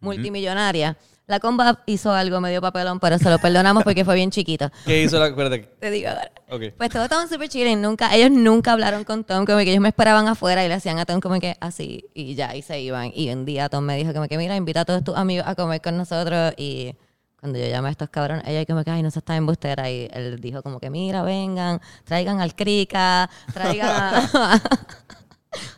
multimillonaria. 0.00 0.96
La 1.26 1.40
comba 1.40 1.82
hizo 1.86 2.12
algo 2.12 2.40
medio 2.40 2.60
papelón, 2.60 3.00
pero 3.00 3.18
se 3.18 3.30
lo 3.30 3.38
perdonamos 3.38 3.82
porque 3.82 4.04
fue 4.04 4.14
bien 4.14 4.30
chiquito. 4.30 4.70
¿Qué 4.84 5.04
hizo 5.04 5.18
la 5.18 5.28
Espérate. 5.28 5.60
Te 5.80 5.90
digo 5.90 6.10
ahora. 6.10 6.30
Ok. 6.50 6.74
Pues 6.76 6.90
todos 6.90 7.04
estaban 7.04 7.28
súper 7.30 7.48
chilling, 7.48 7.80
nunca, 7.80 8.14
ellos 8.14 8.30
nunca 8.30 8.72
hablaron 8.72 9.04
con 9.04 9.24
Tom, 9.24 9.46
como 9.46 9.58
que 9.58 9.70
ellos 9.70 9.80
me 9.80 9.88
esperaban 9.88 10.28
afuera 10.28 10.62
y 10.64 10.68
le 10.68 10.74
hacían 10.74 10.98
a 10.98 11.06
Tom 11.06 11.20
como 11.20 11.40
que 11.40 11.56
así, 11.60 12.04
y 12.12 12.34
ya, 12.34 12.54
y 12.54 12.60
se 12.60 12.78
iban. 12.80 13.10
Y 13.14 13.30
un 13.30 13.46
día 13.46 13.70
Tom 13.70 13.84
me 13.84 13.96
dijo 13.96 14.12
como 14.12 14.28
que, 14.28 14.36
mira, 14.36 14.54
invita 14.54 14.82
a 14.82 14.84
todos 14.84 15.02
tus 15.02 15.16
amigos 15.16 15.46
a 15.48 15.54
comer 15.54 15.80
con 15.80 15.96
nosotros, 15.96 16.52
y 16.58 16.94
cuando 17.40 17.58
yo 17.58 17.66
llamé 17.68 17.88
a 17.88 17.92
estos 17.92 18.10
cabrones, 18.10 18.44
ella 18.46 18.66
como 18.66 18.84
que, 18.84 18.90
ay, 18.90 19.02
no 19.02 19.10
se 19.10 19.20
está 19.20 19.34
embustera, 19.36 19.90
y 19.90 20.08
él 20.12 20.38
dijo 20.40 20.62
como 20.62 20.78
que, 20.78 20.90
mira, 20.90 21.22
vengan, 21.22 21.80
traigan 22.04 22.42
al 22.42 22.54
Crica, 22.54 23.30
traigan 23.52 23.88
a, 23.90 24.60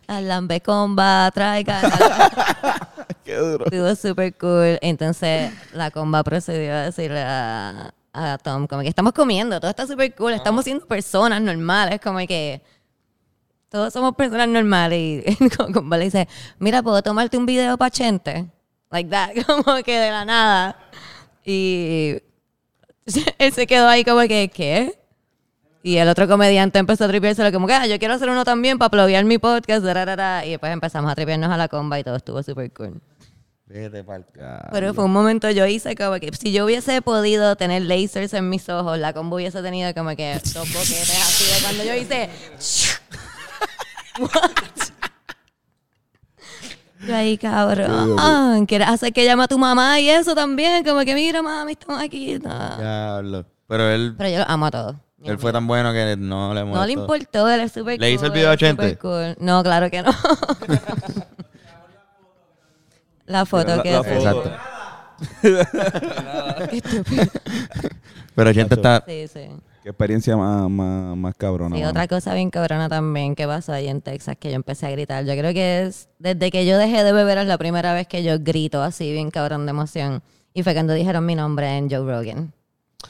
a 0.06 0.20
Lambecomba, 0.20 1.30
traigan... 1.32 1.84
a- 1.84 2.88
Qué 3.24 3.34
duro. 3.36 3.64
Estuvo 3.64 3.94
súper 3.96 4.34
cool. 4.36 4.78
Entonces 4.82 5.52
la 5.72 5.90
comba 5.90 6.22
procedió 6.22 6.72
a 6.74 6.82
decirle 6.82 7.22
a, 7.22 7.92
a 8.12 8.38
Tom 8.38 8.66
como 8.66 8.82
que 8.82 8.88
estamos 8.88 9.12
comiendo, 9.12 9.58
todo 9.60 9.70
está 9.70 9.86
súper 9.86 10.14
cool, 10.14 10.32
estamos 10.32 10.64
siendo 10.64 10.86
personas 10.86 11.40
normales, 11.42 12.00
como 12.00 12.18
que 12.26 12.62
todos 13.68 13.92
somos 13.92 14.14
personas 14.14 14.48
normales. 14.48 15.24
Y 15.26 15.48
comba 15.72 15.96
le 15.98 16.04
dice, 16.04 16.28
mira, 16.58 16.82
¿puedo 16.82 17.02
tomarte 17.02 17.36
un 17.36 17.46
video 17.46 17.76
para 17.76 17.90
Chente? 17.90 18.46
Like 18.90 19.10
that, 19.10 19.30
como 19.46 19.82
que 19.82 19.98
de 19.98 20.10
la 20.10 20.24
nada. 20.24 20.76
Y 21.44 22.22
él 23.38 23.52
se 23.52 23.66
quedó 23.66 23.88
ahí 23.88 24.04
como 24.04 24.20
que, 24.22 24.48
¿qué? 24.54 24.98
Y 25.86 25.98
el 25.98 26.08
otro 26.08 26.26
comediante 26.26 26.80
empezó 26.80 27.04
a 27.04 27.08
tripeárselo 27.08 27.52
como 27.52 27.68
que, 27.68 27.72
ah, 27.72 27.86
yo 27.86 27.96
quiero 28.00 28.14
hacer 28.14 28.28
uno 28.28 28.44
también 28.44 28.76
para 28.76 28.90
ploguear 28.90 29.24
mi 29.24 29.38
podcast. 29.38 29.84
rarara. 29.84 30.44
Y 30.44 30.50
después 30.50 30.72
empezamos 30.72 31.12
a 31.12 31.14
tripearnos 31.14 31.48
a 31.48 31.56
la 31.56 31.68
comba 31.68 32.00
y 32.00 32.02
todo 32.02 32.16
estuvo 32.16 32.42
súper 32.42 32.72
cool. 32.72 33.00
Vete 33.66 34.04
Pero 34.72 34.94
fue 34.94 35.04
un 35.04 35.12
momento, 35.12 35.48
yo 35.48 35.64
hice 35.64 35.94
como 35.94 36.18
que 36.18 36.32
si 36.32 36.50
yo 36.50 36.64
hubiese 36.64 37.02
podido 37.02 37.54
tener 37.54 37.82
lasers 37.82 38.34
en 38.34 38.48
mis 38.48 38.68
ojos, 38.68 38.98
la 38.98 39.12
combo 39.12 39.36
hubiese 39.36 39.62
tenido 39.62 39.94
como 39.94 40.16
que 40.16 40.40
dos 40.52 40.72
boquetes 40.72 41.22
así 41.22 41.54
de 41.54 41.62
cuando 41.62 41.84
yo 41.84 41.94
hice. 41.94 42.30
What? 44.18 44.50
Yo 47.06 47.14
ahí, 47.14 47.38
cabrón. 47.38 48.66
¿Quieres 48.66 48.88
hacer 48.88 49.12
que 49.12 49.24
llame 49.24 49.44
a 49.44 49.46
tu 49.46 49.58
mamá 49.58 50.00
y 50.00 50.08
eso 50.08 50.34
también? 50.34 50.82
Como 50.82 51.04
que 51.04 51.14
mira, 51.14 51.42
mami, 51.42 51.72
estamos 51.72 52.02
aquí. 52.02 52.40
No. 52.40 52.76
Diablo. 52.76 53.46
Pero 53.68 53.90
él, 53.90 54.14
Pero 54.16 54.30
yo 54.30 54.38
lo 54.38 54.48
amo 54.48 54.66
a 54.66 54.70
todos. 54.72 54.96
Él 55.30 55.38
fue 55.38 55.52
tan 55.52 55.66
bueno 55.66 55.92
que 55.92 56.16
no 56.18 56.54
le 56.54 56.60
No 56.60 56.64
le 56.64 56.64
molestó. 56.64 57.00
importó, 57.00 57.48
él 57.50 57.60
es 57.60 57.72
súper 57.72 58.00
¿Le 58.00 58.12
hizo 58.12 58.24
el 58.26 58.30
cool, 58.30 58.38
video 58.38 58.50
a 58.50 58.56
Chente? 58.56 58.96
cool. 58.98 59.36
No, 59.40 59.62
claro 59.62 59.90
que 59.90 60.02
no. 60.02 60.10
la 63.26 63.44
foto 63.46 63.76
La- 63.76 63.82
que 63.82 63.92
la 63.92 64.02
foto. 64.04 64.14
Exacto. 64.14 64.52
Qué 66.70 66.76
estúpido. 66.78 67.24
Pero 68.34 68.52
gente 68.52 68.74
está... 68.74 69.02
Sí, 69.06 69.26
sí. 69.32 69.40
Qué 69.82 69.88
experiencia 69.90 70.36
más, 70.36 70.68
más, 70.68 71.16
más 71.16 71.34
cabrona. 71.36 71.74
Sí, 71.76 71.80
mano. 71.80 71.90
otra 71.90 72.08
cosa 72.08 72.34
bien 72.34 72.50
cabrona 72.50 72.88
también 72.88 73.34
que 73.36 73.46
pasó 73.46 73.72
ahí 73.72 73.86
en 73.88 74.00
Texas, 74.02 74.36
que 74.38 74.50
yo 74.50 74.56
empecé 74.56 74.86
a 74.86 74.90
gritar. 74.90 75.24
Yo 75.24 75.32
creo 75.34 75.54
que 75.54 75.84
es 75.84 76.08
desde 76.18 76.50
que 76.50 76.66
yo 76.66 76.76
dejé 76.76 77.04
de 77.04 77.12
beber 77.12 77.38
es 77.38 77.46
la 77.46 77.56
primera 77.56 77.94
vez 77.94 78.06
que 78.08 78.22
yo 78.24 78.36
grito 78.40 78.82
así 78.82 79.12
bien 79.12 79.30
cabrón 79.30 79.64
de 79.64 79.70
emoción. 79.70 80.22
Y 80.54 80.64
fue 80.64 80.74
cuando 80.74 80.92
dijeron 80.92 81.24
mi 81.24 81.36
nombre 81.36 81.76
en 81.78 81.88
Joe 81.88 82.00
Rogan. 82.00 82.52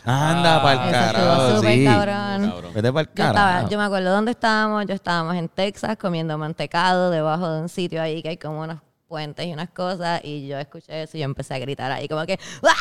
Anda 0.05 0.63
pa'l 0.63 0.79
Eso 0.79 0.91
carajo, 0.93 1.33
estuvo 1.43 1.57
súper 1.57 1.75
sí. 1.75 1.85
cabrón. 1.85 2.53
Vete 2.75 2.93
pa'l 2.93 3.07
Yo, 3.07 3.11
estaba, 3.11 3.33
carajo. 3.35 3.69
yo 3.71 3.79
me 3.79 3.85
acuerdo 3.85 4.11
dónde 4.13 4.31
estábamos. 4.33 4.87
Yo 4.87 4.95
estábamos 4.95 5.35
en 5.37 5.49
Texas 5.49 5.97
comiendo 5.97 6.37
mantecado 6.39 7.11
debajo 7.11 7.51
de 7.51 7.61
un 7.63 7.69
sitio 7.69 8.01
ahí 8.03 8.23
que 8.23 8.31
hay 8.31 8.37
como 8.37 8.61
unos 8.63 8.79
puentes 9.09 9.47
y 9.47 9.53
unas 9.53 9.71
cosas. 9.71 10.21
Y 10.25 10.47
yo 10.47 10.59
escuché 10.59 11.03
eso 11.03 11.17
y 11.17 11.21
yo 11.21 11.25
empecé 11.25 11.55
a 11.55 11.59
gritar 11.59 11.91
ahí 11.93 12.09
como 12.09 12.25
que... 12.27 12.39
¡Ah! 12.63 12.75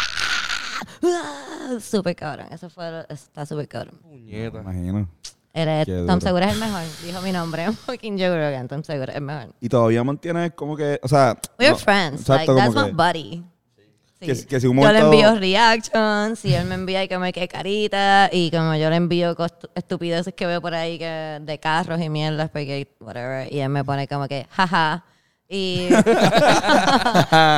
¡Ah! 1.04 1.80
Súper 1.80 2.16
cabrón. 2.16 2.48
Eso 2.52 2.70
fue... 2.70 2.88
Eso 2.88 3.06
está 3.10 3.46
súper 3.46 3.68
cabrón. 3.68 3.98
Puñeta. 4.02 4.60
imagino. 4.60 5.08
Eres, 5.54 5.88
Tom. 6.06 6.20
Segura 6.20 6.48
es 6.48 6.54
el 6.54 6.60
mejor. 6.60 6.82
Dijo 7.04 7.22
mi 7.22 7.32
nombre. 7.32 7.72
Fucking 7.72 8.20
Joe 8.20 8.30
Rogan. 8.30 8.68
Tom 8.68 8.84
Segura 8.84 9.12
es 9.14 9.18
el 9.18 9.24
mejor. 9.24 9.54
Y 9.62 9.70
todavía 9.70 10.04
mantienes 10.04 10.52
como 10.54 10.76
que, 10.76 11.00
o 11.02 11.08
sea... 11.08 11.38
We're 11.58 11.72
no, 11.72 11.78
friends. 11.78 12.22
exacto, 12.22 12.54
like, 12.54 12.62
that's 12.62 12.74
como 12.76 12.86
my 12.88 12.92
que- 12.92 12.96
buddy. 12.96 13.44
Sí. 14.22 14.28
Que- 14.28 14.46
que 14.48 14.60
si 14.62 14.68
un 14.68 14.80
yo 14.80 14.92
le 14.92 15.00
envío 15.00 15.36
reactions 15.36 16.46
y 16.46 16.54
él 16.54 16.66
me 16.66 16.76
envía 16.76 17.04
y 17.04 17.08
que 17.08 17.18
me 17.18 17.34
quede 17.34 17.48
carita 17.50 18.30
y 18.32 18.50
como 18.50 18.74
yo 18.76 18.90
le 18.90 18.96
envío 18.96 19.36
estupideces 19.76 20.34
que 20.34 20.46
veo 20.46 20.62
por 20.62 20.74
ahí 20.74 20.98
que 20.98 21.40
de 21.42 21.60
carros 21.60 22.00
y 22.02 22.10
mierdas 22.10 22.50
porque 22.50 22.88
whatever 23.02 23.52
y 23.52 23.60
él 23.60 23.70
me 23.70 23.84
pone 23.84 24.08
como 24.08 24.28
que 24.28 24.48
jaja 24.50 25.04
y 25.48 25.90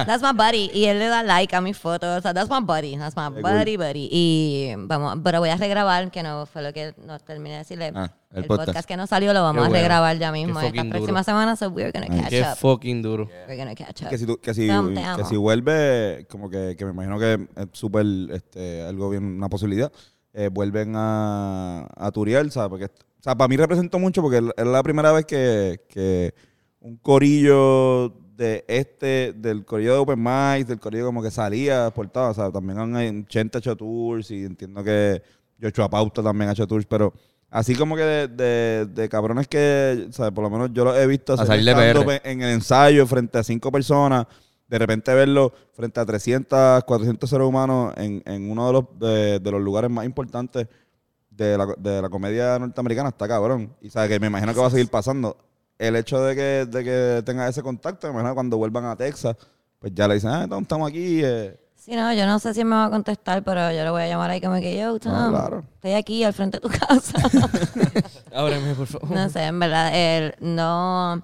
that's 0.05 0.21
my 0.21 0.33
buddy 0.33 0.69
y 0.73 0.85
él 0.85 0.99
le 0.99 1.07
da 1.07 1.23
like 1.23 1.55
a 1.55 1.61
mis 1.61 1.77
fotos 1.77 2.17
o 2.19 2.21
sea 2.21 2.33
that's 2.33 2.49
my 2.49 2.59
buddy 2.61 2.97
that's 2.97 3.15
my 3.15 3.29
buddy 3.41 3.77
buddy 3.77 4.09
y 4.11 4.73
vamos 4.77 5.19
pero 5.23 5.39
voy 5.39 5.49
a 5.49 5.55
regrabar 5.55 6.11
que 6.11 6.21
no 6.23 6.45
fue 6.45 6.61
lo 6.63 6.73
que 6.73 6.93
no 7.05 7.17
terminé 7.19 7.51
de 7.53 7.57
decirle 7.59 7.91
Ah, 7.95 8.11
el 8.31 8.39
el, 8.43 8.45
podcast. 8.47 8.67
podcast. 8.67 8.87
que 8.87 8.97
no 8.97 9.07
salió 9.07 9.33
lo 9.33 9.41
vamos 9.41 9.61
Qué 9.61 9.65
a 9.67 9.69
bueno. 9.69 9.81
regrabar 9.81 10.17
ya 10.17 10.31
mismo 10.31 10.59
esta 10.59 10.71
fucking 10.73 10.89
próxima 10.89 11.19
duro. 11.19 11.23
semana 11.23 11.55
so 11.55 11.69
we're 11.69 11.91
gonna 11.91 12.07
catch 12.07 12.29
Qué 12.29 12.41
up 12.41 12.57
fucking 12.57 13.01
duro. 13.01 13.29
we're 13.47 13.57
gonna 13.57 13.73
catch 13.75 14.01
up 14.03 14.09
Que 14.09 14.17
si, 14.17 14.25
tú- 14.25 14.37
que 14.41 14.53
si, 14.53 14.67
Tom, 14.67 14.93
que 14.93 15.23
si 15.25 15.37
vuelve, 15.37 16.27
como 16.29 16.49
que, 16.49 16.75
que 16.77 16.85
me 16.85 16.91
imagino 16.91 17.17
que 17.19 17.47
es 17.55 17.67
súper, 17.71 18.05
este, 18.33 18.83
algo 18.83 19.09
bien, 19.09 19.23
una 19.23 19.47
posibilidad, 19.49 19.91
eh, 20.33 20.49
vuelven 20.51 20.93
a, 20.95 21.87
a 21.95 22.11
Turiel, 22.11 22.51
¿sabes? 22.51 22.69
Porque, 22.69 22.85
o 22.85 23.23
sea, 23.23 23.35
para 23.35 23.47
mí 23.47 23.55
representó 23.57 23.97
mucho 23.97 24.21
porque 24.21 24.41
es 24.55 24.65
la 24.65 24.83
primera 24.83 25.11
vez 25.13 25.25
que, 25.25 25.79
que 25.89 26.33
un 26.87 26.97
corillo 26.97 28.09
de 28.35 28.63
este, 28.67 29.33
del 29.33 29.65
corillo 29.65 29.93
de 29.93 29.99
Open 29.99 30.19
Mic, 30.19 30.67
del 30.67 30.79
corillo 30.79 31.05
como 31.05 31.21
que 31.21 31.31
salía 31.31 31.91
portado, 31.91 32.31
o 32.31 32.33
sea, 32.33 32.51
también 32.51 32.79
han 32.79 33.25
Chente 33.25 33.57
ha 33.57 33.59
hecho 33.59 33.75
tours 33.75 34.31
y 34.31 34.45
entiendo 34.45 34.83
que 34.83 35.21
Joshua 35.61 35.89
Pauta 35.89 36.23
también 36.23 36.49
ha 36.49 36.53
hecho 36.53 36.67
tours, 36.67 36.85
pero 36.85 37.13
así 37.49 37.75
como 37.75 37.95
que 37.95 38.03
de, 38.03 38.27
de, 38.27 38.85
de 38.85 39.09
cabrones 39.09 39.47
que, 39.47 40.07
¿sabes? 40.11 40.31
Por 40.31 40.43
lo 40.43 40.49
menos 40.49 40.71
yo 40.71 40.85
lo 40.85 40.95
he 40.95 41.07
visto 41.07 41.33
hacer 41.33 41.59
PR. 42.05 42.21
en 42.23 42.41
el 42.41 42.51
ensayo 42.51 43.05
frente 43.05 43.39
a 43.39 43.43
cinco 43.43 43.71
personas, 43.71 44.25
de 44.67 44.79
repente 44.79 45.13
verlo 45.13 45.51
frente 45.73 45.99
a 45.99 46.05
300, 46.05 46.83
400 46.83 47.29
seres 47.29 47.47
humanos 47.47 47.93
en, 47.97 48.21
en 48.25 48.49
uno 48.49 48.67
de 48.67 48.73
los, 48.73 48.85
de, 48.99 49.39
de 49.39 49.51
los 49.51 49.61
lugares 49.61 49.89
más 49.89 50.05
importantes 50.05 50.67
de 51.29 51.57
la, 51.57 51.67
de 51.77 52.01
la 52.01 52.09
comedia 52.09 52.59
norteamericana, 52.59 53.09
está 53.09 53.27
cabrón. 53.27 53.73
Y 53.81 53.89
sabe 53.89 54.09
que 54.09 54.19
me 54.19 54.27
imagino 54.27 54.53
que 54.53 54.59
va 54.59 54.67
a 54.67 54.71
seguir 54.71 54.89
pasando. 54.89 55.37
El 55.79 55.95
hecho 55.95 56.21
de 56.23 56.35
que, 56.35 56.65
de 56.65 56.83
que 56.83 57.23
tenga 57.23 57.47
ese 57.47 57.61
contacto, 57.61 58.07
imagino 58.09 58.33
cuando 58.33 58.57
vuelvan 58.57 58.85
a 58.85 58.95
Texas, 58.95 59.35
pues 59.79 59.93
ya 59.95 60.07
le 60.07 60.15
dicen, 60.15 60.31
ah, 60.31 60.47
Tom, 60.49 60.63
estamos 60.63 60.89
aquí. 60.89 61.21
eh". 61.23 61.59
Sí, 61.75 61.95
no, 61.95 62.11
yo 62.13 62.25
no 62.25 62.37
sé 62.39 62.53
si 62.53 62.61
él 62.61 62.65
me 62.65 62.75
va 62.75 62.85
a 62.85 62.89
contestar, 62.89 63.43
pero 63.43 63.71
yo 63.71 63.83
le 63.83 63.89
voy 63.91 64.01
a 64.01 64.07
llamar 64.07 64.29
ahí 64.31 64.41
como 64.41 64.55
que 64.59 64.77
yo, 64.77 64.99
Tom, 64.99 65.13
Ah, 65.15 65.27
claro. 65.29 65.63
estoy 65.75 65.93
aquí 65.93 66.23
al 66.23 66.33
frente 66.33 66.57
de 66.59 66.61
tu 66.61 66.69
casa. 66.87 67.17
Ábreme, 68.33 68.73
por 68.75 68.87
favor. 68.87 69.11
no 69.11 69.29
sé, 69.29 69.43
en 69.43 69.59
verdad, 69.59 69.91
él 69.93 70.33
no... 70.39 71.23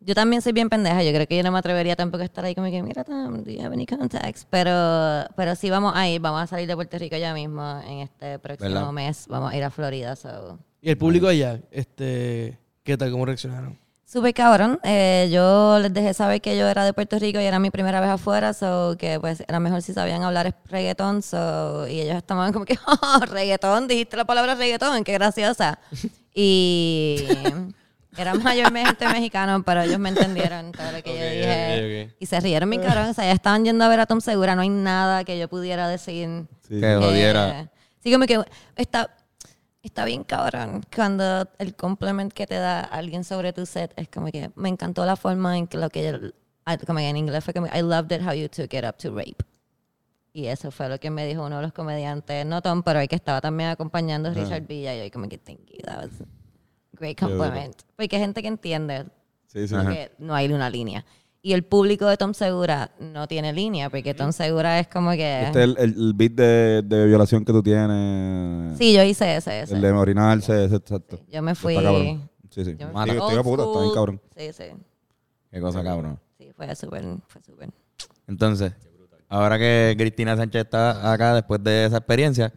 Yo 0.00 0.14
también 0.14 0.40
soy 0.42 0.52
bien 0.52 0.68
pendeja, 0.70 1.02
yo 1.02 1.12
creo 1.12 1.26
que 1.26 1.36
yo 1.36 1.42
no 1.42 1.52
me 1.52 1.58
atrevería 1.58 1.94
tampoco 1.96 2.22
a 2.22 2.24
estar 2.24 2.44
ahí 2.44 2.54
como 2.54 2.70
que, 2.70 2.82
mira, 2.82 3.04
Tom, 3.04 3.42
do 3.44 3.50
you 3.50 3.60
have 3.60 3.74
any 3.74 3.84
contacts? 3.84 4.46
Pero, 4.48 5.26
pero 5.36 5.54
sí 5.54 5.68
vamos 5.70 5.92
a 5.94 6.08
ir, 6.08 6.20
vamos 6.20 6.40
a 6.42 6.46
salir 6.46 6.66
de 6.66 6.74
Puerto 6.74 6.96
Rico 6.98 7.16
ya 7.16 7.34
mismo 7.34 7.80
en 7.86 7.98
este 8.00 8.38
próximo 8.38 8.70
¿Verdad? 8.70 8.92
mes, 8.92 9.26
vamos 9.28 9.52
a 9.52 9.56
ir 9.56 9.64
a 9.64 9.70
Florida, 9.70 10.16
so... 10.16 10.58
Y 10.80 10.90
el 10.90 10.96
público 10.96 11.26
allá, 11.28 11.60
este, 11.70 12.58
¿qué 12.88 12.96
tal? 12.96 13.10
¿Cómo 13.10 13.26
reaccionaron? 13.26 13.78
Súper 14.06 14.32
cabrón. 14.32 14.80
Eh, 14.82 15.28
yo 15.30 15.78
les 15.78 15.92
dejé 15.92 16.14
saber 16.14 16.40
que 16.40 16.56
yo 16.56 16.66
era 16.66 16.86
de 16.86 16.94
Puerto 16.94 17.18
Rico 17.18 17.38
y 17.38 17.44
era 17.44 17.58
mi 17.58 17.70
primera 17.70 18.00
vez 18.00 18.08
afuera, 18.08 18.54
so 18.54 18.96
que 18.98 19.20
pues 19.20 19.44
era 19.46 19.60
mejor 19.60 19.82
si 19.82 19.92
sabían 19.92 20.22
hablar 20.22 20.56
reggaetón, 20.70 21.20
so, 21.20 21.86
y 21.86 22.00
ellos 22.00 22.16
estaban 22.16 22.50
como 22.50 22.64
que, 22.64 22.78
oh, 22.86 23.20
reggaetón, 23.26 23.88
dijiste 23.88 24.16
la 24.16 24.24
palabra 24.24 24.54
reggaetón, 24.54 25.04
qué 25.04 25.12
graciosa. 25.12 25.78
Y 26.34 27.26
eran 28.16 28.42
mayormente 28.42 29.06
mexicanos, 29.06 29.60
pero 29.66 29.82
ellos 29.82 29.98
me 29.98 30.08
entendieron 30.08 30.72
todo 30.72 30.90
lo 30.90 31.02
que 31.02 31.10
yo 31.10 31.24
dije. 31.24 32.16
Y 32.18 32.24
se 32.24 32.40
rieron 32.40 32.70
bien 32.70 32.80
cabrón, 32.80 33.10
o 33.10 33.12
sea, 33.12 33.26
ya 33.26 33.32
estaban 33.32 33.66
yendo 33.66 33.84
a 33.84 33.88
ver 33.88 34.00
a 34.00 34.06
Tom 34.06 34.22
Segura, 34.22 34.54
no 34.54 34.62
hay 34.62 34.70
nada 34.70 35.24
que 35.24 35.38
yo 35.38 35.46
pudiera 35.48 35.88
decir. 35.88 36.46
Sí, 36.66 36.80
Que 36.80 36.96
jodiera. 36.96 37.70
Sí, 38.02 38.10
como 38.10 38.24
que 38.24 38.40
está, 38.76 39.10
está 39.82 40.04
bien 40.04 40.24
cabrón 40.24 40.82
cuando 40.94 41.48
el 41.58 41.74
compliment 41.74 42.32
que 42.32 42.46
te 42.46 42.56
da 42.56 42.80
alguien 42.80 43.24
sobre 43.24 43.52
tu 43.52 43.64
set 43.66 43.92
es 43.96 44.08
como 44.08 44.26
que 44.30 44.50
me 44.56 44.68
encantó 44.68 45.04
la 45.06 45.16
forma 45.16 45.56
en 45.56 45.66
que 45.66 45.78
lo 45.78 45.88
que 45.88 46.32
ah, 46.64 46.76
como 46.78 46.98
que 46.98 47.08
en 47.08 47.16
inglés 47.16 47.44
fue 47.44 47.54
como 47.54 47.66
I 47.68 47.82
loved 47.82 48.12
it 48.12 48.22
how 48.26 48.32
you 48.32 48.48
took 48.48 48.72
it 48.74 48.84
up 48.84 48.96
to 48.98 49.10
rape. 49.14 49.36
Y 50.32 50.46
eso 50.46 50.70
fue 50.70 50.88
lo 50.88 51.00
que 51.00 51.10
me 51.10 51.26
dijo 51.26 51.44
uno 51.44 51.56
de 51.56 51.62
los 51.62 51.72
comediantes, 51.72 52.44
no 52.46 52.60
Tom, 52.60 52.82
pero 52.82 53.00
el 53.00 53.08
que 53.08 53.16
estaba 53.16 53.40
también 53.40 53.70
acompañando 53.70 54.32
Richard 54.32 54.66
Villa 54.66 54.94
y 54.94 55.04
yo 55.04 55.10
como 55.10 55.28
que 55.28 55.38
thank 55.38 55.58
you, 55.66 55.78
that 55.84 56.04
was 56.04 56.20
a 56.20 56.26
great 56.92 57.18
compliment. 57.18 57.74
Porque 57.96 58.16
hay 58.16 58.22
gente 58.22 58.42
que 58.42 58.48
entiende 58.48 59.06
Sí, 59.46 59.66
sí. 59.66 59.74
que 59.74 60.12
no 60.18 60.34
hay 60.34 60.52
una 60.52 60.68
línea. 60.68 61.04
Y 61.48 61.54
el 61.54 61.62
público 61.62 62.06
de 62.06 62.18
Tom 62.18 62.34
Segura 62.34 62.90
no 63.00 63.26
tiene 63.26 63.54
línea, 63.54 63.88
porque 63.88 64.12
Tom 64.12 64.32
Segura 64.32 64.80
es 64.80 64.86
como 64.86 65.12
que... 65.12 65.44
Este 65.44 65.64
es 65.64 65.76
el, 65.78 66.12
beat 66.14 66.32
de, 66.32 66.82
de 66.84 67.06
violación 67.06 67.42
que 67.42 67.52
tú 67.54 67.62
tienes. 67.62 68.76
Sí, 68.76 68.92
yo 68.92 69.02
hice 69.02 69.36
ese, 69.36 69.62
ese. 69.62 69.74
El 69.74 69.80
de 69.80 69.90
orinarse, 69.92 70.66
ese, 70.66 70.76
exacto. 70.76 71.18
Yo 71.26 71.40
me 71.40 71.52
Está 71.52 71.62
fui... 71.62 71.74
cabrón. 71.76 72.30
Sí, 72.50 72.66
sí. 72.66 72.76
yo 72.78 72.88
me 72.88 72.92
fui 72.92 73.16
Estoy, 73.16 73.42
puta, 73.42 73.62
está 73.62 73.80
bien 73.80 73.94
cabrón. 73.94 74.20
Sí, 74.36 74.52
sí. 74.52 74.64
Qué 75.50 75.60
cosa, 75.62 75.82
cabrón. 75.82 76.20
Sí, 76.36 76.50
fue 76.54 76.76
súper, 76.76 77.04
fue 77.28 77.40
súper. 77.40 77.70
Entonces, 78.26 78.74
ahora 79.30 79.58
que 79.58 79.94
Cristina 79.96 80.36
Sánchez 80.36 80.64
está 80.64 81.10
acá 81.10 81.32
después 81.32 81.64
de 81.64 81.86
esa 81.86 81.96
experiencia, 81.96 82.52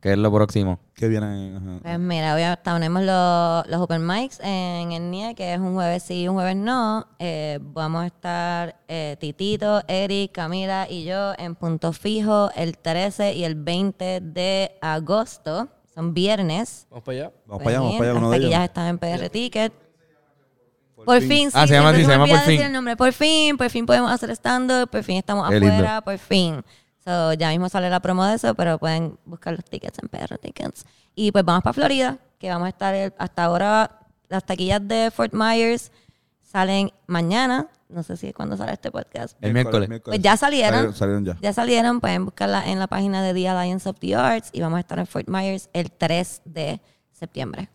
¿qué 0.00 0.12
es 0.12 0.18
lo 0.18 0.32
próximo? 0.32 0.80
¿Qué 0.94 1.08
viene? 1.08 1.56
Ajá. 1.56 1.78
Pues 1.82 1.98
mira, 1.98 2.34
hoy 2.34 2.42
tenemos 2.62 3.02
los, 3.02 3.66
los 3.68 3.80
open 3.80 4.06
mics 4.06 4.40
en 4.40 4.92
el 4.92 5.10
NIE, 5.10 5.34
que 5.34 5.54
es 5.54 5.58
un 5.58 5.74
jueves 5.74 6.02
sí 6.02 6.22
y 6.22 6.28
un 6.28 6.34
jueves 6.34 6.56
no. 6.56 7.06
Eh, 7.18 7.58
vamos 7.60 8.02
a 8.02 8.06
estar 8.06 8.76
eh, 8.88 9.16
Titito, 9.18 9.82
Eric, 9.88 10.32
Camila 10.32 10.86
y 10.88 11.04
yo 11.04 11.32
en 11.38 11.54
Punto 11.54 11.92
Fijo 11.92 12.50
el 12.56 12.78
13 12.78 13.34
y 13.34 13.44
el 13.44 13.54
20 13.54 14.20
de 14.20 14.72
agosto. 14.80 15.68
Son 15.94 16.14
viernes. 16.14 16.86
Vamos 16.90 17.04
para 17.04 17.18
allá. 17.18 17.32
Vamos 17.46 17.62
para 17.62 17.70
allá, 17.70 17.80
vamos 17.80 17.98
para 17.98 18.10
allá, 18.10 18.18
uno 18.18 18.30
de 18.30 18.36
ellos. 18.38 18.52
están 18.60 18.86
en 18.86 18.98
PR 18.98 19.28
Ticket. 19.28 19.72
Por, 21.04 21.20
fin, 21.22 21.50
sí. 21.50 21.56
Ah, 21.58 21.66
se 21.66 21.74
llama 21.74 21.90
así, 21.90 22.04
se 22.04 22.10
llama 22.10 22.26
Por 22.26 22.38
Fin. 22.40 22.46
decir 22.50 22.66
el 22.66 22.72
nombre. 22.72 22.96
Por 22.96 23.12
fin, 23.12 23.56
por 23.56 23.70
fin 23.70 23.86
podemos 23.86 24.10
hacer 24.10 24.30
stand-up, 24.30 24.90
por 24.90 25.02
fin 25.02 25.16
estamos 25.16 25.48
Qué 25.48 25.58
lindo. 25.58 25.74
afuera, 25.74 26.00
por 26.02 26.18
fin. 26.18 26.62
So, 27.10 27.32
ya 27.32 27.48
mismo 27.50 27.68
sale 27.68 27.90
la 27.90 27.98
promo 28.00 28.24
de 28.24 28.34
eso, 28.36 28.54
pero 28.54 28.78
pueden 28.78 29.18
buscar 29.24 29.52
los 29.54 29.64
tickets 29.64 29.98
en 30.00 30.08
PR 30.08 30.38
Tickets. 30.38 30.84
Y 31.16 31.32
pues 31.32 31.44
vamos 31.44 31.62
para 31.64 31.72
Florida, 31.74 32.18
que 32.38 32.48
vamos 32.50 32.66
a 32.66 32.68
estar 32.68 32.94
el- 32.94 33.12
hasta 33.18 33.44
ahora, 33.44 33.98
las 34.28 34.44
taquillas 34.46 34.86
de 34.86 35.10
Fort 35.10 35.32
Myers 35.34 35.90
salen 36.40 36.92
mañana. 37.08 37.68
No 37.88 38.04
sé 38.04 38.16
si 38.16 38.28
es 38.28 38.34
cuando 38.34 38.56
sale 38.56 38.72
este 38.74 38.92
podcast. 38.92 39.36
El 39.40 39.52
miércoles. 39.52 39.88
Pues 40.04 40.20
ya 40.20 40.36
salieron. 40.36 40.72
Salieron, 40.94 40.94
salieron 40.94 41.24
ya. 41.24 41.36
Ya 41.42 41.52
salieron, 41.52 42.00
pueden 42.00 42.24
buscarla 42.26 42.64
en 42.70 42.78
la 42.78 42.86
página 42.86 43.24
de 43.24 43.34
The 43.34 43.48
Alliance 43.48 43.88
of 43.88 43.98
the 43.98 44.14
Arts 44.14 44.50
y 44.52 44.60
vamos 44.60 44.76
a 44.76 44.80
estar 44.80 45.00
en 45.00 45.06
Fort 45.08 45.26
Myers 45.28 45.68
el 45.72 45.90
3 45.90 46.42
de 46.44 46.80
septiembre. 47.10 47.68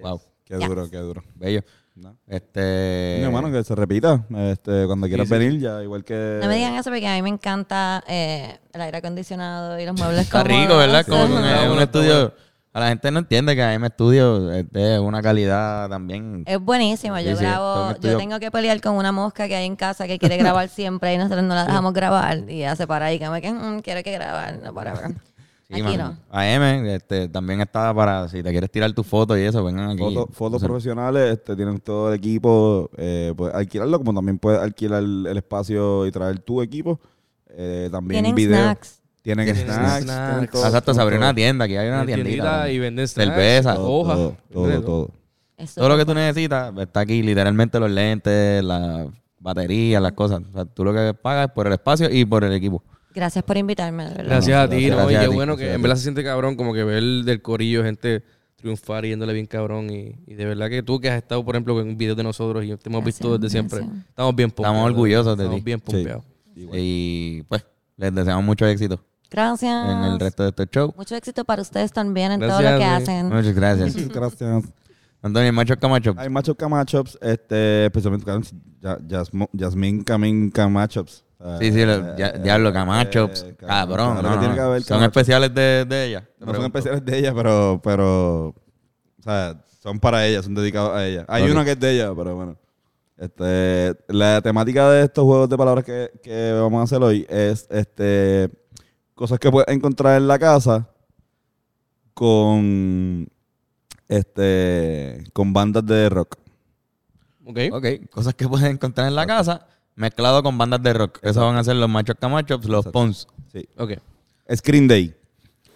Wow. 0.00 0.20
Qué 0.44 0.58
Yes. 0.58 0.68
duro, 0.68 0.88
qué 0.88 0.98
duro. 0.98 1.22
Bello. 1.34 1.62
No. 1.96 2.16
Este. 2.26 3.16
Mi 3.20 3.24
hermano, 3.24 3.52
que 3.52 3.62
se 3.62 3.74
repita. 3.74 4.24
Este, 4.36 4.84
cuando 4.86 5.06
quieras 5.06 5.28
sí. 5.28 5.34
venir, 5.34 5.60
ya, 5.60 5.82
igual 5.82 6.02
que. 6.04 6.40
No 6.42 6.48
me 6.48 6.56
digan 6.56 6.74
eso 6.74 6.90
porque 6.90 7.06
a 7.06 7.14
mí 7.14 7.22
me 7.22 7.28
encanta 7.28 8.02
eh, 8.08 8.58
el 8.72 8.80
aire 8.80 8.98
acondicionado 8.98 9.78
y 9.78 9.86
los 9.86 9.96
muebles 9.96 10.22
Está 10.22 10.42
cómodos. 10.42 10.60
rico, 10.62 10.76
¿verdad? 10.76 11.06
Como 11.06 11.26
que 11.28 11.34
Está 11.34 11.64
es 11.64 11.70
un 11.70 11.78
estudio. 11.80 12.34
A 12.72 12.80
la 12.80 12.88
gente 12.88 13.08
no 13.12 13.20
entiende 13.20 13.54
que 13.54 13.62
AM 13.62 13.86
Studio 13.86 14.50
es 14.50 14.68
de 14.72 14.98
una 14.98 15.22
calidad 15.22 15.88
también. 15.88 16.42
Es 16.44 16.58
buenísimo. 16.58 17.16
Yo 17.20 17.30
Sí, 17.30 17.36
sí, 17.36 17.44
grabo, 17.44 17.94
yo 18.00 18.16
tengo 18.18 18.40
que 18.40 18.50
pelear 18.50 18.80
con 18.80 18.96
una 18.96 19.12
mosca 19.12 19.46
que 19.46 19.54
hay 19.54 19.64
en 19.64 19.76
casa 19.76 20.08
que 20.08 20.18
quiere 20.18 20.36
grabar 20.38 20.68
siempre 20.68 21.14
y 21.14 21.18
nosotros 21.18 21.44
no 21.44 21.54
la 21.54 21.66
dejamos 21.66 21.92
grabar. 21.92 22.50
Y 22.50 22.64
se 22.74 22.88
para 22.88 23.06
ahí 23.06 23.20
que 23.20 23.52
"Mm, 23.52 23.78
quiere 23.78 24.02
que 24.02 24.10
grabar. 24.10 24.58
No, 24.60 24.74
para 24.74 24.94
ver. 24.94 25.14
Sí, 25.74 25.82
Aquí 25.82 25.96
no. 25.96 26.16
AM 26.30 26.86
este, 26.86 27.28
también 27.28 27.60
está 27.60 27.92
para, 27.94 28.28
si 28.28 28.42
te 28.42 28.50
quieres 28.50 28.70
tirar 28.70 28.92
tus 28.92 29.06
fotos 29.06 29.38
y 29.38 29.42
eso, 29.42 29.62
vengan 29.64 29.90
aquí. 29.90 29.98
Fotos, 29.98 30.26
fotos 30.32 30.62
profesionales, 30.62 31.32
este, 31.34 31.56
tienen 31.56 31.78
todo 31.80 32.08
el 32.12 32.14
equipo, 32.18 32.90
eh, 32.96 33.32
puedes 33.36 33.54
alquilarlo, 33.54 33.98
como 33.98 34.14
también 34.14 34.38
puedes 34.38 34.60
alquilar 34.60 35.02
el, 35.02 35.26
el 35.28 35.36
espacio 35.36 36.06
y 36.06 36.12
traer 36.12 36.38
tu 36.40 36.62
equipo. 36.62 37.00
Eh, 37.48 37.88
también 37.92 38.22
Tienen 38.22 38.34
video. 38.34 38.56
snacks. 38.56 39.00
Tienen 39.22 39.46
Tienen 39.46 39.64
snacks. 39.64 40.02
snacks. 40.04 40.30
tienen 40.32 40.50
todo, 40.50 40.66
Exacto, 40.66 40.92
se 40.94 41.00
abrió 41.00 41.18
todo. 41.18 41.28
una 41.28 41.34
tienda, 41.34 41.64
aquí 41.64 41.76
hay 41.76 41.88
una 41.88 42.04
Tiendita 42.04 42.24
tiendita. 42.28 42.70
y 42.70 42.78
venden 42.78 43.08
snacks, 43.08 43.28
Cerveza. 43.30 43.80
Hojas. 43.80 44.16
todo, 44.16 44.36
todo, 44.52 44.82
todo. 44.82 45.88
Lo 45.88 45.96
que 45.96 46.04
tú 46.04 46.14
necesitas 46.14 46.72
está 46.78 47.00
aquí, 47.00 47.22
literalmente 47.22 47.78
los 47.80 47.90
lentes, 47.90 48.62
la 48.62 49.06
batería, 49.38 50.00
las 50.00 50.12
cosas. 50.12 50.42
O 50.50 50.52
sea, 50.52 50.64
tú 50.64 50.84
lo 50.84 50.92
que 50.92 51.14
pagas 51.14 51.46
es 51.48 51.52
por 51.52 51.66
el 51.66 51.72
espacio 51.74 52.10
y 52.10 52.24
por 52.24 52.44
el 52.44 52.52
equipo. 52.52 52.82
Gracias 53.14 53.44
por 53.44 53.56
invitarme, 53.56 54.04
de 54.04 54.10
verdad. 54.10 54.24
Gracias 54.24 54.58
a 54.58 54.68
ti, 54.68 54.86
Gracias, 54.86 54.90
¿no? 54.90 54.96
gracias 55.04 55.22
y 55.22 55.28
qué 55.28 55.34
bueno 55.34 55.56
que 55.56 55.72
en 55.72 55.80
verdad 55.82 55.96
se 55.96 56.02
siente 56.02 56.24
cabrón 56.24 56.56
como 56.56 56.74
que 56.74 56.82
ver 56.82 57.02
del 57.24 57.40
corillo 57.42 57.84
gente 57.84 58.22
triunfar 58.56 59.04
y 59.04 59.10
yéndole 59.10 59.32
bien 59.32 59.46
cabrón. 59.46 59.88
Y, 59.90 60.16
y 60.26 60.34
de 60.34 60.44
verdad 60.46 60.68
que 60.68 60.82
tú 60.82 60.98
que 61.00 61.10
has 61.10 61.16
estado, 61.18 61.44
por 61.44 61.54
ejemplo, 61.54 61.80
en 61.80 61.96
videos 61.96 62.16
de 62.16 62.24
nosotros 62.24 62.64
y 62.64 62.68
te 62.68 62.88
hemos 62.88 63.02
Gracias, 63.02 63.04
visto 63.04 63.38
desde 63.38 63.50
siempre, 63.50 63.80
estamos 64.08 64.34
bien 64.34 64.50
pompeados. 64.50 64.76
Estamos 64.76 64.90
orgullosos 64.90 65.36
de 65.38 65.44
Estamos 65.44 65.60
ti. 65.60 65.64
bien 65.64 65.80
pompeados. 65.80 66.24
Y 66.56 67.42
pues, 67.44 67.64
les 67.96 68.14
deseamos 68.14 68.44
mucho 68.44 68.66
éxito 68.66 69.00
Gracias. 69.30 69.88
en 69.90 70.04
el 70.12 70.18
resto 70.20 70.42
de 70.44 70.48
este 70.50 70.66
show. 70.66 70.92
Mucho 70.96 71.14
éxito 71.16 71.44
para 71.44 71.62
ustedes 71.62 71.92
también 71.92 72.32
en 72.32 72.40
todo 72.40 72.60
lo 72.62 72.78
que 72.78 72.84
hacen. 72.84 73.28
Muchas 73.28 73.54
gracias. 73.54 74.08
Gracias. 74.08 74.64
Antonio, 75.22 75.52
macho 75.52 75.76
Camacho. 75.78 76.14
Hay 76.18 76.28
machos 76.28 76.54
camachops, 76.54 77.18
este, 77.22 77.86
especialmente 77.86 78.30
Jasmine 79.58 80.04
Camin 80.04 80.50
Camachops. 80.50 81.23
Sí, 81.60 81.72
sí, 81.72 81.84
lo- 81.84 81.92
Eh, 81.94 82.14
ya- 82.16 82.28
eh, 82.28 82.40
Diablo, 82.42 82.70
eh, 82.70 82.72
Camacho. 82.72 83.30
eh, 83.34 83.54
Cabrón, 83.58 84.12
claro 84.18 84.22
no, 84.22 84.34
que 84.34 84.38
tiene 84.38 84.48
no. 84.48 84.54
que 84.54 84.60
haber 84.60 84.82
Son 84.82 84.96
Camacho. 84.98 85.06
especiales 85.20 85.54
de, 85.54 85.84
de 85.84 86.06
ella. 86.06 86.28
No 86.38 86.54
son 86.54 86.64
especiales 86.64 87.04
de 87.04 87.18
ella, 87.18 87.34
pero, 87.34 87.80
pero, 87.84 88.46
o 88.48 88.54
sea, 89.22 89.62
son 89.82 90.00
para 90.00 90.26
ella, 90.26 90.42
son 90.42 90.54
dedicados 90.54 90.92
a 90.96 91.06
ella. 91.06 91.24
Hay 91.28 91.42
Ok. 91.44 91.50
uno 91.52 91.64
que 91.64 91.72
es 91.72 91.80
de 91.80 91.90
ella, 91.92 92.12
pero 92.16 92.34
bueno. 92.34 92.56
Este, 93.16 93.94
la 94.08 94.40
temática 94.40 94.90
de 94.90 95.04
estos 95.04 95.22
juegos 95.24 95.48
de 95.48 95.56
palabras 95.56 95.84
que, 95.84 96.10
que 96.22 96.52
vamos 96.52 96.80
a 96.80 96.84
hacer 96.84 97.02
hoy 97.02 97.26
es, 97.28 97.66
este, 97.70 98.50
cosas 99.14 99.38
que 99.38 99.50
puedes 99.50 99.68
encontrar 99.68 100.16
en 100.16 100.26
la 100.26 100.38
casa 100.38 100.88
con, 102.14 103.28
este, 104.08 105.24
con 105.32 105.52
bandas 105.52 105.84
de 105.86 106.08
rock. 106.08 106.36
¿Ok? 107.46 107.58
Ok, 107.72 107.86
cosas 108.10 108.34
que 108.34 108.48
puedes 108.48 108.66
encontrar 108.68 109.06
en 109.08 109.14
la 109.14 109.26
casa 109.26 109.66
mezclado 109.96 110.42
con 110.42 110.56
bandas 110.58 110.82
de 110.82 110.92
rock. 110.92 111.18
Esos 111.22 111.42
van 111.42 111.56
a 111.56 111.64
ser 111.64 111.76
los 111.76 111.88
machos 111.88 112.16
Camachos, 112.20 112.64
los 112.66 112.78
Exacto. 112.86 112.92
Pons. 112.92 113.26
Sí. 113.52 113.68
Ok. 113.78 113.92
Screen 114.54 114.88
Day. 114.88 115.14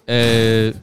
Eh, 0.07 0.75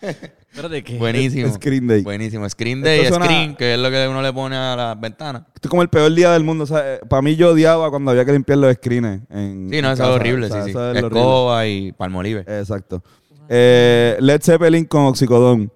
Espérate, 0.00 0.82
¿qué? 0.84 0.96
Buenísimo. 0.96 1.52
Screen 1.52 1.86
Day. 1.86 2.02
Buenísimo. 2.02 2.48
Screen 2.48 2.80
Day, 2.82 3.00
Esto 3.00 3.10
suena- 3.16 3.26
Screen, 3.26 3.56
que 3.56 3.74
es 3.74 3.78
lo 3.80 3.90
que 3.90 4.08
uno 4.08 4.22
le 4.22 4.32
pone 4.32 4.56
a 4.56 4.74
las 4.74 4.98
ventanas. 5.00 5.42
Esto 5.54 5.68
es 5.68 5.70
como 5.70 5.82
el 5.82 5.88
peor 5.88 6.12
día 6.14 6.32
del 6.32 6.44
mundo. 6.44 6.64
para 7.08 7.22
mí 7.22 7.36
yo 7.36 7.50
odiaba 7.50 7.90
cuando 7.90 8.10
había 8.10 8.24
que 8.24 8.32
limpiar 8.32 8.58
los 8.58 8.72
screens. 8.74 9.22
En, 9.30 9.68
Sí, 9.70 9.82
no, 9.82 9.88
en 9.88 9.92
eso 9.92 9.92
es 9.92 9.98
casa. 9.98 10.12
horrible, 10.12 10.46
O 10.46 10.48
sea, 10.50 10.60
sí, 10.62 10.64
sí. 10.66 10.70
eso 10.70 10.90
es 10.92 11.00
lo 11.00 11.06
horrible. 11.08 11.20
Escoba 11.20 11.66
y 11.66 11.92
palmolive. 11.92 12.40
Exacto. 12.46 13.02
Eh, 13.48 14.16
Led 14.20 14.40
Zeppelin 14.42 14.84
con 14.86 15.02
Oxicodón. 15.04 15.70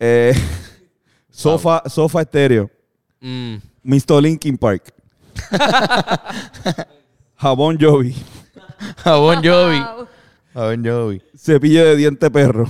Eh, 0.00 0.32
sofa, 1.30 1.82
sofa 1.86 2.22
estéreo. 2.22 2.70
Mm, 3.20 3.56
Mr. 3.84 4.20
Linkin 4.22 4.56
Park. 4.58 4.92
Jabón 7.36 7.78
Jovi. 7.80 8.14
Jabón 9.02 9.42
Jovi. 9.44 9.82
Jabón 10.52 10.84
Jovi. 10.84 11.22
Cepillo 11.36 11.84
de 11.84 11.96
diente 11.96 12.30
perro. 12.30 12.68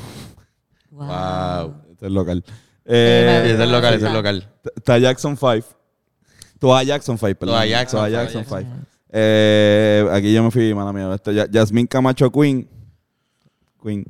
Wow. 0.91 1.07
Wow. 1.07 1.75
Este 1.93 2.07
es 2.07 2.13
local. 2.13 2.45
Sí, 2.47 2.53
Eh, 2.87 3.43
ese 3.55 3.63
es 3.65 3.69
local, 3.71 3.95
ese 3.95 4.07
es 4.07 4.13
local. 4.13 4.49
Está 4.77 4.99
Jackson 4.99 5.37
5. 5.37 5.67
Toa 6.59 6.83
Jackson 6.83 7.19
5, 7.19 7.35
perdón. 7.39 7.55
Toa 7.57 7.67
Jackson 7.67 7.99
Toa 8.01 8.07
five. 8.09 8.17
Jackson 8.17 8.45
5. 8.45 8.63
Eh, 9.11 10.09
aquí 10.13 10.33
yo 10.33 10.43
me 10.43 10.51
fui, 10.51 10.75
mala 10.75 10.93
mía. 10.93 11.15
Esto, 11.15 11.31
Ya- 11.33 11.47
Yasmín 11.51 11.87
Camacho 11.87 12.31
Queen. 12.31 12.69
Queen. 13.83 14.05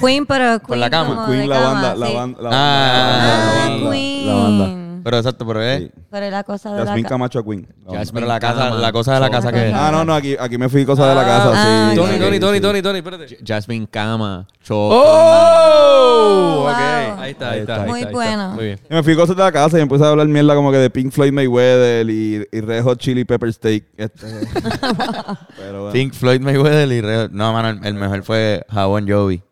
Queen, 0.00 0.26
pero 0.26 0.60
Queen 0.60 0.80
la 0.80 0.90
cama. 0.90 1.26
Queen, 1.26 1.48
la 1.48 1.56
cama, 1.56 1.72
banda, 1.72 1.94
la 1.96 2.06
sí. 2.06 2.14
banda, 2.14 2.42
la 2.42 2.48
Ah, 2.52 2.52
banda, 2.52 3.26
la 3.26 3.34
Ah, 3.34 3.68
banda, 3.68 3.90
Queen. 3.90 4.26
la 4.26 4.34
banda. 4.34 4.81
Pero 5.04 5.16
exacto, 5.18 5.46
pero 5.46 5.62
es. 5.62 5.80
Sí. 5.80 5.90
Pero 6.10 6.30
la 6.30 6.44
cosa 6.44 6.70
de 6.72 6.78
la 6.80 6.84
Yasmín 6.86 7.02
ca- 7.04 7.08
Camacho 7.10 7.44
Queen. 7.44 7.66
La 7.86 7.92
banda. 7.92 8.10
Pero 8.12 8.26
la 8.26 8.40
casa, 8.40 8.70
la 8.70 8.92
cosa 8.92 9.14
de 9.14 9.20
la 9.20 9.30
casa 9.30 9.48
Ah, 9.48 9.52
que. 9.52 9.72
Ah, 9.74 9.90
no, 9.92 10.04
no, 10.04 10.14
aquí, 10.14 10.36
aquí 10.38 10.58
me 10.58 10.68
fui 10.68 10.84
cosas 10.84 11.08
de 11.08 11.14
la 11.14 11.24
casa, 11.24 11.52
Ah, 11.54 11.88
sí. 11.90 11.96
Tony, 11.96 12.12
sí, 12.14 12.18
Tony, 12.20 12.34
sí, 12.34 12.40
Tony, 12.40 12.56
sí. 12.56 12.60
Tony, 12.62 12.82
Tony, 12.82 12.98
espérate. 12.98 13.38
Jasmine 13.44 13.86
Cama, 13.88 14.46
Choco. 14.62 14.90
¡Oh! 14.94 16.62
wow. 16.62 16.68
Ok. 16.70 16.78
Ahí 17.18 17.30
está, 17.32 17.50
Ahí 17.50 17.54
ahí 17.54 17.60
está. 17.60 17.72
está. 17.74 17.82
ahí 17.82 17.88
Muy 17.88 17.98
ahí 17.98 18.04
está. 18.04 18.12
bueno. 18.12 18.50
Muy 18.50 18.64
bien. 18.64 18.80
Y 18.90 18.94
me 18.94 19.02
fui 19.02 19.16
cosas 19.16 19.36
de 19.36 19.42
la 19.42 19.52
casa 19.52 19.78
y 19.78 19.82
empecé 19.82 20.04
a 20.04 20.08
hablar 20.08 20.26
mierda 20.28 20.54
como 20.54 20.70
que 20.72 20.78
de 20.78 20.90
Pink 20.90 21.12
Floyd 21.12 21.32
Mayweather 21.32 22.08
y, 22.10 22.46
y 22.50 22.60
Red 22.60 22.82
Hot 22.84 22.98
Chili 22.98 23.24
Pepper 23.24 23.52
Steak. 23.52 23.84
Este. 23.96 24.26
Pero 25.56 25.80
bueno. 25.82 25.92
Pink 25.92 26.12
Floyd 26.14 26.40
Mayweather 26.40 26.90
y 26.90 27.00
Red- 27.00 27.30
No, 27.30 27.52
mano, 27.52 27.68
el- 27.70 27.84
el 27.86 27.94
mejor 27.94 28.22
fue 28.22 28.64
Jabón 28.70 29.08
Jovi. 29.08 29.42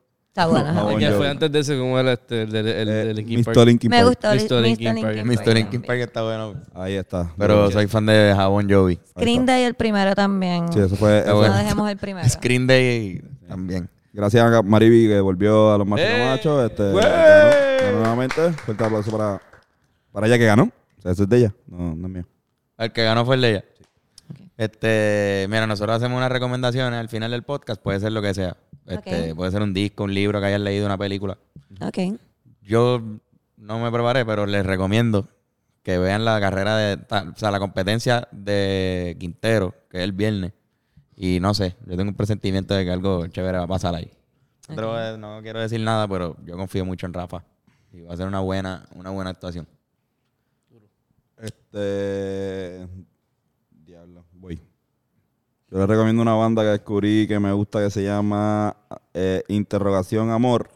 Está 0.41 0.47
bueno. 0.51 0.67
Ah, 0.67 0.71
ajá. 0.73 0.83
bueno. 0.83 0.99
¿Qué 0.99 1.07
Jovi. 1.07 1.17
fue 1.19 1.29
antes 1.29 1.53
de 1.53 1.59
ese? 1.61 1.79
¿Cómo 1.79 1.99
era 1.99 2.13
este? 2.13 2.43
El 2.43 2.51
de, 2.53 2.61
el, 2.61 2.89
Eh, 2.89 3.05
de 3.07 3.15
Linkin 3.15 3.39
Mr. 3.41 3.45
Park. 3.45 3.67
Linkin 3.67 3.91
Me 3.91 3.97
Park. 3.97 4.09
gustó 4.09 4.29
Mr. 4.29 4.63
Linkin 4.63 4.95
Linkin 4.95 5.03
Park. 5.05 5.25
Mr. 5.47 5.55
Linkin 5.55 5.83
Park 5.83 5.99
está 6.01 6.23
bueno. 6.23 6.55
Ahí 6.75 6.95
está. 6.95 7.33
Pero 7.39 7.63
Muy 7.65 7.73
soy 7.73 7.87
fan 7.87 8.07
de 8.07 8.33
Jabón 8.37 8.71
Jovi. 8.71 8.99
Screen 9.11 9.47
Day 9.47 9.65
el 9.65 9.75
primero 9.75 10.15
también. 10.15 10.73
Sí, 10.73 10.79
eso 10.81 10.97
fue. 10.97 11.21
Eso- 11.21 11.37
bueno. 11.37 11.55
No 11.55 11.59
dejemos 11.61 11.91
el 11.91 11.97
primero. 11.99 12.29
Screen 12.29 12.67
Day 12.67 13.23
también. 13.49 13.89
Gracias 14.13 14.45
a 14.45 14.63
Mariby 14.63 15.07
que 15.09 15.21
volvió 15.21 15.73
a 15.73 15.79
los 15.79 15.87
machos 15.87 16.07
¡Eh! 16.09 16.25
machos. 16.29 16.71
Este, 16.71 16.83
ganó 16.93 17.99
nuevamente. 18.01 18.53
Fuerte 18.53 18.85
aplauso 18.85 19.11
para, 19.11 19.41
para 20.13 20.27
ella 20.27 20.37
que 20.39 20.47
ganó. 20.47 20.65
O 20.65 21.03
sea, 21.03 21.13
eso 21.13 21.23
es 21.23 21.29
de 21.29 21.37
ella. 21.39 21.55
No, 21.69 21.95
no 21.95 22.07
es 22.09 22.13
mío. 22.13 22.25
El 22.77 22.93
que 22.93 23.05
ganó 23.05 23.25
fue 23.25 23.37
el 23.37 23.41
de 23.43 23.51
ella. 23.51 23.65
Este, 24.61 25.47
mira, 25.49 25.67
nosotros 25.67 25.97
hacemos 25.97 26.19
unas 26.19 26.31
recomendaciones 26.31 27.01
al 27.01 27.09
final 27.09 27.31
del 27.31 27.43
podcast, 27.45 27.81
puede 27.81 27.99
ser 27.99 28.13
lo 28.13 28.21
que 28.21 28.35
sea. 28.35 28.59
Este, 28.87 29.31
Ok. 29.31 29.37
Puede 29.37 29.51
ser 29.53 29.63
un 29.63 29.73
disco, 29.73 30.05
un 30.05 30.13
libro 30.13 30.39
que 30.39 30.47
hayas 30.49 30.61
leído, 30.61 30.85
una 30.85 30.99
película. 30.99 31.39
Ok. 31.81 31.99
Yo 32.61 33.03
no 33.57 33.79
me 33.79 33.91
preparé, 33.91 34.27
pero 34.27 34.45
les 34.45 34.67
recomiendo 34.67 35.29
que 35.83 35.97
vean 35.99 36.27
la 36.27 36.39
carrera 36.41 36.77
de, 36.77 36.95
o 37.11 37.37
sea, 37.39 37.51
la 37.51 37.59
competencia 37.59 38.29
de 38.33 39.17
Quintero, 39.19 39.75
que 39.89 39.97
es 39.97 40.05
el 40.05 40.13
viernes. 40.13 40.53
Y 41.17 41.41
no 41.41 41.55
sé, 41.55 41.77
yo 41.87 41.97
tengo 41.97 42.11
un 42.11 42.15
presentimiento 42.17 42.75
de 42.75 42.85
que 42.85 42.91
algo 42.91 43.27
chévere 43.29 43.57
va 43.57 43.65
a 43.65 43.69
pasar 43.69 43.95
ahí. 43.95 44.11
Voy 44.69 45.01
a- 45.01 45.17
no 45.17 45.41
quiero 45.41 45.61
decir 45.61 45.81
nada, 45.81 46.07
pero 46.07 46.37
yo 46.45 46.59
confío 46.59 46.85
mucho 46.85 47.07
en 47.07 47.15
Rafa. 47.15 47.43
Y 47.95 48.03
va 48.03 48.13
a 48.13 48.17
ser 48.19 48.27
una 48.27 48.41
buena, 48.41 48.87
una 48.95 49.09
buena 49.09 49.31
actuación. 49.31 49.67
Este. 51.39 52.87
Yo 55.71 55.79
les 55.79 55.89
recomiendo 55.89 56.21
una 56.23 56.35
banda 56.35 56.63
que 56.63 56.69
descubrí 56.69 57.27
que 57.29 57.39
me 57.39 57.53
gusta 57.53 57.79
que 57.81 57.91
se 57.91 58.03
llama 58.03 58.77
eh, 59.15 59.43
Interrogación 59.49 60.31
Amor. 60.31 60.69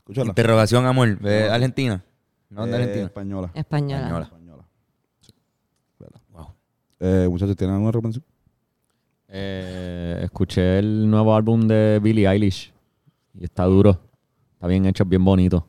Escúchala. 0.00 0.28
Interrogación, 0.30 0.86
amor. 0.86 1.18
¿De 1.18 1.50
Argentina? 1.50 2.02
¿No 2.50 2.66
de 2.66 2.72
Eh, 2.72 2.74
Argentina? 2.76 3.06
Española. 3.06 3.50
Española. 3.54 4.00
Española. 4.02 4.24
Española. 4.24 4.68
Sí. 5.20 5.32
Wow. 6.30 6.46
Eh, 7.00 7.26
muchachos, 7.30 7.56
¿tienen 7.56 7.74
alguna 7.74 7.92
recomendación? 7.92 8.24
Eh, 9.28 10.20
escuché 10.24 10.78
el 10.78 11.10
nuevo 11.10 11.34
álbum 11.34 11.66
de 11.68 12.00
Billie 12.02 12.26
Eilish 12.26 12.72
y 13.34 13.44
está 13.44 13.64
duro. 13.64 13.98
Está 14.54 14.66
bien 14.66 14.86
hecho, 14.86 15.04
bien 15.04 15.24
bonito. 15.24 15.66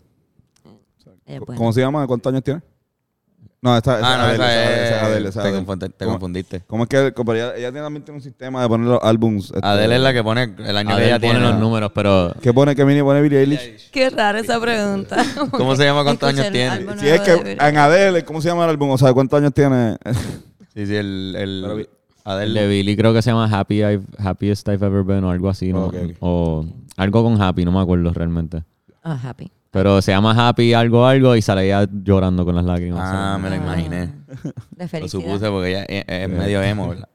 Eh, 1.26 1.40
bueno. 1.40 1.58
¿Cómo 1.58 1.74
se 1.74 1.82
llama? 1.82 2.08
¿Cuántos 2.08 2.32
años 2.32 2.44
tiene? 2.44 2.62
No, 3.62 3.76
esta, 3.76 3.98
esa 4.00 4.14
Ah, 4.14 4.18
no, 4.18 4.24
Adele, 4.24 4.36
esa 4.36 4.54
esa 4.54 4.96
es. 4.98 5.04
Adele, 5.04 5.30
esa 5.30 5.42
te, 5.42 5.48
Adele. 5.50 5.66
confundi- 5.68 5.94
te 5.94 6.06
¿Cómo- 6.06 6.12
confundiste. 6.18 6.62
¿Cómo 6.66 6.84
es 6.84 6.90
que 6.90 7.14
como 7.14 7.34
ella, 7.34 7.56
ella 7.58 7.74
también 7.74 8.06
tiene 8.06 8.18
un 8.20 8.24
sistema 8.24 8.62
de 8.62 8.70
poner 8.70 8.88
los 8.88 9.00
álbums? 9.04 9.46
este, 9.54 9.60
Adele 9.68 9.96
es 9.98 10.02
la 10.02 10.14
que 10.14 10.24
pone 10.24 10.44
el 10.44 10.78
año 10.78 10.88
que 10.88 10.94
Adele 10.94 11.08
ella 11.08 11.20
pone 11.20 11.32
tiene. 11.34 11.46
los 11.52 11.60
números, 11.60 11.92
pero 11.94 12.34
¿Qué 12.42 12.54
pone 12.54 12.74
que 12.74 12.86
Mini 12.86 13.02
pone 13.02 13.22
Billie 13.22 13.40
Eilish? 13.42 13.92
Qué 13.92 14.10
rara 14.10 14.40
esa 14.40 14.60
pregunta. 14.62 15.18
¿Cómo 15.52 15.76
se 15.76 15.84
llama? 15.84 16.04
¿Cuántos 16.04 16.30
años 16.30 16.50
tiene? 16.54 16.86
Si 16.98 17.08
es 17.10 17.20
que 17.20 17.36
Billie 17.36 17.58
en 17.60 17.78
Adele, 17.78 18.24
¿cómo 18.24 18.42
se 18.42 18.48
llama 18.48 18.64
el 18.64 18.70
álbum? 18.70 18.92
O 18.92 18.98
sea, 18.98 19.12
¿cuántos 19.14 19.38
años 19.40 19.54
tiene? 19.54 19.98
Sí, 20.74 20.86
sí, 20.86 20.96
el. 20.96 21.36
el 21.38 21.60
Pero 21.64 21.76
vi- 21.76 21.82
El 22.26 22.54
de 22.54 22.60
Adele. 22.62 22.68
Billy 22.68 22.96
creo 22.96 23.12
que 23.14 23.22
se 23.24 23.32
llama 23.32 23.50
Happy 23.52 23.82
I've, 23.84 24.04
Happiest 24.20 24.66
I've 24.70 24.86
Ever 24.86 25.04
Been 25.04 25.24
o 25.26 25.32
algo 25.32 25.50
así, 25.50 25.74
¿no? 25.74 25.92
O 26.22 26.64
algo 26.96 27.24
con 27.24 27.42
Happy, 27.42 27.66
no 27.66 27.72
me 27.74 27.82
acuerdo 27.82 28.14
realmente. 28.14 28.64
Ah, 29.04 29.20
happy. 29.22 29.52
Pero 29.72 30.02
se 30.02 30.12
llama 30.12 30.34
Happy 30.50 30.74
algo 30.74 31.06
algo 31.06 31.36
y 31.36 31.42
sale 31.44 31.66
ella 31.66 31.88
llorando 32.04 32.44
con 32.44 32.56
las 32.56 32.66
lágrimas. 32.66 33.02
Ah, 33.04 33.38
¿sabes? 33.40 33.44
me 33.44 33.50
lo 33.58 33.64
imaginé. 33.64 34.08
De 34.72 34.84
Lo 34.84 34.88
felicidad. 34.88 35.08
supuse 35.24 35.50
porque 35.50 35.70
ella 35.70 35.84
es, 35.84 36.04
es 36.08 36.30
medio 36.30 36.62
emo, 36.64 36.90
¿verdad? 36.90 37.10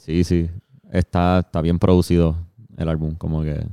Sí, 0.00 0.24
sí. 0.24 0.50
Está, 0.90 1.40
está 1.40 1.60
bien 1.60 1.78
producido 1.78 2.36
el 2.76 2.88
álbum, 2.88 3.14
como 3.14 3.42
que 3.42 3.64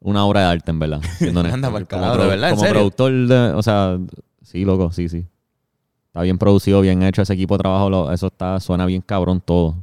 una 0.00 0.24
obra 0.24 0.40
de 0.40 0.46
arte, 0.46 0.70
en 0.70 0.78
verdad. 0.78 1.00
siendo 1.18 1.40
honesto. 1.40 1.54
Anda 1.56 1.70
como 1.70 1.86
carajo, 1.86 2.16
¿de 2.18 2.26
verdad? 2.28 2.48
¿En 2.50 2.54
como 2.56 2.66
serio? 2.66 2.74
productor, 2.80 3.12
de, 3.12 3.36
o 3.54 3.62
sea, 3.62 3.98
sí, 4.42 4.64
loco, 4.64 4.92
sí, 4.92 5.08
sí. 5.08 5.26
Está 6.06 6.22
bien 6.22 6.38
producido, 6.38 6.80
bien 6.80 7.02
hecho 7.02 7.22
ese 7.22 7.34
equipo 7.34 7.56
de 7.56 7.62
trabajo, 7.62 7.90
lo- 7.90 8.12
eso 8.12 8.28
está, 8.28 8.60
suena 8.60 8.86
bien 8.86 9.02
cabrón 9.02 9.40
todo. 9.44 9.76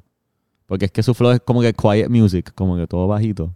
Porque 0.66 0.86
es 0.86 0.92
que 0.92 1.04
su 1.04 1.14
flow 1.14 1.32
es 1.32 1.42
como 1.42 1.62
que 1.62 1.74
quiet 1.74 2.08
music, 2.10 2.52
como 2.56 2.78
que 2.78 2.88
todo 2.88 3.08
bajito. 3.08 3.54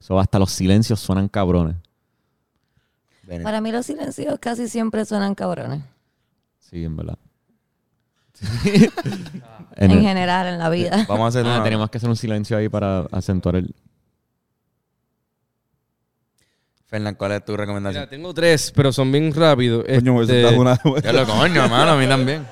Eso 0.00 0.18
hasta 0.18 0.38
los 0.38 0.50
silencios 0.50 0.98
suenan 1.00 1.28
cabrones. 1.28 1.76
Ven. 3.28 3.42
Para 3.42 3.60
mí 3.60 3.70
los 3.70 3.84
silencios 3.84 4.38
casi 4.40 4.68
siempre 4.68 5.04
suenan 5.04 5.34
cabrones. 5.34 5.82
Sí, 6.58 6.82
en 6.84 6.96
verdad. 6.96 7.18
En, 9.80 9.92
En 9.92 9.98
el- 9.98 10.00
general, 10.02 10.46
en 10.48 10.58
la 10.58 10.70
vida. 10.70 11.04
Vamos 11.08 11.26
a 11.26 11.28
hacer 11.28 11.46
Ah, 11.48 11.56
una... 11.56 11.62
tenemos 11.64 11.88
que 11.90 11.98
hacer 11.98 12.08
un 12.10 12.16
silencio 12.16 12.56
ahí 12.56 12.68
para 12.68 13.02
acentuar 13.12 13.54
el... 13.56 13.72
Fernán, 16.86 17.14
¿cuál 17.16 17.32
es 17.32 17.44
tu 17.44 17.56
recomendación? 17.56 18.00
Mira, 18.02 18.10
tengo 18.10 18.32
tres, 18.34 18.72
pero 18.74 18.92
son 18.92 19.12
bien 19.12 19.32
rápidos. 19.32 19.84
Coño, 19.84 20.14
me 20.14 20.22
Este, 20.22 20.42
soltas 20.42 20.58
una. 20.58 21.00
Ya 21.02 21.12
lo 21.12 21.26
coño, 21.26 21.62
hermano, 21.64 21.92
a 21.92 21.96
mí 21.96 22.06
también. 22.08 22.46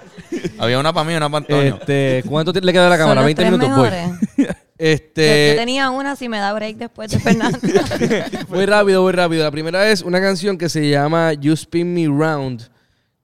Había 0.58 0.78
una 0.78 0.92
para 0.92 1.04
mí 1.06 1.14
y 1.14 1.16
una 1.16 1.28
para 1.30 1.38
Antonio. 1.38 1.76
este, 1.80 2.22
¿Cuánto 2.28 2.52
te- 2.52 2.60
le 2.60 2.72
queda 2.72 2.86
a 2.86 2.90
la 2.90 2.98
cámara? 2.98 3.22
los 3.22 3.24
20 3.24 3.42
tres 3.42 3.52
minutos, 3.52 3.76
voy. 3.76 3.88
mejores. 4.78 5.00
Yo, 5.00 5.22
yo 5.22 5.24
Este, 5.24 5.54
tenía 5.56 5.90
una 5.90 6.16
si 6.16 6.28
me 6.28 6.38
da 6.38 6.52
break 6.52 6.76
después 6.76 7.10
de 7.10 7.18
Fernando. 7.20 7.58
Muy 8.48 8.66
rápido, 8.66 9.02
muy 9.02 9.12
rápido. 9.12 9.42
La 9.44 9.50
primera 9.50 9.90
es 9.90 10.02
una 10.02 10.20
canción 10.20 10.56
que 10.58 10.68
se 10.68 10.88
llama 10.88 11.32
You 11.34 11.52
Spin 11.54 11.92
Me 11.94 12.06
Round, 12.06 12.68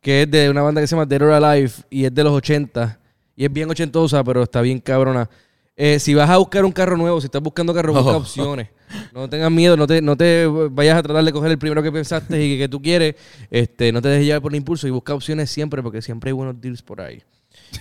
que 0.01 0.23
es 0.23 0.31
de 0.31 0.51
una 0.51 0.63
banda 0.63 0.81
que 0.81 0.87
se 0.87 0.95
llama 0.97 1.07
Dead 1.07 1.23
or 1.23 1.33
Alive 1.33 1.73
y 1.91 2.05
es 2.05 2.15
de 2.15 2.25
los 2.25 2.33
80. 2.33 2.99
Y 3.37 3.45
es 3.45 3.53
bien 3.53 3.71
ochentosa, 3.71 4.23
pero 4.25 4.43
está 4.43 4.61
bien 4.61 4.79
cabrona. 4.79 5.29
Eh, 5.75 5.99
si 5.99 6.13
vas 6.15 6.29
a 6.29 6.37
buscar 6.37 6.65
un 6.67 6.73
carro 6.73 6.97
nuevo, 6.99 7.19
si 7.21 7.27
estás 7.27 7.41
buscando 7.43 7.73
carro, 7.73 7.95
busca 7.95 8.11
Oh. 8.13 8.17
opciones. 8.19 8.69
No 9.15 9.27
tengas 9.29 9.51
miedo, 9.51 9.75
no 9.75 9.87
te, 9.87 10.03
no 10.03 10.15
te 10.17 10.47
vayas 10.47 10.99
a 10.99 11.03
tratar 11.03 11.25
de 11.25 11.33
coger 11.33 11.51
el 11.51 11.57
primero 11.59 11.83
que 11.83 11.91
pensaste 11.91 12.45
y 12.45 12.59
que, 12.59 12.69
tú 12.69 12.81
quieres. 12.83 13.15
Este, 13.51 13.91
no 13.91 14.03
te 14.03 14.09
dejes 14.09 14.27
llevar 14.27 14.43
por 14.43 14.53
el 14.53 14.57
impulso 14.59 14.87
y 14.87 14.91
busca 14.91 15.15
opciones 15.15 15.51
siempre, 15.51 15.83
porque 15.83 16.03
siempre 16.03 16.29
hay 16.29 16.33
buenos 16.33 16.61
deals 16.61 16.83
por 16.83 17.01
ahí. 17.01 17.23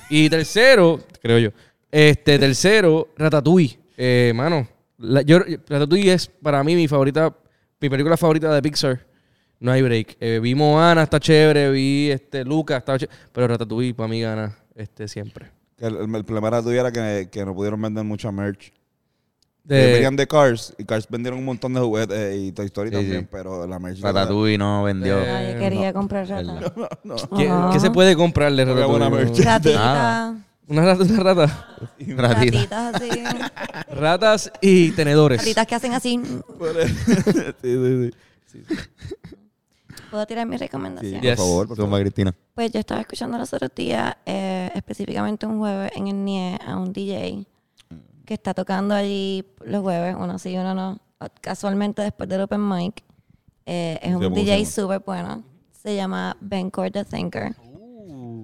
Y 0.10 0.30
tercero, 0.30 1.02
creo 1.22 1.38
yo. 1.40 1.50
Este, 1.92 2.40
tercero, 2.40 3.10
Ratatouille. 3.18 3.78
Eh, 3.98 4.32
mano, 4.36 4.68
la- 4.98 5.22
yo, 5.22 5.40
Ratatouille 5.40 6.14
es 6.14 6.28
para 6.28 6.64
mí 6.64 6.76
mi 6.76 6.88
favorita, 6.88 7.36
mi 7.80 7.90
película 7.90 8.16
favorita 8.18 8.54
de 8.54 8.62
Pixar. 8.62 9.06
No 9.60 9.72
hay 9.72 9.82
break. 9.82 10.18
Eh, 10.20 10.40
vi 10.42 10.56
Moana, 10.56 11.04
está 11.04 11.20
chévere. 11.20 11.70
Vi 11.70 12.10
este, 12.12 12.44
Luca, 12.44 12.78
está 12.78 12.98
chévere. 12.98 13.16
Pero 13.32 13.48
Ratatouille 13.48 13.94
para 13.94 14.08
mí 14.10 14.22
gana 14.22 14.58
este, 14.76 15.08
siempre. 15.08 15.52
Que 15.78 15.86
el, 15.88 15.98
el 16.16 16.26
problema 16.26 16.48
era 16.48 16.62
tuyo 16.64 16.80
era 16.80 16.92
que, 16.92 17.28
que 17.32 17.46
no 17.46 17.54
pudieron 17.54 17.80
vender 17.82 18.04
mucha 18.04 18.32
merch. 18.32 18.72
De- 19.64 19.92
Eh, 19.92 19.94
venían 19.94 20.16
de 20.16 20.26
Cars 20.26 20.74
y 20.80 20.86
Cars 20.86 21.08
vendieron 21.08 21.38
un 21.38 21.46
montón 21.46 21.74
de 21.76 21.80
juguetes 21.80 22.18
eh, 22.18 22.38
y 22.38 22.52
Toy 22.52 22.66
Story 22.66 22.90
Sí, 22.90 22.96
también, 22.96 23.22
sí. 23.22 23.28
pero 23.32 23.68
la 23.68 23.78
merch. 23.78 24.00
Ratatouille 24.02 24.58
no 24.58 24.82
vendió. 24.84 25.22
Eh, 25.22 25.28
Nadie 25.28 25.58
quería 25.60 25.94
comprar 25.94 26.28
rata. 26.28 26.60
¿Qué, 27.38 27.48
Ajá. 27.48 27.70
qué 27.72 27.80
se 27.80 27.92
puede 27.92 28.16
comprarle 28.16 28.66
No 28.66 28.72
había 28.72 28.86
buena 28.88 29.10
Ratatouille? 29.10 29.32
merch. 29.36 29.46
Ratita, 29.46 29.78
Nada. 29.78 30.36
Una 30.72 30.86
rata, 30.86 31.04
una 31.04 31.24
rata. 31.24 31.68
Ratita. 32.00 32.22
ratitas 32.22 32.96
así. 32.96 33.10
Ratas 33.92 34.52
y 34.62 34.92
tenedores. 34.92 35.40
Ratitas 35.40 35.68
que 35.68 35.76
hacen 35.76 35.94
así. 35.94 36.18
sí, 37.62 37.76
sí, 37.76 38.12
sí. 38.48 38.64
¿Puedo 40.10 40.26
tirar 40.26 40.48
mi 40.48 40.58
Sí, 40.58 40.64
recomendación? 40.64 41.20
Yes. 41.22 41.36
por 41.36 41.46
favor, 41.46 41.68
por 41.68 41.78
favor. 41.78 42.00
Cristina. 42.00 42.34
Pues 42.56 42.72
yo 42.72 42.80
estaba 42.80 43.02
escuchando 43.02 43.38
los 43.38 43.54
otros 43.54 43.72
días, 43.76 44.16
eh, 44.26 44.72
específicamente 44.74 45.46
un 45.46 45.60
jueves 45.60 45.92
en 45.94 46.08
el 46.08 46.24
NIE, 46.24 46.58
a 46.66 46.78
un 46.78 46.94
DJ 46.94 47.46
que 48.26 48.34
está 48.34 48.54
tocando 48.54 48.96
allí 48.96 49.44
los 49.66 49.82
jueves, 49.82 50.16
uno 50.18 50.40
sí 50.40 50.52
y 50.52 50.58
uno 50.58 50.74
no, 50.74 51.00
casualmente 51.42 52.02
después 52.02 52.30
del 52.30 52.42
open 52.42 52.66
mic. 52.70 53.04
Eh, 53.66 54.00
es 54.02 54.16
un 54.16 54.24
¿Cómo 54.24 54.36
se 54.38 54.42
DJ 54.42 54.66
súper 54.66 55.02
bueno. 55.06 55.44
Se 55.72 55.98
llama 55.98 56.38
Ben 56.40 56.70
Cord 56.70 56.94
the 56.94 57.04
Thinker. 57.04 57.56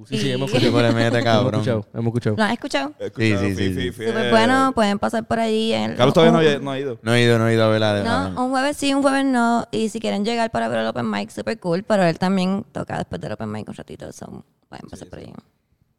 Sí, 0.08 0.18
sí, 0.18 0.32
hemos 0.32 0.50
escuchado. 0.54 0.82
Le 0.82 0.92
mete, 0.94 1.08
Hemos 1.18 1.24
cabrón. 1.24 1.54
escuchado. 1.56 1.86
Hemos 1.94 2.06
escuchado. 2.08 2.36
¿Lo 2.38 2.44
has 2.44 2.52
escuchado? 2.54 2.94
He 3.00 3.06
escuchado, 3.08 3.42
Sí, 3.42 3.56
sí, 3.56 3.74
sí, 3.74 3.92
Súper 3.92 4.26
eh. 4.28 4.30
bueno, 4.32 4.72
pueden 4.74 5.00
pasar 5.00 5.26
por 5.28 5.40
allí. 5.40 5.74
En 5.74 5.96
Carlos 5.96 6.14
todavía 6.14 6.32
no, 6.32 6.40
ha- 6.40 6.60
no 6.60 6.72
ha 6.72 6.80
ido. 6.80 7.00
No 7.02 7.14
he 7.14 7.24
ido, 7.24 7.38
no 7.40 7.48
he 7.50 7.54
ido 7.54 7.66
a 7.66 7.68
ver 7.68 7.80
la 7.82 7.94
de... 7.94 8.04
No, 8.04 8.46
un 8.46 8.50
jueves 8.52 8.78
sí, 8.78 8.94
un 8.94 9.02
jueves 9.02 9.26
no. 9.26 9.68
Y 9.72 9.90
si 9.90 10.00
quieren 10.00 10.24
llegar 10.24 10.50
para 10.52 10.68
ver 10.70 10.80
el 10.80 10.88
open 10.88 11.10
mic, 11.12 11.30
súper 11.30 11.60
cool. 11.60 11.84
Pero 11.84 12.04
él 12.04 12.18
también 12.18 12.66
toca 12.72 12.98
después 12.98 13.20
del 13.20 13.34
open 13.34 13.52
mic 13.52 13.68
un 13.68 13.76
ratito. 13.76 14.12
So, 14.14 14.46
pueden 14.70 14.88
pasar 14.90 15.10
por 15.10 15.20
allí. 15.20 15.34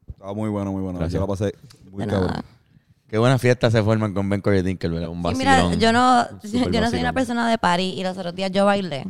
Estaba 0.08 0.32
muy 0.32 0.48
bueno, 0.48 0.72
muy 0.72 0.82
bueno. 0.82 0.98
Gracias. 0.98 1.14
Yo 1.14 1.20
la 1.20 1.26
pasé 1.26 1.54
muy 1.90 2.06
cabrón. 2.06 2.32
Qué 3.08 3.16
buenas 3.18 3.40
fiestas 3.40 3.72
se 3.72 3.82
forman 3.82 4.12
con 4.14 4.28
Ben 4.28 4.40
Corey 4.40 4.62
Tinker, 4.62 4.90
¿verdad? 4.90 5.08
Un 5.08 5.22
vacilón. 5.22 5.70
mira, 5.70 5.74
yo 5.78 5.92
no, 5.92 6.26
yo 6.70 6.80
no 6.80 6.90
soy 6.90 7.00
una 7.00 7.12
persona 7.12 7.48
de 7.50 7.56
party 7.58 7.94
y 7.96 8.02
los 8.02 8.16
otros 8.18 8.34
días 8.34 8.50
yo 8.52 8.64
bailé. 8.66 9.04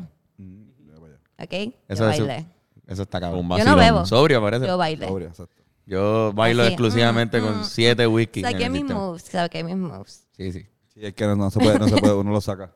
¿Ok? 1.40 1.52
Eso 1.88 2.04
yo 2.04 2.10
es- 2.10 2.18
bailé. 2.20 2.46
Eso 2.88 3.02
está 3.02 3.20
cabrón. 3.20 3.48
Un 3.50 3.58
Yo 3.58 3.64
no 3.64 3.76
bebo. 3.76 4.04
Sobrio 4.06 4.40
parece. 4.42 4.66
Yo 4.66 4.76
bailé. 4.76 5.06
Sobria, 5.06 5.28
exacto. 5.28 5.62
Yo 5.86 6.32
bailo 6.34 6.62
Así, 6.64 6.72
exclusivamente 6.72 7.40
mm, 7.40 7.44
con 7.44 7.60
mm. 7.60 7.64
siete 7.64 8.06
whisky. 8.06 8.40
en 8.40 8.46
Saqué 8.46 8.68
mis 8.68 8.80
sistema. 8.80 9.00
moves, 9.00 9.22
saqué 9.22 9.64
mis 9.64 9.76
moves. 9.76 10.26
Sí, 10.36 10.52
sí. 10.52 10.66
Sí, 10.92 11.00
es 11.06 11.14
que 11.14 11.24
no, 11.26 11.36
no 11.36 11.50
se 11.50 11.60
puede, 11.60 11.78
no 11.78 11.88
se 11.88 11.96
puede, 11.96 12.14
uno 12.14 12.30
lo 12.32 12.40
saca. 12.40 12.72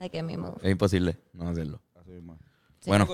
Saqué 0.00 0.22
mis 0.22 0.38
moves. 0.38 0.58
Es 0.62 0.70
imposible 0.72 1.16
no 1.34 1.48
hacerlo. 1.48 1.80
Así 2.00 2.10
mismo. 2.10 2.38
Bueno, 2.86 3.06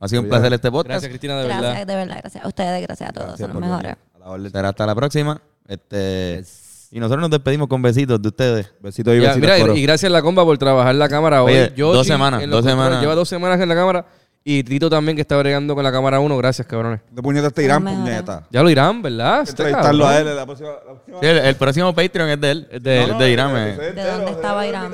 ha 0.00 0.08
sido 0.08 0.22
un 0.22 0.28
placer 0.28 0.52
este 0.52 0.70
podcast. 0.70 0.90
Gracias, 0.90 1.08
Cristina, 1.10 1.38
de 1.38 1.44
Gracias, 1.46 1.72
verdad. 1.72 1.86
de 1.86 1.94
verdad, 1.96 2.18
gracias 2.20 2.44
a 2.44 2.48
ustedes, 2.48 2.82
gracias 2.82 3.08
a 3.08 3.12
todos, 3.12 3.26
Gracias 3.28 3.50
son 3.50 3.60
los 3.60 3.68
mejores. 3.70 4.52
Será 4.52 4.68
hasta 4.68 4.86
la 4.86 4.94
próxima. 4.94 5.40
Este, 5.66 6.44
y 6.90 7.00
nosotros 7.00 7.22
nos 7.22 7.30
despedimos 7.30 7.66
con 7.68 7.80
besitos 7.82 8.20
de 8.20 8.28
ustedes. 8.28 8.72
Besitos 8.80 9.14
y 9.14 9.20
Ya, 9.20 9.28
besitos. 9.34 9.58
mira, 9.58 9.74
y- 9.76 9.82
gracias 9.82 10.10
a 10.10 10.12
la 10.12 10.22
comba 10.22 10.44
por 10.44 10.56
trabajar 10.58 10.94
la 10.94 11.08
cámara 11.08 11.42
hoy. 11.42 11.52
Oye, 11.52 11.72
Yoshi 11.74 11.96
dos 11.96 12.06
semanas, 12.06 12.48
dos 12.48 12.64
semanas. 12.64 13.00
Lleva 13.00 13.14
dos 13.14 13.28
semanas 13.28 13.60
en 13.60 13.68
la 13.68 13.74
cámara. 13.74 14.06
Y 14.46 14.62
Tito 14.62 14.90
también, 14.90 15.16
que 15.16 15.22
está 15.22 15.38
bregando 15.38 15.74
con 15.74 15.82
la 15.82 15.90
cámara 15.90 16.20
1. 16.20 16.36
Gracias, 16.36 16.66
cabrones. 16.66 17.00
De 17.10 17.22
puñetas 17.22 17.50
te 17.54 17.64
irán, 17.64 17.82
mejores. 17.82 18.04
puñeta. 18.04 18.46
Ya 18.50 18.62
lo 18.62 18.68
irán, 18.68 19.00
¿verdad? 19.00 19.40
Está 19.40 19.50
Entrevistarlo 19.52 20.06
a 20.06 20.18
él 20.18 20.36
la 20.36 20.44
próxima. 20.44 20.68
La 20.68 20.82
próxima 20.92 21.18
Sí, 21.20 21.26
el, 21.26 21.38
el 21.38 21.56
próximo 21.56 21.94
Patreon 21.94 22.28
es 22.28 22.40
de 22.42 22.50
él. 22.50 22.68
Es 22.70 22.82
de 22.82 23.04
él. 23.04 23.10
Es 23.12 23.18
de 23.18 23.30
Irán. 23.30 23.56
eh. 23.56 23.76
¿De 23.94 24.04
dónde 24.04 24.30
estaba 24.32 24.66
Irán? 24.66 24.92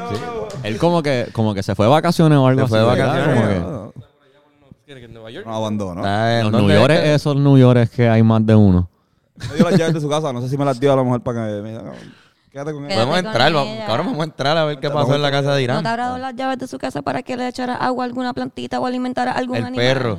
Él 0.63 0.77
como 0.79 1.03
que, 1.03 1.27
como 1.33 1.53
que 1.53 1.65
se 1.65 1.75
fue 1.75 1.87
de 1.87 1.91
vacaciones 1.91 2.39
o 2.39 2.47
algo 2.47 2.61
Se 2.63 2.69
fue 2.69 2.79
de 2.79 2.85
¿verdad? 2.85 3.07
vacaciones. 3.09 3.35
Como 3.35 3.49
que- 3.49 3.59
No, 3.61 3.93
¿Quiere 4.87 5.01
que 5.01 5.07
en 5.07 5.15
Nueva 5.15 5.31
York? 5.33 5.47
no 5.47 5.55
abandonó. 5.57 6.01
Está 6.01 6.39
en- 6.39 6.43
Los 6.45 6.53
¿dónde 6.53 6.73
New 6.75 6.83
York, 6.83 6.93
es? 6.95 7.09
esos 7.21 7.35
New 7.37 7.59
York 7.59 7.91
que 7.91 8.09
hay 8.09 8.23
más 8.23 8.47
de 8.47 8.55
uno. 8.55 8.89
Me 9.49 9.55
dio 9.57 9.65
las 9.69 9.77
llaves 9.79 9.95
de 9.95 10.01
su 10.01 10.09
casa. 10.09 10.33
No 10.33 10.43
sé 10.43 10.49
si 10.49 10.57
me 10.57 10.65
las 10.65 10.79
dio 10.79 10.93
a 10.93 10.97
lo 10.97 11.03
mejor 11.05 11.23
para 11.23 11.47
que 11.57 11.61
me 11.63 11.71
diga, 11.71 11.83
"No, 11.83 11.93
Quédate 12.51 12.73
con 12.73 12.83
él. 12.85 12.89
Quédate 12.89 13.07
Podemos 13.07 13.17
con 13.17 13.27
entrar, 13.27 13.53
vamos, 13.53 13.69
ella. 13.75 13.87
cabrón, 13.87 14.07
vamos 14.07 14.21
a 14.21 14.25
entrar 14.25 14.57
a 14.57 14.65
ver 14.65 14.79
qué 14.81 14.89
Vamos 14.89 15.03
pasó 15.05 15.15
en 15.17 15.23
la 15.23 15.31
casa 15.31 15.51
de 15.55 15.59
¿No 15.59 15.61
Irán. 15.61 15.83
te 15.83 15.89
habrá 15.89 16.05
dado 16.07 16.19
las 16.19 16.35
llaves 16.35 16.59
de 16.59 16.67
su 16.67 16.79
casa 16.79 17.03
para 17.03 17.23
que 17.23 17.37
le 17.37 17.47
echara 17.49 17.75
agua 17.77 18.05
a 18.05 18.07
alguna 18.07 18.33
plantita 18.35 18.81
o 18.81 18.87
alimentara 18.87 19.33
a 19.33 19.39
algún 19.39 19.57
El 19.57 19.65
animal? 19.67 19.87
perro. 19.87 20.19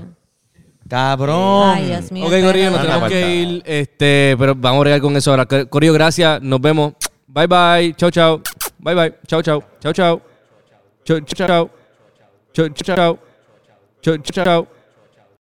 Cabrón. 0.90 1.70
Ay, 1.76 1.86
Dios 1.88 2.12
mío. 2.12 2.26
Ok, 2.28 2.34
el 2.34 2.46
Corillo, 2.46 2.70
nos 2.72 2.80
perro. 2.80 2.90
tenemos 2.90 3.10
que 3.10 3.36
ir. 3.36 3.64
Este, 3.66 4.36
pero 4.38 4.56
vamos 4.56 4.78
a 4.78 4.82
bregar 4.82 5.02
con 5.02 5.16
eso 5.16 5.32
ahora. 5.32 5.46
Corillo, 5.46 5.94
gracias. 5.94 6.42
Nos 6.42 6.60
vemos. 6.60 6.94
Bye, 7.28 7.48
bye. 7.48 7.94
Chau, 7.96 8.12
chau. 8.12 8.42
Bye, 8.78 8.96
bye. 8.96 9.14
Chau, 9.28 9.42
chau. 9.42 9.64
Chau, 9.80 9.94
chau. 9.94 10.22
Chau, 11.06 11.20
chau, 11.22 11.48
chau. 11.48 11.70
Chau, 12.54 12.70
chau, 12.70 12.96
chau. 12.96 13.20
Chau, 14.02 14.18
chau, 14.18 14.44
chau. 14.46 14.68